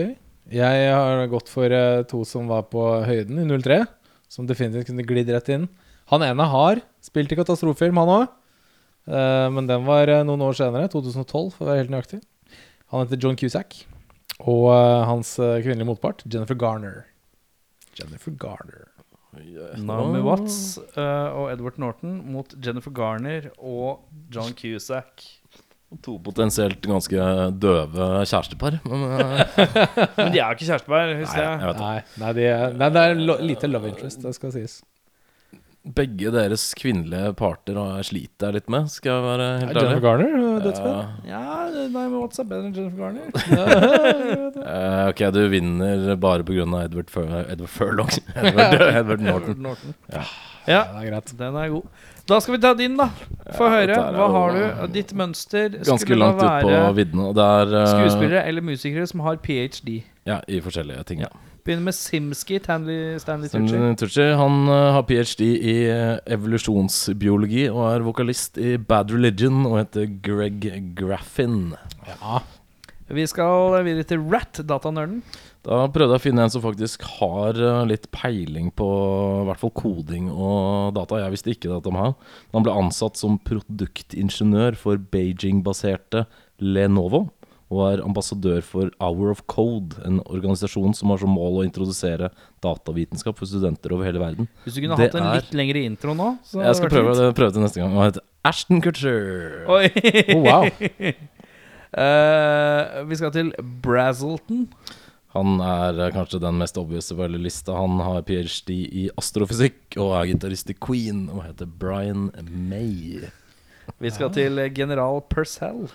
Jeg 0.51 0.91
har 0.95 1.27
gått 1.29 1.49
for 1.53 1.71
eh, 1.71 2.03
to 2.09 2.25
som 2.25 2.49
var 2.49 2.63
på 2.73 2.81
høyden 3.05 3.39
i 3.39 3.45
03, 3.47 3.83
som 4.29 4.47
definitivt 4.49 4.87
kunne 4.89 5.05
glidd 5.07 5.29
rett 5.29 5.49
inn. 5.53 5.69
Han 6.09 6.23
ene 6.25 6.47
har 6.49 6.81
spilt 7.05 7.31
i 7.33 7.37
katastrofefilm, 7.37 7.97
han 8.01 8.09
òg. 8.09 8.29
men 9.53 9.67
den 9.67 9.85
var 9.85 10.09
eh, 10.09 10.25
noen 10.25 10.41
år 10.45 10.57
senere, 10.57 10.89
2012 10.89 11.53
for 11.55 11.65
å 11.65 11.69
være 11.71 11.85
helt 11.85 11.93
nøyaktig. 11.93 12.23
Han 12.93 13.05
heter 13.05 13.21
John 13.21 13.37
Cusack. 13.37 13.85
Og 14.41 14.69
eh, 14.73 15.05
hans 15.09 15.39
eh, 15.39 15.61
kvinnelige 15.65 15.89
motpart, 15.91 16.25
Jennifer 16.31 16.55
Garner. 16.57 17.07
Jennifer 17.99 18.31
Garner. 18.33 18.87
Naomi 19.79 20.21
Watts 20.25 20.79
eh, 20.97 21.29
og 21.37 21.51
Edward 21.53 21.77
Norton 21.79 22.17
mot 22.33 22.55
Jennifer 22.65 22.91
Garner 22.91 23.51
og 23.59 24.07
John 24.33 24.55
Cusack. 24.57 25.27
To 26.05 26.19
potensielt 26.21 26.83
ganske 26.85 27.17
døve 27.57 28.09
kjærestepar. 28.29 28.75
Men 28.85 29.07
eh, 29.09 29.57
Men 30.19 30.35
de 30.35 30.43
er 30.43 30.51
jo 30.53 30.59
ikke 30.59 30.67
kjærestepar, 30.69 31.15
Nei, 31.15 31.25
jeg. 31.25 31.63
vet 31.65 31.79
det. 31.79 31.81
Nei, 31.81 31.97
nei, 32.27 32.33
de 32.37 32.45
er, 32.53 32.77
nei, 32.77 32.89
det 32.93 33.05
er 33.09 33.23
lo 33.25 33.37
lite 33.41 33.71
love 33.73 33.89
interest, 33.89 34.21
det 34.27 34.35
skal 34.37 34.53
sies. 34.53 34.75
Begge 35.89 36.29
deres 36.35 36.67
kvinnelige 36.77 37.31
parter 37.39 37.79
sliter 38.05 38.51
jeg 38.51 38.57
litt 38.59 38.69
med, 38.75 38.91
skal 38.93 39.15
jeg 39.15 39.25
være 39.25 39.47
helt 39.63 39.79
Jennifer. 39.79 40.03
Garner, 40.05 40.35
eh, 40.37 40.59
dødsfett. 40.67 41.25
Ja, 41.31 41.43
Naomi 41.95 42.21
Watts 42.21 42.43
er 42.43 42.49
bedre 42.51 42.69
enn 42.69 42.77
Jennifer 42.77 43.01
Garner. 43.07 44.53
Eh, 44.69 45.05
ok, 45.15 45.21
du 45.33 45.41
vinner 45.49 46.11
bare 46.21 46.45
pga. 46.45 46.67
Edward, 46.83 47.09
Fur 47.13 47.25
Edward 47.41 47.71
Furlong. 47.73 48.11
Edward, 48.37 48.83
Edward 48.91 49.23
Norton. 49.25 49.57
Norton. 49.65 49.95
Ja. 50.13 50.27
Ja, 50.69 50.81
det 50.93 51.01
er 51.07 51.09
greit. 51.15 51.33
den 51.39 51.57
er 51.57 51.71
god. 51.73 51.87
Da 52.29 52.37
skal 52.45 52.59
vi 52.59 52.61
ta 52.61 52.75
din, 52.77 52.97
da. 52.99 53.09
Få 53.57 53.71
høre. 53.73 53.97
Hva 54.13 54.27
har 54.35 54.57
du? 54.57 54.63
Ditt 54.93 55.15
mønster 55.17 55.71
Ganske 55.73 56.03
skulle 56.03 56.21
langt 56.21 56.43
ut 56.43 56.67
på 56.67 56.81
viddene. 56.99 57.31
er 57.33 57.73
eh, 57.81 57.93
skuespillere 57.95 58.43
eller 58.51 58.65
musikere 58.65 59.07
som 59.09 59.23
har 59.25 59.39
ph.d. 59.41 60.03
Ja, 60.29 60.43
i 60.45 60.61
forskjellige 60.61 61.07
ting. 61.09 61.23
Ja. 61.25 61.31
Begynner 61.65 61.89
med 61.89 61.97
Simski, 61.97 62.59
Stanley, 62.61 63.17
Stanley 63.21 63.49
Tucci. 63.49 63.81
Tucci 64.01 64.29
han 64.37 64.69
uh, 64.69 64.93
har 64.99 65.07
ph.d. 65.09 65.49
i 65.57 65.77
eh, 65.89 66.19
evolusjonsbiologi 66.37 67.67
og 67.73 67.83
er 67.95 68.05
vokalist 68.05 68.61
i 68.61 68.77
Bad 68.77 69.13
Religion 69.17 69.65
og 69.65 69.81
heter 69.81 70.13
Greg 70.25 70.69
Graffin. 71.01 71.73
Ja. 72.13 72.43
Vi 73.09 73.25
skal 73.25 73.73
videre 73.87 74.05
til 74.05 74.21
Rat, 74.29 74.61
datanerden. 74.69 75.23
Da 75.67 75.81
prøvde 75.93 76.15
jeg 76.15 76.21
å 76.21 76.23
finne 76.23 76.45
en 76.47 76.53
som 76.53 76.63
faktisk 76.65 77.03
har 77.19 77.59
eh, 77.59 77.81
litt 77.91 78.07
peiling 78.15 78.71
på 78.79 78.87
i 79.43 79.47
hvert 79.49 79.61
fall 79.61 79.73
koding 79.77 80.29
og 80.31 80.95
data. 80.97 81.19
Jeg 81.25 81.35
visste 81.35 81.51
ikke 81.55 81.73
dette 81.73 81.91
om 81.91 81.99
han. 81.99 82.15
Han 82.55 82.65
ble 82.65 82.77
ansatt 82.79 83.19
som 83.21 83.41
produktingeniør 83.49 84.79
for 84.79 85.01
Beijing-baserte 85.13 86.27
Lenovo. 86.63 87.27
Og 87.69 87.83
er 87.85 88.01
ambassadør 88.01 88.63
for 88.65 88.89
Hour 88.97 89.29
of 89.35 89.43
Code, 89.53 89.99
en 90.09 90.23
organisasjon 90.25 90.95
som 90.97 91.11
har 91.13 91.21
som 91.21 91.35
mål 91.37 91.59
å 91.61 91.65
introdusere 91.67 92.31
datavitenskap 92.65 93.37
for 93.37 93.45
studenter 93.51 93.93
over 93.93 94.09
hele 94.09 94.23
verden. 94.23 94.49
Hvis 94.65 94.79
du 94.79 94.81
kunne 94.87 94.97
Det 94.97 95.11
hatt 95.11 95.19
en 95.21 95.27
er- 95.27 95.43
litt 95.43 95.53
lengre 95.53 95.83
intro 95.85 96.15
nå 96.17 96.31
så 96.49 96.63
Jeg 96.65 96.79
skal 96.79 96.89
prøve 96.95 97.13
det, 97.19 97.27
prøve 97.37 97.53
det 97.53 97.61
neste 97.67 97.83
gang. 97.83 97.93
Han 97.93 98.09
heter 98.09 98.25
Ashton 98.49 98.81
Kutcher. 98.81 99.67
Oi. 99.69 99.85
Oh, 100.33 100.41
wow. 100.47 100.65
uh, 101.93 103.05
vi 103.11 103.21
skal 103.21 103.37
til 103.37 103.53
Brazelton. 103.85 104.65
Han 105.37 105.59
er 105.61 105.99
eh, 106.01 106.13
kanskje 106.15 106.41
den 106.41 106.61
mest 106.61 106.79
obvious 106.81 107.11
på 107.13 107.21
hele 107.25 107.41
lista. 107.43 107.77
Han 107.77 108.01
har 108.01 108.25
ph.d. 108.29 108.73
i 108.73 109.09
astrofysikk 109.21 109.99
og 110.01 110.15
er 110.17 110.31
gitarist 110.33 110.73
i 110.73 110.77
Queen 110.79 111.27
og 111.33 111.43
heter 111.45 111.69
Brian 111.69 112.31
May. 112.49 113.27
Vi 114.01 114.13
skal 114.15 114.33
til 114.35 114.61
eh, 114.63 114.73
general 114.73 115.21
Purcell. 115.29 115.89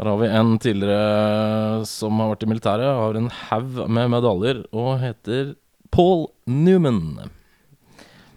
Der 0.00 0.08
har 0.08 0.18
vi 0.18 0.30
en 0.34 0.56
tidligere 0.58 1.84
som 1.86 2.18
har 2.18 2.32
vært 2.32 2.46
i 2.46 2.48
militæret, 2.50 2.88
har 2.96 3.18
en 3.18 3.30
haug 3.50 3.84
med 3.92 4.10
medaljer 4.10 4.64
og 4.72 4.96
heter 5.02 5.54
Paul 5.92 6.26
Newman. 6.48 7.28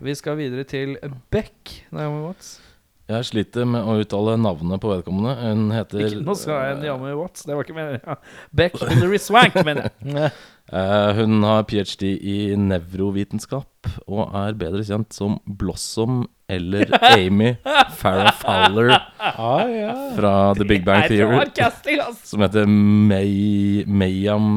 Vi 0.04 0.14
skal 0.20 0.38
videre 0.38 0.68
til 0.68 0.98
Beck. 1.32 1.80
Naomi 1.96 2.26
Watts. 2.28 2.60
Jeg 3.06 3.26
sliter 3.28 3.68
med 3.70 3.86
å 3.86 4.00
uttale 4.02 4.34
navnet 4.42 4.82
på 4.82 4.90
vedkommende. 4.90 5.36
Hun 5.38 5.68
heter 5.76 6.08
Ikke 6.08 6.24
nå 6.26 6.34
skal 6.40 6.64
jeg 6.72 6.78
Naomi 6.82 7.12
Watts. 7.20 7.44
Det 7.46 7.54
var 7.54 7.68
ikke 7.68 7.76
meningen. 7.78 8.02
Ja. 8.02 8.16
Beck 8.58 8.80
Hillary 8.82 9.20
Swank, 9.22 9.58
mener 9.66 9.92
jeg. 9.92 10.32
Eh, 10.66 11.12
Hun 11.14 11.44
har 11.46 11.60
ph.d. 11.70 12.08
i 12.26 12.56
nevrovitenskap 12.58 13.90
og 14.10 14.32
er 14.34 14.56
bedre 14.58 14.80
kjent 14.82 15.14
som 15.14 15.36
Blossom 15.46 16.24
eller 16.50 16.90
Amy 17.12 17.52
Farrah 18.00 18.32
Fowler 18.40 18.90
Ah, 19.22 19.62
ja. 19.70 19.92
fra 20.18 20.32
The 20.58 20.66
Big 20.66 20.82
Bang 20.88 21.04
er 21.06 21.14
Theory. 21.14 22.16
Som 22.26 22.42
heter 22.42 22.66
May, 22.66 23.84
Mayam 23.86 24.48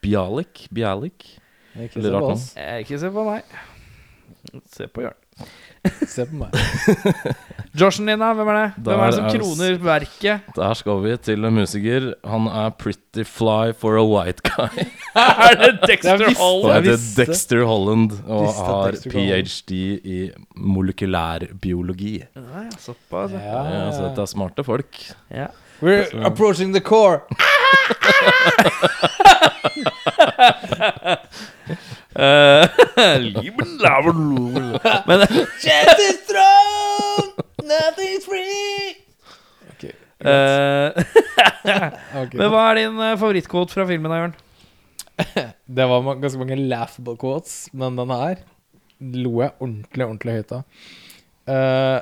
Bialik? 0.00 0.64
Bialik? 0.72 1.28
Ikke 1.76 2.00
se 2.00 2.14
på 2.16 2.24
oss. 2.32 2.48
Eh, 2.56 2.78
Ikke 2.86 3.02
se 3.04 3.12
på 3.12 3.26
meg. 3.28 3.44
Se 4.72 4.88
på 4.88 5.04
Jørn. 5.04 5.20
Se 6.06 6.24
på 6.28 6.36
meg. 6.38 6.52
Joshen 7.80 8.06
din, 8.06 8.20
da? 8.20 8.28
Hvem 8.36 8.48
er 8.52 8.58
det? 8.58 8.82
Hvem 8.84 9.00
er 9.00 9.06
det 9.10 9.16
som 9.16 9.24
er- 9.26 9.32
kroner 9.38 9.78
verket? 9.82 10.48
Der 10.58 10.74
skal 10.78 11.00
vi 11.02 11.14
til 11.24 11.44
en 11.48 11.54
musiker. 11.56 12.10
Han 12.28 12.46
er 12.52 12.68
pretty 12.78 13.24
fly 13.26 13.72
for 13.74 13.96
a 13.98 14.04
white 14.06 14.44
guy. 14.46 14.84
er 15.16 15.56
det 15.58 15.70
Dexter 15.88 16.22
visste 16.22 16.84
Det 16.84 16.92
er. 16.94 17.00
Dexter 17.24 17.64
Holland 17.66 18.12
og 18.28 18.44
Visste 18.46 18.68
har 18.68 19.00
ph.d. 19.16 19.80
i 20.04 20.20
molekylærbiologi. 20.54 22.14
Nei, 22.36 22.66
såpass. 22.78 23.32
ja. 23.34 23.40
Ja, 23.42 23.64
Ja, 23.72 23.90
så 23.96 24.06
dette 24.10 24.22
er 24.28 24.30
smarte 24.36 24.64
folk. 24.68 25.02
Ja. 25.32 25.48
We're 25.82 26.06
approaching 26.28 26.70
the 26.76 26.80
core. 26.80 27.22
Eh. 32.12 32.68
Men 35.08 35.22
eh. 35.22 35.36
Men 42.36 42.50
hva 42.52 42.62
er 42.68 42.78
din 42.78 42.98
favorittkvote 42.98 43.18
favorittquote 43.18 43.74
fra 43.74 43.86
filmen, 43.88 44.12
Jørn? 44.12 44.34
Det 45.78 45.86
var 45.88 46.08
ganske 46.20 46.40
mange 46.40 46.58
laughable 46.60 47.16
quotes, 47.20 47.68
men 47.72 47.96
den 47.98 48.10
her 48.12 48.42
lo 49.02 49.40
jeg 49.42 49.54
ordentlig, 49.58 50.04
ordentlig 50.06 50.34
høyt 50.38 50.52
av. 50.56 50.82
Uh, 51.48 51.98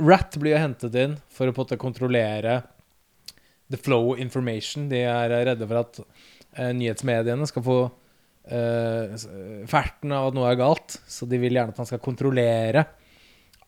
Rat 0.00 0.36
blir 0.40 0.54
jo 0.54 0.60
hentet 0.62 0.96
inn 0.96 1.16
for 1.32 1.50
å 1.50 1.52
på 1.54 1.60
en 1.60 1.64
måte 1.64 1.80
kontrollere 1.80 2.60
the 3.70 3.78
flow 3.80 4.14
information. 4.14 4.88
De 4.92 5.02
er 5.02 5.34
redde 5.48 5.66
for 5.66 5.80
at 5.82 6.00
uh, 6.00 6.70
nyhetsmediene 6.76 7.48
skal 7.50 7.66
få 7.66 7.78
ferten 8.48 10.12
av 10.16 10.30
at 10.30 10.34
noe 10.36 10.48
er 10.50 10.58
galt, 10.60 10.96
så 11.10 11.26
de 11.28 11.38
vil 11.42 11.54
gjerne 11.58 11.74
at 11.74 11.80
han 11.82 11.88
skal 11.90 12.02
kontrollere 12.02 12.86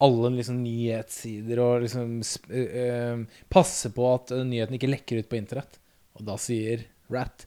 alle 0.02 0.32
liksom, 0.34 0.56
nyhetssider 0.64 1.60
og 1.62 1.84
liksom 1.84 2.16
eh, 2.50 2.72
eh, 2.82 3.20
passe 3.52 3.92
på 3.94 4.08
at 4.16 4.32
eh, 4.34 4.40
nyheten 4.48 4.74
ikke 4.74 4.90
lekker 4.90 5.20
ut 5.22 5.28
på 5.30 5.38
internett. 5.38 5.78
Og 6.18 6.24
da 6.26 6.34
sier 6.42 6.82
Rat 7.12 7.44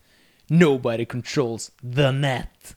Nobody 0.53 1.03
controls 1.09 1.71
the 1.81 2.11
net. 2.15 2.75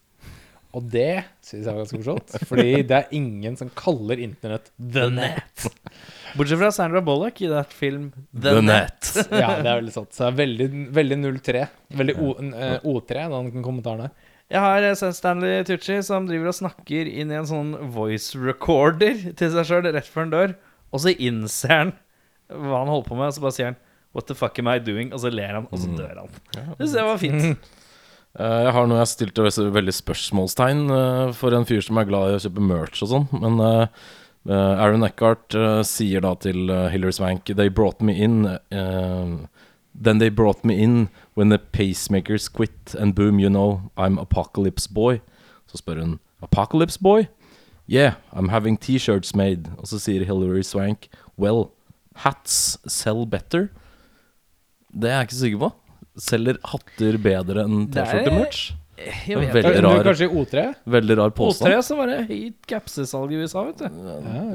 Og 0.77 0.85
det 0.93 1.23
syns 1.45 1.63
jeg 1.63 1.69
var 1.71 1.79
ganske 1.85 1.99
morsomt, 2.01 2.35
fordi 2.51 2.83
det 2.91 2.97
er 2.99 3.15
ingen 3.17 3.55
som 3.61 3.71
kaller 3.79 4.19
internett 4.21 4.73
the 4.77 5.07
net. 5.15 5.69
Bortsett 6.37 6.59
fra 6.61 6.73
Sandra 6.75 7.01
Bullock 7.05 7.39
i 7.47 7.49
that 7.53 7.71
film 7.73 8.11
The, 8.35 8.59
Net. 8.61 9.13
Ja, 9.33 9.55
det 9.63 9.71
er 9.71 9.79
veldig 9.79 9.95
sant. 9.95 10.11
Så 10.13 10.27
det 10.27 10.33
er 10.33 10.37
veldig, 10.43 10.67
veldig 10.99 11.17
03. 11.39 11.63
Veldig 12.03 12.17
O- 12.21 12.35
eh, 12.51 12.75
O3, 12.85 13.23
den 13.33 13.63
kommentaren 13.65 14.05
der. 14.09 14.28
Jeg 14.49 14.61
har 14.65 14.83
eh, 14.87 14.95
sett 14.97 15.17
Stanley 15.19 15.65
Tucci 15.69 15.99
som 16.07 16.27
driver 16.29 16.49
og 16.53 16.57
snakker 16.57 17.09
inn 17.11 17.33
i 17.33 17.37
en 17.37 17.49
sånn 17.49 17.75
voice 17.93 18.33
recorder 18.41 19.19
til 19.37 19.51
seg 19.53 19.67
sjøl 19.69 19.89
rett 19.93 20.09
før 20.09 20.25
han 20.25 20.33
dør, 20.33 20.55
og 20.95 21.03
så 21.05 21.13
innser 21.21 21.75
han 21.75 21.91
hva 22.49 22.79
han 22.81 22.89
holder 22.89 23.09
på 23.11 23.19
med, 23.19 23.29
og 23.29 23.37
så 23.37 23.45
bare 23.45 23.57
sier 23.59 23.71
han 23.73 23.81
What 24.17 24.25
the 24.31 24.35
fuck 24.35 24.57
am 24.59 24.71
I 24.73 24.79
doing? 24.81 25.11
Og 25.13 25.21
så 25.21 25.29
ler 25.31 25.53
han, 25.53 25.67
og 25.69 25.79
så 25.83 25.91
dør 25.93 26.23
han. 26.23 26.31
Det 26.57 26.87
synes 26.89 26.95
jeg 26.97 27.05
var 27.11 27.19
fint. 27.21 27.43
Eh, 28.41 28.61
Jeg 28.65 28.73
har 28.73 28.87
noe 28.89 29.03
jeg 29.03 29.11
stilte 29.13 29.45
veldig- 29.77 29.95
spørsmålstegn 29.99 30.81
eh, 30.97 31.33
for 31.37 31.53
en 31.55 31.69
fyr 31.69 31.85
som 31.85 32.01
er 32.01 32.09
glad 32.09 32.33
i 32.33 32.39
å 32.39 32.41
kjøpe 32.47 32.65
merch 32.65 33.03
og 33.05 33.13
sånn. 33.13 33.29
Men 33.45 33.61
Aaron 34.49 35.05
Eckhart 35.05 35.53
sier 35.85 36.25
da 36.25 36.31
til 36.41 36.71
uh, 36.73 36.87
Hillary 36.89 37.13
Swank 37.13 37.51
They 37.53 37.69
brought 37.69 38.01
me 38.01 38.15
in 38.17 38.47
eh, 38.49 39.33
Then 40.01 40.19
they 40.19 40.29
brought 40.31 40.65
me 40.65 40.77
in 40.83 41.09
when 41.35 41.49
the 41.51 41.59
pacemakers 41.59 42.49
quit 42.53 42.95
and 42.99 43.15
boom, 43.15 43.39
you 43.41 43.49
know, 43.51 43.91
I'm 43.97 44.19
apocalypse 44.19 44.87
boy. 44.87 45.21
Så 45.67 45.79
spør 45.83 46.01
hun 46.01 46.19
Apocalypse 46.43 46.99
boy? 47.03 47.27
Yeah, 47.91 48.15
I'm 48.33 48.49
having 48.51 48.77
t-shirts 48.79 49.35
made. 49.35 49.71
Og 49.79 49.87
så 49.89 49.99
sier 49.99 50.25
Hillary 50.25 50.63
Swank 50.63 51.09
Well, 51.37 51.71
hats 52.15 52.79
sell 52.87 53.27
better. 53.27 53.71
Det 54.95 55.11
er 55.11 55.19
jeg 55.23 55.29
ikke 55.29 55.39
sikker 55.43 55.59
på. 55.65 55.73
Selger 56.19 56.59
hatter 56.65 57.19
bedre 57.23 57.65
enn 57.65 57.83
er- 57.89 58.05
T-skjorte-merch? 58.05 58.63
Jeg 58.99 59.39
vet 59.39 59.53
Veldig 59.55 59.83
rar. 59.85 60.01
kanskje 60.03 60.27
i 60.27 60.35
O3? 60.35 60.63
Veldig 60.91 61.17
rar 61.21 61.31
påstand. 61.31 61.71
O3 61.71 61.83
så 61.87 61.97
var 61.97 62.07
det 62.11 62.17
høyt 62.27 62.57
capsesalg 62.67 63.31
i 63.33 63.37
USA, 63.45 63.63
vet 63.69 63.79
du. 63.79 63.85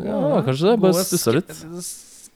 Ja, 0.04 0.42
kanskje 0.44 0.72
det. 0.74 0.80
Bare 0.84 1.06
stussa 1.08 1.32
litt. 1.38 1.54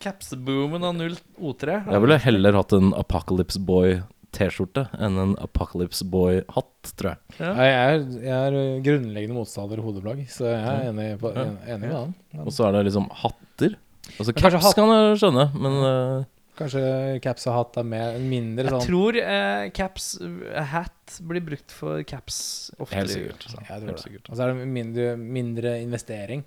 Capseboomen 0.03 0.83
av 0.87 0.95
0 0.97 1.15
O3. 1.41 1.77
Jeg 1.91 2.03
ville 2.03 2.17
heller 2.27 2.57
hatt 2.59 2.73
en 2.77 2.91
Apocalypse 2.97 3.59
Boy-T-skjorte 3.67 4.85
enn 4.99 5.17
en 5.23 5.33
Apocalypse 5.43 6.05
Boy-hatt, 6.13 6.93
tror 6.99 7.13
jeg. 7.15 7.19
Ja. 7.41 7.51
Jeg 7.57 7.75
er, 7.81 8.07
jeg 8.27 8.37
er 8.37 8.79
grunnleggende 8.85 9.37
motstander 9.39 9.81
av 9.81 9.89
hodeplagg, 9.89 10.23
så 10.31 10.49
jeg 10.51 10.61
er 10.61 10.87
enig, 10.91 11.09
på, 11.21 11.33
en- 11.33 11.57
enig 11.65 11.89
med 11.89 11.97
han. 11.97 12.15
Og 12.45 12.51
så 12.55 12.67
er 12.69 12.77
det 12.77 12.85
liksom 12.91 13.09
hatter. 13.23 13.77
Altså 14.17 14.33
caps 14.37 14.63
hat... 14.63 14.75
kan 14.77 14.93
jeg 14.93 15.21
skjønne, 15.23 15.47
men 15.59 15.79
uh... 15.83 16.25
Kanskje 16.57 16.81
caps 17.21 17.43
og 17.45 17.53
hatt 17.53 17.75
er 17.77 17.85
mer, 17.85 18.15
mindre 18.17 18.63
Jeg 18.65 18.73
sånn 18.73 18.85
tror 18.87 19.17
eh, 19.21 19.67
caps 19.77 20.07
eh, 20.25 20.63
hat 20.71 21.17
blir 21.29 21.43
brukt 21.45 21.69
for 21.69 22.01
caps 22.09 22.39
ofte. 22.81 22.95
Helt 22.97 23.11
sikkert. 23.13 23.43
i 23.45 23.51
Jeg 23.51 23.67
tror 23.67 23.67
Helt 23.75 23.91
det. 23.91 24.01
sikkert. 24.07 24.31
Og 24.31 24.39
så 24.39 24.47
er 24.47 24.55
det 24.55 24.65
mindre, 24.73 25.11
mindre 25.21 25.75
investering. 25.83 26.41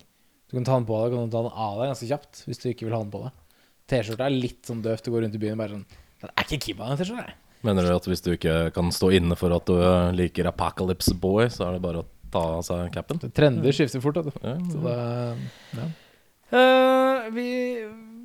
Du 0.51 0.57
kan 0.57 0.66
ta 0.66 0.74
den 0.80 0.88
på 0.88 0.98
deg, 0.98 1.14
kan 1.14 1.30
du 1.30 1.34
ta 1.36 1.44
den 1.46 1.55
av 1.66 1.78
deg 1.78 1.92
ganske 1.92 2.09
kjapt 2.11 2.42
hvis 2.48 2.59
du 2.62 2.68
ikke 2.72 2.88
vil 2.88 2.96
ha 2.96 3.03
den 3.05 3.12
på 3.14 3.22
deg. 3.22 3.36
T-skjorta 3.90 4.26
er 4.26 4.34
litt 4.34 4.66
sånn 4.66 4.82
døvt 4.82 5.07
å 5.07 5.14
gå 5.14 5.22
rundt 5.22 5.38
i 5.38 5.42
byen 5.42 5.55
og 5.57 5.62
bare 5.62 5.76
sånn 5.76 5.86
Det 6.20 6.30
er 6.34 6.55
ikke 6.59 6.76
på 6.78 6.90
den 6.90 7.01
T-skjorta. 7.01 7.26
jeg». 7.30 7.38
Mener 7.68 7.84
du 7.86 7.92
at 7.92 8.07
hvis 8.09 8.22
du 8.24 8.30
ikke 8.32 8.55
kan 8.74 8.90
stå 8.94 9.11
inne 9.18 9.36
for 9.36 9.53
at 9.53 9.66
du 9.68 9.76
eh, 9.76 10.12
liker 10.16 10.48
Apocalypse 10.48 11.12
Boy, 11.20 11.51
så 11.53 11.68
er 11.68 11.76
det 11.76 11.82
bare 11.84 12.03
å 12.03 12.09
ta 12.32 12.44
av 12.57 12.62
seg 12.64 12.88
capen? 12.94 13.20
Trender 13.36 13.74
skifter 13.76 14.03
fort, 14.03 14.16
vet 14.16 14.30
du. 14.32 14.46
Ja, 14.46 14.55
Så 14.72 14.80
det, 14.86 15.90
Eh, 16.51 17.28
vi, 17.30 17.46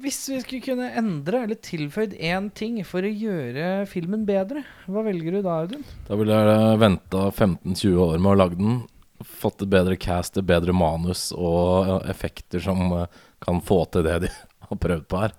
hvis 0.02 0.18
vi 0.32 0.40
skulle 0.42 0.66
kunne 0.66 0.88
endre 0.98 1.44
eller 1.46 1.60
tilføyd 1.62 2.16
én 2.18 2.48
ting 2.58 2.80
for 2.88 3.06
å 3.06 3.12
gjøre 3.12 3.84
filmen 3.90 4.24
bedre, 4.26 4.64
hva 4.90 5.04
velger 5.06 5.38
du 5.38 5.42
da, 5.46 5.60
Audun? 5.62 5.84
Da 6.08 6.18
ville 6.18 6.40
jeg 6.40 6.80
venta 6.82 7.28
15-20 7.30 8.00
år 8.02 8.18
med 8.18 8.32
å 8.32 8.40
lage 8.40 8.58
den. 8.58 8.80
Fått 9.26 9.64
et 9.66 9.72
bedre 9.72 9.98
cast, 10.00 10.38
et 10.38 10.48
bedre 10.48 10.74
manus 10.76 11.28
og 11.36 12.06
effekter 12.10 12.64
som 12.64 12.82
eh, 13.02 13.22
kan 13.44 13.62
få 13.66 13.84
til 13.94 14.06
det 14.08 14.20
de 14.28 14.32
har 14.70 14.82
prøvd 14.82 15.08
på 15.12 15.24
her. 15.24 15.36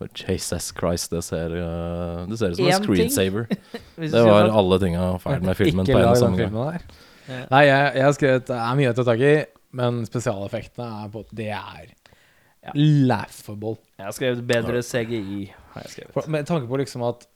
For 0.00 0.08
Jesus 0.16 0.70
Christ, 0.76 1.12
det 1.12 1.22
ser, 1.26 1.54
eh, 1.60 2.24
det 2.30 2.40
ser 2.40 2.54
ut 2.54 2.60
som 2.60 2.66
en 2.66 2.74
En 2.74 2.84
screensaver. 2.84 3.48
Det 4.00 4.24
var 4.24 4.48
alle 4.48 4.80
tinga 4.80 5.06
feil 5.20 5.42
med 5.44 5.58
filmen 5.58 5.86
på 5.86 5.96
en 5.96 6.04
lag 6.06 6.16
og 6.16 6.22
samme 6.22 6.40
gang. 6.40 6.54
der. 6.56 6.84
Nei, 7.50 7.64
jeg, 7.68 7.90
jeg 7.94 8.04
har 8.06 8.14
skrevet 8.16 8.46
det 8.48 8.58
er 8.58 8.78
mye 8.78 8.90
å 8.90 8.94
ta 8.96 9.04
tak 9.06 9.20
i, 9.22 9.34
men 9.78 10.00
spesialeffektene 10.08 10.86
er 11.04 11.10
på 11.12 11.22
Det 11.36 11.50
er 11.54 11.90
laughable. 12.74 13.76
Jeg 13.98 14.06
har 14.08 14.16
skrevet 14.16 14.46
bedre 14.48 14.82
CGI. 14.82 15.50
Har 15.74 15.86
jeg 15.86 15.94
skrevet. 15.94 16.14
For, 16.16 16.32
med 16.32 16.48
tanke 16.48 16.68
på 16.68 16.80
liksom 16.80 17.04
at 17.06 17.28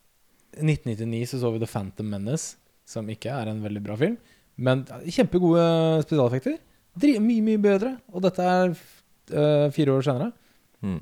1999 0.58 1.26
så 1.32 1.40
så 1.42 1.52
vi 1.54 1.62
The 1.62 1.70
Phantom 1.70 2.10
Menace, 2.10 2.56
som 2.88 3.08
ikke 3.10 3.32
er 3.32 3.50
en 3.50 3.62
veldig 3.64 3.82
bra 3.84 3.96
film, 4.00 4.16
men 4.56 4.84
kjempegode 5.10 5.64
spesialeffekter. 6.04 6.58
Dri 7.00 7.16
mye, 7.22 7.42
mye 7.42 7.60
bedre. 7.62 7.96
Og 8.14 8.22
dette 8.24 8.44
er 8.44 8.74
uh, 8.74 9.68
fire 9.74 9.96
år 9.96 10.06
senere. 10.06 10.30
Mm. 10.84 11.00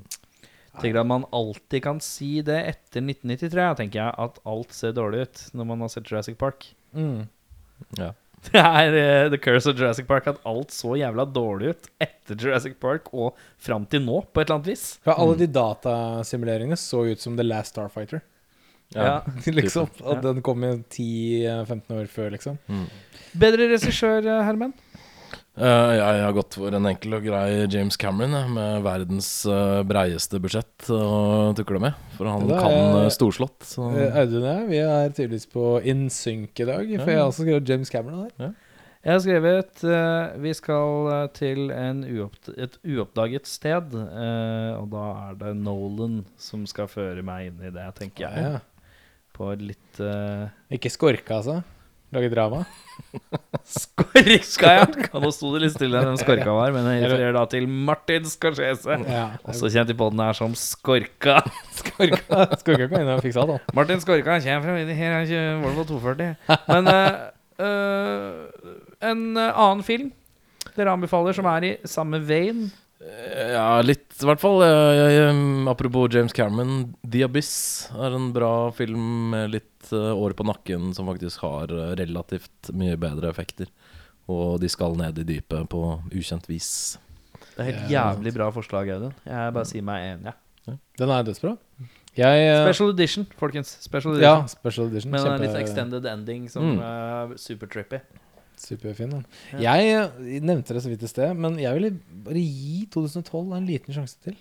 Tenker 0.80 1.02
at 1.02 1.08
man 1.08 1.26
alltid 1.36 1.84
kan 1.84 2.00
si 2.00 2.38
det 2.44 2.56
etter 2.70 3.04
1993, 3.04 3.68
tenker 3.82 4.00
jeg, 4.00 4.16
at 4.24 4.40
alt 4.48 4.72
ser 4.72 4.94
dårlig 4.96 5.26
ut 5.26 5.44
når 5.58 5.68
man 5.68 5.84
har 5.84 5.92
sett 5.92 6.08
Jurassic 6.08 6.38
Park. 6.40 6.70
Mm. 6.96 7.28
Ja. 8.00 8.12
Det 8.42 8.58
er 8.58 8.96
uh, 8.96 9.30
The 9.30 9.38
Curse 9.38 9.70
of 9.70 9.76
Jurassic 9.78 10.08
Park 10.08 10.26
at 10.26 10.40
alt 10.48 10.72
så 10.74 10.96
jævla 10.98 11.28
dårlig 11.30 11.76
ut 11.76 11.84
etter 12.02 12.34
Jurassic 12.34 12.74
Park 12.82 13.12
og 13.14 13.38
fram 13.62 13.84
til 13.86 14.02
nå, 14.02 14.24
på 14.32 14.42
et 14.42 14.48
eller 14.48 14.58
annet 14.58 14.70
vis. 14.72 14.86
For 15.04 15.14
alle 15.14 15.36
de 15.38 15.46
datasimuleringene 15.46 16.78
så 16.80 17.04
ut 17.06 17.22
som 17.22 17.36
The 17.38 17.46
Last 17.46 17.76
Starfighter. 17.76 18.24
Ja. 18.94 19.22
liksom. 19.58 19.88
At 20.04 20.22
den 20.24 20.42
kom 20.44 20.64
i 20.64 20.72
10-15 20.92 21.98
år 22.00 22.08
før, 22.12 22.30
liksom. 22.36 22.58
Mm. 22.68 22.86
Bedre 23.42 23.68
regissør, 23.74 24.24
eh, 24.26 24.42
Herman? 24.46 24.74
Uh, 25.52 25.92
jeg 25.92 26.20
har 26.24 26.32
gått 26.32 26.54
for 26.56 26.72
en 26.72 26.86
enkel 26.88 27.12
og 27.18 27.26
grei 27.26 27.66
James 27.68 27.98
Cameron 28.00 28.54
med 28.54 28.78
verdens 28.86 29.26
uh, 29.44 29.82
breieste 29.84 30.38
budsjett 30.40 30.86
å 30.88 31.50
tukle 31.58 31.76
med. 31.82 31.98
For 32.16 32.24
han 32.30 32.46
er- 32.48 32.62
kan 32.62 32.96
uh, 33.02 33.08
storslått. 33.12 33.66
Eh, 33.76 34.16
Audun 34.22 34.46
og 34.46 34.48
jeg 34.48 34.68
vi 34.70 34.80
er 34.80 35.12
tydeligvis 35.12 35.44
på 35.52 35.66
in 35.92 36.06
sync 36.08 36.56
i 36.64 36.68
dag, 36.70 36.86
for 36.96 37.04
Ja. 37.04 37.12
jeg 37.12 37.20
har 37.20 37.28
også 37.28 37.44
skrevet 37.44 37.68
James 37.68 37.92
Cameron 37.92 38.30
der. 38.38 38.54
Jeg 39.02 39.12
har 39.12 39.20
skrevet 39.24 39.80
eh, 39.84 40.34
Vi 40.40 40.52
skal 40.54 41.08
eh, 41.10 41.28
til 41.36 41.70
en 41.74 42.04
uoppd 42.06 42.52
et 42.56 42.76
uoppdaget 42.86 43.48
sted. 43.50 43.92
eh, 43.98 44.72
og 44.78 44.88
da 44.94 45.04
er 45.28 45.40
det 45.40 45.56
Nolan 45.60 46.20
som 46.40 46.64
skal 46.70 46.88
føre 46.88 47.20
meg 47.26 47.50
inn 47.50 47.60
i 47.66 47.72
det, 47.76 47.88
tenker 48.00 48.24
jeg. 48.30 48.46
Ja. 48.54 48.60
På 49.32 49.52
et 49.54 49.62
litt 49.72 50.02
uh, 50.02 50.50
Ikke 50.72 50.90
skorka, 50.92 51.40
altså. 51.40 51.62
Lage 52.12 52.28
drama. 52.28 52.60
Skorka, 53.64 54.72
ja! 54.76 54.84
Nå 55.16 55.30
sto 55.32 55.54
det 55.54 55.62
litt 55.62 55.76
stille 55.78 56.02
hvem 56.04 56.18
Skorka 56.20 56.52
var, 56.52 56.74
men 56.74 56.84
jeg 56.90 57.06
refererer 57.06 57.36
da 57.38 57.46
til 57.48 57.64
Martin 57.64 58.26
Scorsese. 58.28 58.98
Ja. 59.08 59.22
Også 59.48 59.70
kjent 59.72 59.94
i 59.94 59.96
podden 59.96 60.20
her 60.20 60.36
som 60.36 60.52
Skorka. 60.58 61.38
Skorka, 61.80 62.44
skorka 62.60 62.90
kan 62.90 63.00
inn 63.00 63.14
og 63.14 63.24
fikse 63.24 63.40
alt, 63.40 63.54
da. 63.54 63.76
Martin 63.80 64.04
Skorka 64.04 64.36
kommer 64.44 64.66
fra 64.66 64.98
her, 65.00 65.14
er 65.16 65.24
ikke 65.24 65.46
Volvo 65.64 65.86
240. 65.94 66.34
Men 66.68 66.92
uh, 66.92 67.22
uh, 67.64 68.74
en 69.08 69.24
annen 69.40 69.86
film 69.86 70.12
dere 70.76 70.92
anbefaler 70.92 71.36
som 71.36 71.48
er 71.50 71.66
i 71.66 71.72
samme 71.88 72.20
vein. 72.24 72.66
Eh, 73.02 73.52
Ja, 73.52 73.80
litt 73.82 74.14
i 74.22 74.26
hvert 74.28 74.40
fall. 74.42 74.60
Jeg, 74.62 74.96
jeg, 74.98 75.14
jeg- 75.18 75.68
apropos 75.72 76.08
James 76.14 76.32
Cameron, 76.32 76.94
The 77.04 77.24
Abyss 77.26 77.88
er 77.98 78.14
en 78.14 78.32
bra 78.32 78.70
film 78.70 79.30
med 79.32 79.50
litt 79.56 79.92
uh, 79.92 80.12
år 80.14 80.34
på 80.38 80.46
nakken 80.46 80.92
som 80.94 81.06
faktisk 81.10 81.40
har 81.42 81.72
eh, 81.74 81.94
relativt 81.98 82.70
mye 82.72 82.96
bedre 82.96 83.28
effekter. 83.32 83.66
Og 84.30 84.60
de 84.62 84.68
skal 84.70 84.94
ned 84.96 85.18
i 85.18 85.24
dypet 85.26 85.66
på 85.68 85.80
ukjent 86.14 86.46
vis. 86.48 86.96
Det 87.56 87.58
er 87.64 87.72
helt 87.72 87.90
jævlig 87.90 88.32
bra 88.36 88.46
forslag, 88.54 88.88
Audun. 88.94 89.14
Jeg 89.26 89.52
bare 89.56 89.66
sier 89.68 89.82
meg 89.84 90.06
enig. 90.14 90.32
Ja. 90.68 90.76
Den 91.02 91.10
er 91.10 91.24
dødsbra. 91.26 91.56
Jeg 92.14 92.44
uh, 92.52 92.62
Special 92.68 92.92
edition, 92.94 93.26
folkens. 93.40 93.74
Special 93.82 94.20
Ja, 94.22 94.36
special 94.46 94.86
edition. 94.92 95.10
Men 95.10 95.26
en 95.26 95.40
litt 95.42 95.56
extended 95.58 96.06
ending 96.06 96.46
som 96.52 96.76
Mm. 96.76 96.80
er 96.86 97.36
super 97.40 97.66
trippy. 97.66 97.98
Superfin. 98.62 99.18
Ja. 99.58 99.74
Jeg 99.80 100.40
nevnte 100.44 100.76
det 100.76 100.84
så 100.84 100.92
vidt 100.92 101.04
i 101.04 101.10
sted, 101.10 101.34
men 101.38 101.58
jeg 101.60 101.74
ville 101.76 101.92
bare 102.26 102.42
gi 102.42 102.86
2012 102.94 103.56
en 103.58 103.68
liten 103.68 103.96
sjanse 103.96 104.18
til. 104.22 104.38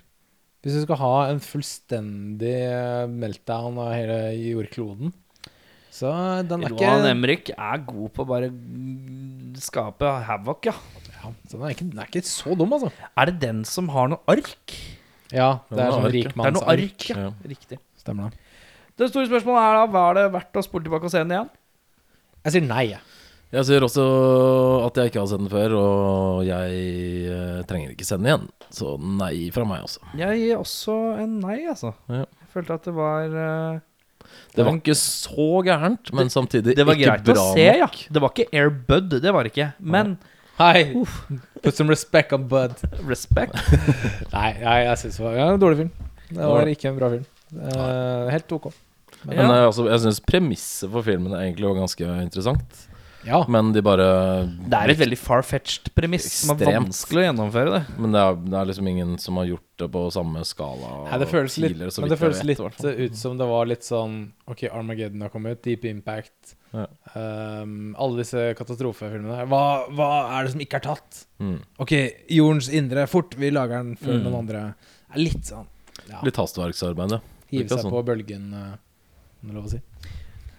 Hvis 0.62 0.78
vi 0.78 0.84
skal 0.86 1.00
ha 1.02 1.14
en 1.32 1.42
fullstendig 1.42 2.58
meltdown 3.10 3.80
av 3.82 3.96
hele 3.96 4.20
jordkloden. 4.38 5.14
Så 5.92 6.10
den 6.48 6.64
er 6.64 6.72
Johan 6.72 7.02
ikke, 7.02 7.12
Emrik 7.12 7.50
er 7.56 7.82
god 7.84 8.12
på 8.16 8.24
å 8.24 8.30
bare 8.30 8.52
skape 9.60 10.12
havoc, 10.30 10.70
ja. 10.70 10.76
ja, 11.18 11.32
så 11.50 11.58
den 11.58 11.66
er 11.68 11.74
ikke 11.76 11.88
Den 11.90 12.00
er 12.00 12.08
ikke 12.08 12.24
så 12.30 12.56
dum, 12.58 12.78
altså. 12.78 12.92
Er 13.20 13.32
det 13.32 13.42
den 13.42 13.66
som 13.68 13.90
har 13.92 14.14
noe 14.14 14.24
ark? 14.32 14.78
Ja, 15.32 15.50
det 15.72 15.82
er 15.82 15.92
sånn 15.92 16.06
er 16.06 16.06
noe 16.06 16.14
rikmannsark. 16.16 16.72
ark, 16.72 17.08
ja. 17.10 17.18
Ja. 17.26 17.34
Riktig. 17.52 17.82
Stemmer 18.00 18.30
det. 18.30 18.40
Det 19.02 19.10
store 19.10 19.28
spørsmålet 19.30 19.66
er 19.66 19.78
da 19.80 19.84
Var 19.96 20.18
det 20.18 20.24
verdt 20.36 20.60
å 20.60 20.64
spole 20.66 20.86
tilbake 20.86 21.08
og 21.10 21.14
se 21.14 21.24
den 21.24 21.34
igjen? 21.36 21.52
Jeg 22.46 22.56
sier 22.56 22.66
nei, 22.66 22.86
jeg. 22.94 23.02
Jeg 23.52 23.68
sier 23.68 23.84
også 23.84 24.04
at 24.88 24.96
jeg 24.96 25.12
ikke 25.12 25.20
har 25.20 25.28
sett 25.28 25.42
den 25.44 25.50
før, 25.52 25.74
og 25.76 26.42
jeg 26.48 26.76
eh, 27.28 27.62
trenger 27.68 27.92
ikke 27.92 28.06
sende 28.08 28.24
den 28.24 28.30
igjen. 28.32 28.46
Så 28.72 28.94
nei 29.20 29.50
fra 29.52 29.66
meg, 29.68 29.82
altså. 29.84 30.00
Jeg 30.16 30.38
gir 30.40 30.60
også 30.62 30.96
en 31.20 31.34
nei, 31.44 31.58
altså. 31.68 31.92
Ja. 32.08 32.22
Jeg 32.24 32.52
følte 32.54 32.78
at 32.80 32.86
det 32.88 32.94
var 32.96 33.36
eh, 33.42 33.82
Det 34.56 34.64
var 34.68 34.78
ikke 34.80 34.96
så 35.00 35.48
gærent, 35.68 36.12
men 36.16 36.32
samtidig 36.32 36.76
Det 36.80 36.86
var 36.88 36.96
ikke 36.96 37.10
greit 37.10 37.32
å 37.32 37.36
bra 37.36 37.48
se, 37.58 37.66
ja. 37.68 37.88
nok. 37.90 37.98
Det 38.08 38.22
var 38.24 38.34
ikke 38.36 38.48
Air 38.62 38.72
Bud, 38.88 39.10
det 39.24 39.34
var 39.36 39.44
det 39.48 39.52
ikke. 39.54 39.68
Men 39.80 40.14
Hei! 40.62 40.82
Put 41.64 41.76
some 41.76 41.90
respect 41.92 42.32
on 42.36 42.44
Bud. 42.52 42.76
respect. 43.12 43.56
Nei, 44.36 44.48
jeg, 44.62 44.86
jeg 44.86 45.02
syns 45.04 45.20
det 45.20 45.26
var 45.26 45.36
ja, 45.40 45.50
en 45.56 45.60
dårlig 45.64 45.82
film. 45.84 45.92
Det 46.32 46.48
var 46.54 46.72
ikke 46.72 46.88
en 46.92 47.00
bra 47.02 47.10
film. 47.16 47.28
Eh, 47.52 48.32
helt 48.32 48.56
ok. 48.60 48.70
Men 49.26 49.36
Ja. 49.42 49.48
eh, 49.50 49.66
altså, 49.68 49.88
jeg 49.92 50.04
syns 50.06 50.22
premisset 50.24 50.92
for 50.94 51.04
filmen 51.08 51.36
egentlig 51.36 51.68
var 51.68 51.80
ganske 51.82 52.12
interessant. 52.24 52.80
Ja. 53.26 53.46
Men 53.48 53.72
de 53.76 53.82
bare 53.86 54.06
Det 54.48 54.74
er 54.74 54.90
et 54.94 54.98
veldig 55.02 55.18
far-fetched 55.20 55.92
premiss 55.94 56.26
som 56.42 56.56
er 56.56 56.62
Ekstremt. 56.64 56.88
vanskelig 56.90 57.22
å 57.22 57.26
gjennomføre 57.28 57.74
det. 57.76 57.82
Men 58.02 58.12
det 58.16 58.22
er, 58.22 58.36
det 58.50 58.58
er 58.62 58.66
liksom 58.72 58.88
ingen 58.90 59.12
som 59.22 59.36
har 59.38 59.46
gjort 59.46 59.68
det 59.78 59.88
på 59.94 60.02
samme 60.12 60.42
skala 60.46 60.90
Nei, 61.12 61.20
det 61.22 61.28
føles 61.30 61.58
litt, 61.62 61.72
tidligere, 61.76 61.92
så 61.94 62.02
men 62.02 62.10
vidt 62.10 62.16
det 62.16 62.22
føles 62.26 62.40
vet, 62.42 62.48
litt 62.50 62.62
hvert 62.64 62.80
fall. 62.82 62.98
ut 63.06 63.16
som 63.22 63.38
det 63.38 63.48
var 63.52 63.66
litt 63.70 63.84
sånn 63.86 64.16
Ok, 64.48 64.64
Armageddon 64.72 65.22
har 65.22 65.30
kommet, 65.34 65.62
Deep 65.66 65.86
Impact 65.86 66.56
Ja. 66.74 66.86
um, 67.16 67.96
Alle 68.00 68.18
disse 68.24 68.46
katastrofefilmene. 68.56 69.36
her. 69.42 69.46
Hva, 69.52 69.64
hva 69.92 70.10
er 70.40 70.46
det 70.48 70.52
som 70.54 70.62
ikke 70.64 70.80
er 70.80 70.86
tatt? 70.88 71.26
Mm. 71.40 71.60
Ok, 71.84 71.92
Jordens 72.32 72.70
indre, 72.74 73.06
fort! 73.12 73.36
Vi 73.38 73.50
lager 73.52 73.84
den 73.84 73.96
før 73.98 74.18
Mm. 74.18 74.24
noen 74.24 74.38
andre. 74.46 74.62
Er 75.14 75.20
litt 75.20 75.44
sånn 75.46 75.68
ja, 76.10 76.22
Litt 76.24 76.36
hastverksarbeid, 76.40 77.12
ja. 77.12 77.20
Hive 77.52 77.68
seg 77.70 77.84
sånn. 77.86 77.92
på 77.92 78.04
bølgen, 78.08 78.54
eh, 78.54 78.78
om 79.44 79.50
det 79.50 79.52
er 79.52 79.56
lov 79.60 79.66
å 79.68 79.70
si. 79.70 79.82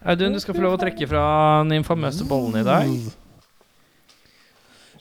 Audun, 0.03 0.35
du 0.35 0.41
skal 0.43 0.57
få 0.57 0.63
lov 0.65 0.75
å 0.75 0.81
trekke 0.83 1.07
fra 1.07 1.25
den 1.63 1.77
infamøse 1.79 2.25
bollen 2.27 2.59
i 2.59 2.67
dag. 2.67 2.89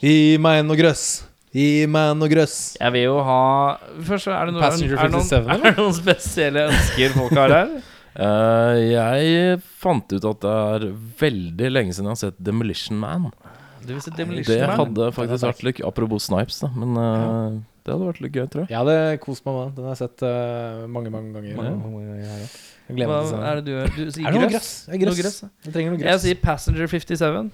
Gi 0.01 0.17
meg 0.41 0.61
noe 0.67 0.77
grøss! 0.77 1.05
Gi 1.53 1.87
meg 1.89 2.13
noe 2.19 2.29
grøss! 2.29 2.57
Jeg 2.77 2.93
vil 2.95 3.07
jo 3.09 3.15
ha 3.25 3.41
Først, 4.07 4.27
så 4.27 4.35
er 4.37 4.47
det, 4.47 4.53
noe, 4.55 4.61
Passenger 4.63 4.93
er 4.95 5.09
det 5.09 5.17
noen, 5.17 5.49
er 5.55 5.63
det 5.65 5.73
noen 5.79 5.97
spesielle 5.97 6.67
ønsker 6.69 7.17
folk 7.17 7.33
har 7.37 7.55
her? 7.57 7.73
Uh, 8.11 8.77
jeg 8.95 9.57
fant 9.81 10.13
ut 10.13 10.27
at 10.31 10.45
det 10.45 10.53
er 10.53 10.87
veldig 11.21 11.73
lenge 11.73 11.97
siden 11.97 12.11
jeg 12.11 12.17
har 12.17 12.21
sett 12.21 12.39
Demolition 12.51 13.01
Man. 13.01 13.31
Du 13.81 13.95
vil 13.95 14.01
se 14.05 14.13
Det 14.13 14.21
Demolition 14.21 14.61
Man? 14.61 14.77
hadde 14.83 15.11
faktisk 15.17 15.47
vært 15.49 15.63
litt 15.65 15.83
Apropos 15.89 16.29
Snipes, 16.29 16.61
da. 16.61 16.69
Men 16.77 16.97
eh, 17.01 17.59
det 17.81 17.95
hadde 17.95 18.09
vært 18.11 18.21
litt 18.21 18.35
gøy, 18.37 18.45
tror 18.45 18.63
jeg. 18.63 18.69
Jeg 18.69 18.77
hadde 18.77 18.97
kost 19.23 19.47
meg 19.47 19.57
med 19.57 19.63
den. 19.63 19.73
Den 19.79 19.87
har 19.89 19.95
jeg 19.95 20.03
sett 20.03 20.21
uh, 20.21 20.83
mange, 20.85 21.09
mange 21.09 21.33
ganger. 21.33 21.55
Ja. 21.57 21.63
Jeg 21.65 21.71
gleder 21.73 22.51
Hva 22.97 23.19
er 23.51 23.61
det 23.61 23.65
du 23.67 23.73
Du 23.95 24.13
sier 24.13 24.27
Er 24.27 24.35
grøss? 24.35 24.51
grøss? 24.51 24.71
Det 24.87 24.95
er 24.95 25.03
grøss. 25.03 25.11
Noe 25.11 25.23
grøss. 25.23 25.37
Jeg 25.65 25.75
trenger 25.75 25.95
noe 25.95 26.07
Jeg 26.07 26.23
sier 26.25 26.41
Passenger 26.41 26.91
57. 26.91 27.51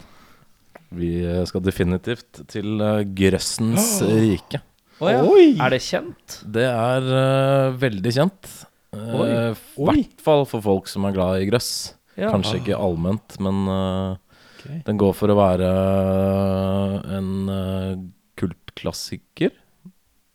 Vi 0.98 1.12
eh, 1.26 1.44
skal 1.50 1.64
definitivt 1.66 2.42
til 2.52 2.80
eh, 2.84 3.04
grøssens 3.18 3.90
rike. 4.24 4.62
Oh, 4.98 5.10
ja. 5.12 5.22
Oi! 5.22 5.52
Er 5.62 5.76
det 5.76 5.82
kjent? 5.86 6.40
Det 6.50 6.66
er 6.66 7.06
uh, 7.06 7.76
veldig 7.78 8.14
kjent. 8.16 8.48
I 8.98 9.02
uh, 9.54 9.60
hvert 9.78 10.24
fall 10.24 10.48
for 10.50 10.64
folk 10.66 10.90
som 10.90 11.06
er 11.06 11.14
glad 11.14 11.44
i 11.44 11.50
grøss. 11.52 11.94
Ja. 12.18 12.32
Kanskje 12.34 12.64
ikke 12.64 12.80
allment, 12.82 13.36
men 13.46 13.68
uh, 13.70 14.16
okay. 14.56 14.80
den 14.88 14.98
går 14.98 15.14
for 15.14 15.30
å 15.30 15.38
være 15.38 15.70
en 17.20 17.30
kultklassiker. 18.42 19.54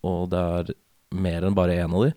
Og 0.07 0.30
det 0.30 0.44
er 0.61 0.72
mer 1.18 1.48
enn 1.48 1.59
bare 1.59 1.80
én 1.82 1.90
av 1.90 2.07
de. 2.07 2.14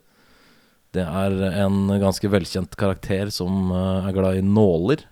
Det 0.95 1.03
er 1.03 1.35
en 1.65 1.81
ganske 2.01 2.29
velkjent 2.31 2.75
karakter 2.79 3.29
som 3.35 3.67
eh, 3.75 4.07
er 4.09 4.15
glad 4.15 4.39
i 4.39 4.45
nåler. 4.45 5.03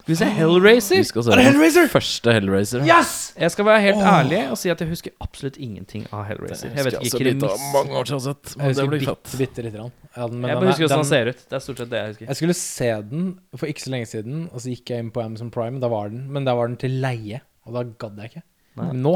Skal 0.00 0.14
vi 0.14 0.16
se 0.16 0.26
Hellraiser? 0.32 0.96
Vi 0.96 1.04
skal 1.04 1.22
se 1.26 1.34
den 1.36 1.88
første 1.92 2.32
Hellraiser. 2.32 2.80
Yes! 2.88 3.10
Jeg 3.36 3.52
skal 3.52 3.66
være 3.68 3.82
helt 3.84 4.00
ærlig 4.00 4.38
og 4.50 4.56
si 4.58 4.70
at 4.72 4.80
jeg 4.80 4.88
husker 4.88 5.12
absolutt 5.22 5.58
ingenting 5.60 6.06
av 6.08 6.24
Hellraiser. 6.26 6.72
Jeg 6.72 6.86
vet 6.88 6.96
ikke 6.96 7.04
altså 7.04 7.20
kremiss. 7.20 7.66
mange 7.74 7.98
år 8.00 8.08
siden 8.08 8.16
jeg 8.16 8.24
har 8.24 8.32
sett, 8.32 8.54
Jeg 8.54 8.56
men 8.56 8.64
det 8.64 8.72
husker 8.72 8.88
blir 8.90 9.02
bitte, 9.04 9.14
fett. 9.28 9.38
bitte 9.42 9.64
lite 9.66 9.76
grann. 9.76 9.92
Ja, 10.16 10.26
den- 10.26 10.40
men 10.40 10.48
Jeg 10.50 10.56
bare 10.56 10.64
er- 10.64 10.70
husker 10.72 10.86
hvordan 10.86 11.04
den- 11.04 11.10
ser 11.12 11.28
ut. 11.34 11.44
Det 11.50 11.56
er 11.60 11.64
stort 11.66 11.76
sett 11.84 11.90
det 11.92 11.98
jeg 12.00 12.08
husker. 12.14 12.26
Jeg 12.26 12.36
skulle 12.40 12.54
se 12.54 12.90
den 13.12 13.38
for 13.56 13.66
ikke 13.66 13.84
så 13.84 13.90
lenge 13.92 14.06
siden, 14.08 14.48
og 14.54 14.58
så 14.64 14.68
gikk 14.72 14.90
jeg 14.90 14.98
inn 15.04 15.10
på 15.12 15.22
Amazon 15.24 15.50
Prime, 15.50 15.78
da 15.80 15.88
var 15.88 16.08
den, 16.08 16.32
men 16.32 16.44
da 16.48 16.54
var 16.56 16.66
den 16.72 16.76
til 16.80 16.90
leie, 17.00 17.40
og 17.66 17.74
da 17.76 17.82
gadd 17.84 18.16
jeg 18.16 18.30
ikke. 18.32 18.42
Nei. 18.80 18.86
Men 18.86 19.02
nå 19.04 19.14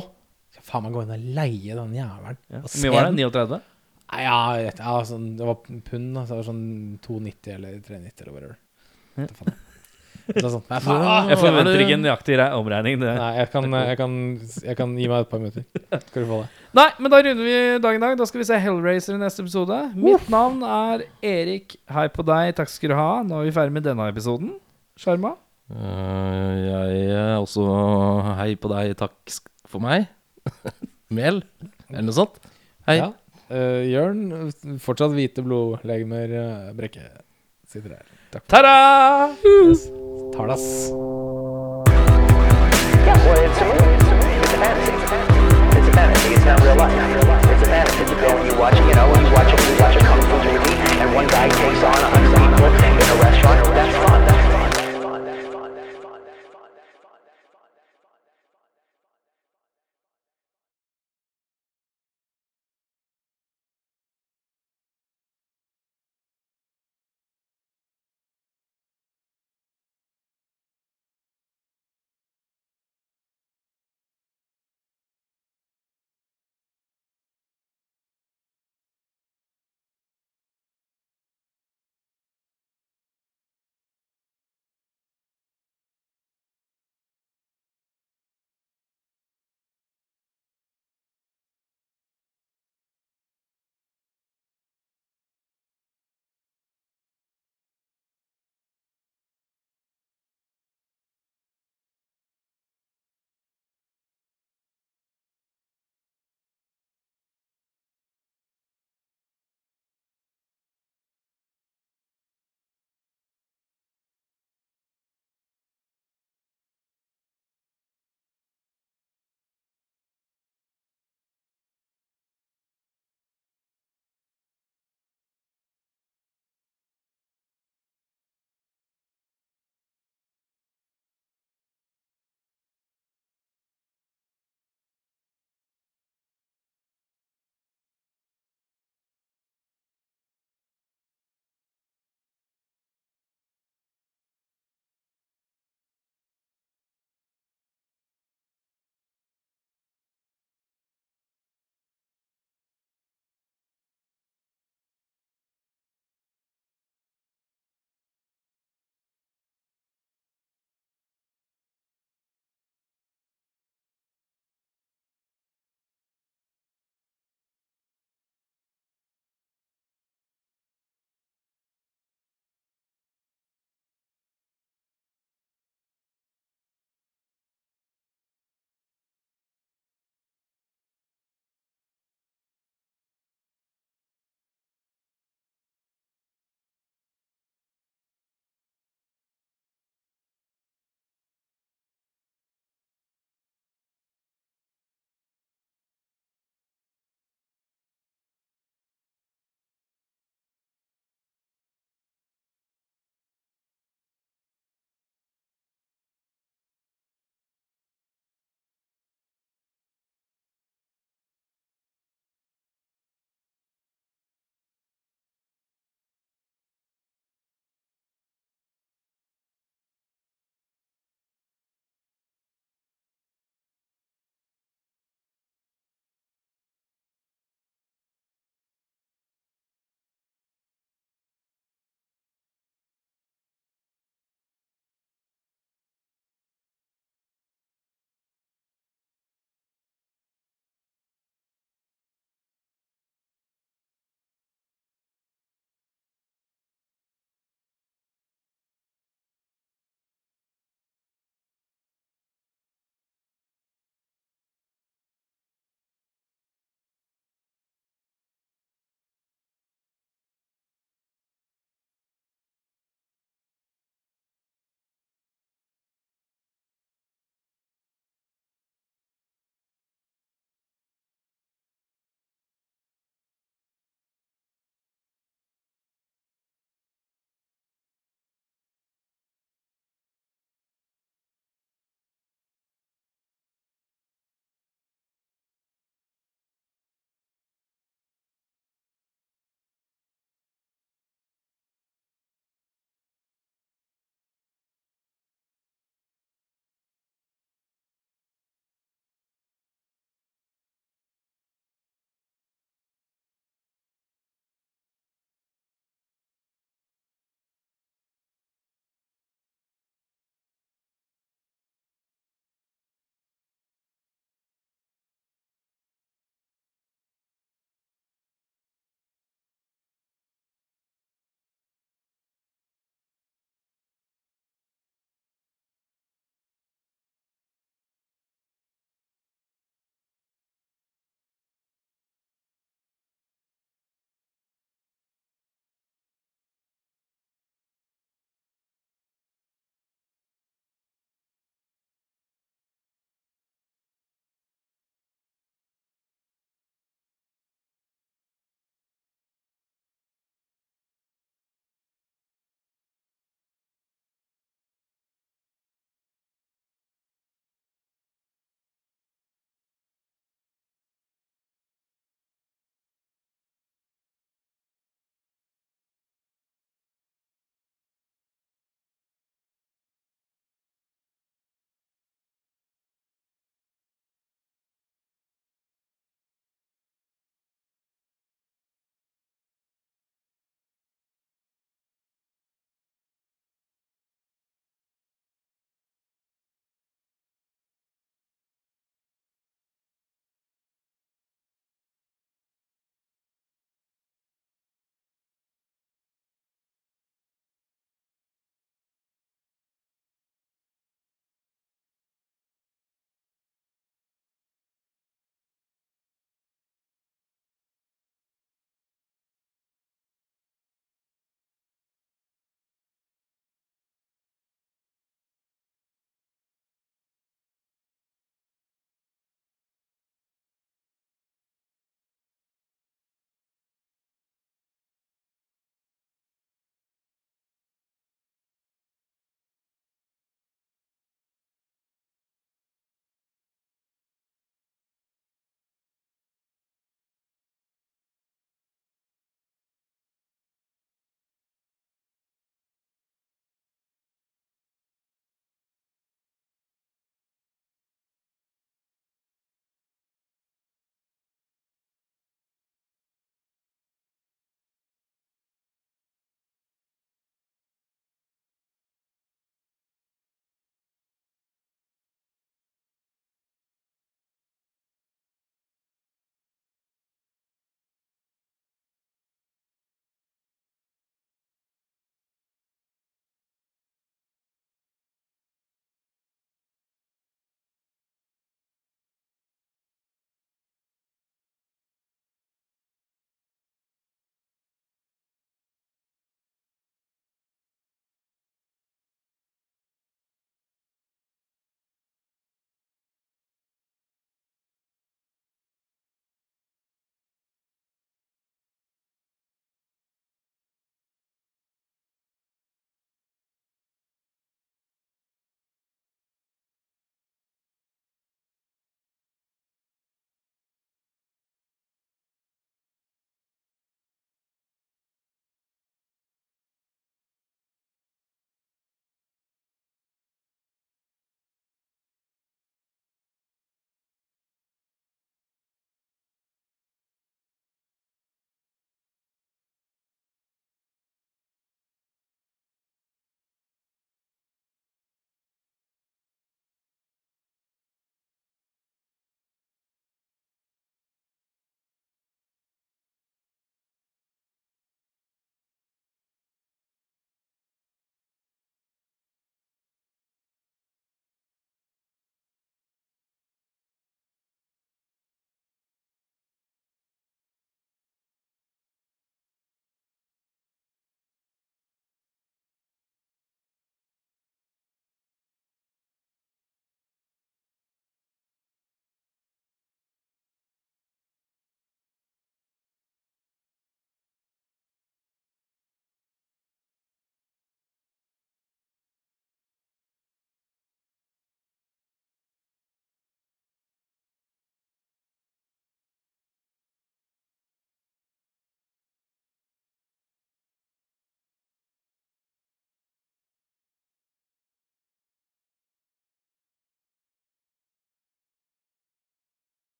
skal 0.52 0.62
jeg 0.62 0.68
faen 0.70 0.82
meg 0.84 0.92
gå 0.92 1.02
inn 1.02 1.10
og 1.16 1.34
leie 1.40 1.74
den 1.80 1.94
jævelen. 1.96 2.36
Ja. 2.52 2.60
Hvor 2.60 2.82
mye 2.84 2.92
var 2.92 3.04
det? 3.10 3.16
den. 3.16 3.32
39? 3.32 3.60
Ja, 4.12 4.38
jeg 4.60 4.74
ja, 4.78 4.94
sånn, 5.08 5.30
det 5.38 5.46
var 5.48 5.60
pund, 5.64 6.16
så 6.20 6.28
det 6.28 6.36
var 6.40 6.48
sånn 6.50 6.64
290 7.02 7.54
eller 7.56 7.78
390 7.82 8.24
eller 8.26 8.34
whatever. 8.36 8.58
Da 9.16 9.28
faen. 9.38 9.54
Eller. 10.24 10.54
Nei, 10.70 10.78
faen. 10.80 11.28
Jeg 11.28 11.36
forventer 11.40 11.82
ikke 11.84 11.96
en 11.98 12.04
nøyaktig 12.04 12.36
re- 12.40 12.52
omregning. 12.56 12.94
Det. 13.02 13.10
Nei, 13.18 13.30
jeg 13.42 13.48
kan, 13.52 13.66
jeg, 13.76 13.96
kan, 14.00 14.14
jeg 14.64 14.76
kan 14.78 14.94
gi 14.96 15.08
meg 15.10 15.24
et 15.26 15.28
par 15.32 15.42
minutter. 15.42 15.64
Skal 16.06 16.24
du 16.24 16.28
få 16.30 16.38
det. 16.40 16.48
Nei, 16.78 16.86
men 16.96 17.12
da 17.12 17.20
runder 17.26 17.44
vi 17.48 17.56
dagen 17.84 17.98
i 18.00 18.04
dag. 18.06 18.16
Da 18.22 18.28
skal 18.30 18.40
vi 18.40 18.46
se 18.48 18.60
Hellraiser 18.64 19.18
i 19.18 19.20
neste 19.20 19.44
episode. 19.44 19.80
Mitt 20.00 20.30
navn 20.32 20.62
er 20.64 21.04
Erik. 21.28 21.76
Hei 21.92 22.06
på 22.14 22.24
deg. 22.24 22.54
Takk 22.60 22.72
skal 22.72 22.94
du 22.94 22.96
ha. 22.96 23.10
Nå 23.26 23.42
er 23.42 23.50
vi 23.50 23.56
ferdig 23.58 23.76
med 23.76 23.84
denne 23.88 24.06
episoden. 24.12 24.54
Sjarma? 25.00 25.34
Uh, 25.72 26.54
jeg 26.60 27.04
er 27.16 27.36
også 27.40 27.64
Hei 28.38 28.50
på 28.60 28.68
deg, 28.72 28.94
takk 29.00 29.36
for 29.68 29.80
meg. 29.84 30.08
Mel, 31.16 31.42
eller 31.90 32.04
noe 32.08 32.16
sånt. 32.16 32.40
Hei. 32.88 32.98
Ja. 33.02 33.12
Eh, 33.52 33.84
Jørn, 33.92 34.50
fortsatt 34.80 35.12
hvite 35.12 35.42
blodlegemer. 35.44 36.32
Uh, 36.32 36.72
Brekke 36.76 37.04
sitter 37.68 37.90
her. 37.98 38.04
Takk. 38.32 38.46
Ta-da! 38.48 39.34
Talas. 40.34 40.64
Yeah, 43.04 43.20
well, 43.26 43.36
it's 43.44 43.60
a. 43.60 43.66
It's 43.68 44.08
a 44.08 44.16
movie. 44.16 44.38
It's 44.40 44.54
a 44.54 44.58
fantasy. 44.64 44.94
It's 45.76 45.88
a 45.88 45.92
fantasy. 45.92 46.28
It's 46.34 46.46
not 46.48 46.58
real 46.64 46.76
life. 46.76 46.96
It's 47.52 47.62
a 47.62 47.68
fantasy. 47.68 48.02
You 48.08 48.16
go 48.16 48.28
and 48.32 48.46
you 48.48 48.56
watch, 48.58 48.76
you 48.80 48.94
know, 48.96 49.06
you 49.12 49.28
watch 49.36 49.52
you 49.52 49.76
watch 49.76 49.96
a 49.96 50.00
kung 50.00 50.22
fu 50.24 50.36
movie, 50.40 50.76
and 51.04 51.14
one 51.14 51.28
guy 51.28 51.48
takes 51.52 51.82
on 51.84 52.00
a 52.00 52.08
hundred 52.16 52.32
people 52.40 52.64
in 52.64 53.06
a 53.12 53.16
restaurant. 53.20 53.60
That's 53.76 53.96
fun. 54.08 54.20
That's 54.24 54.43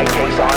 I 0.00 0.04
my 0.04 0.10
case. 0.10 0.49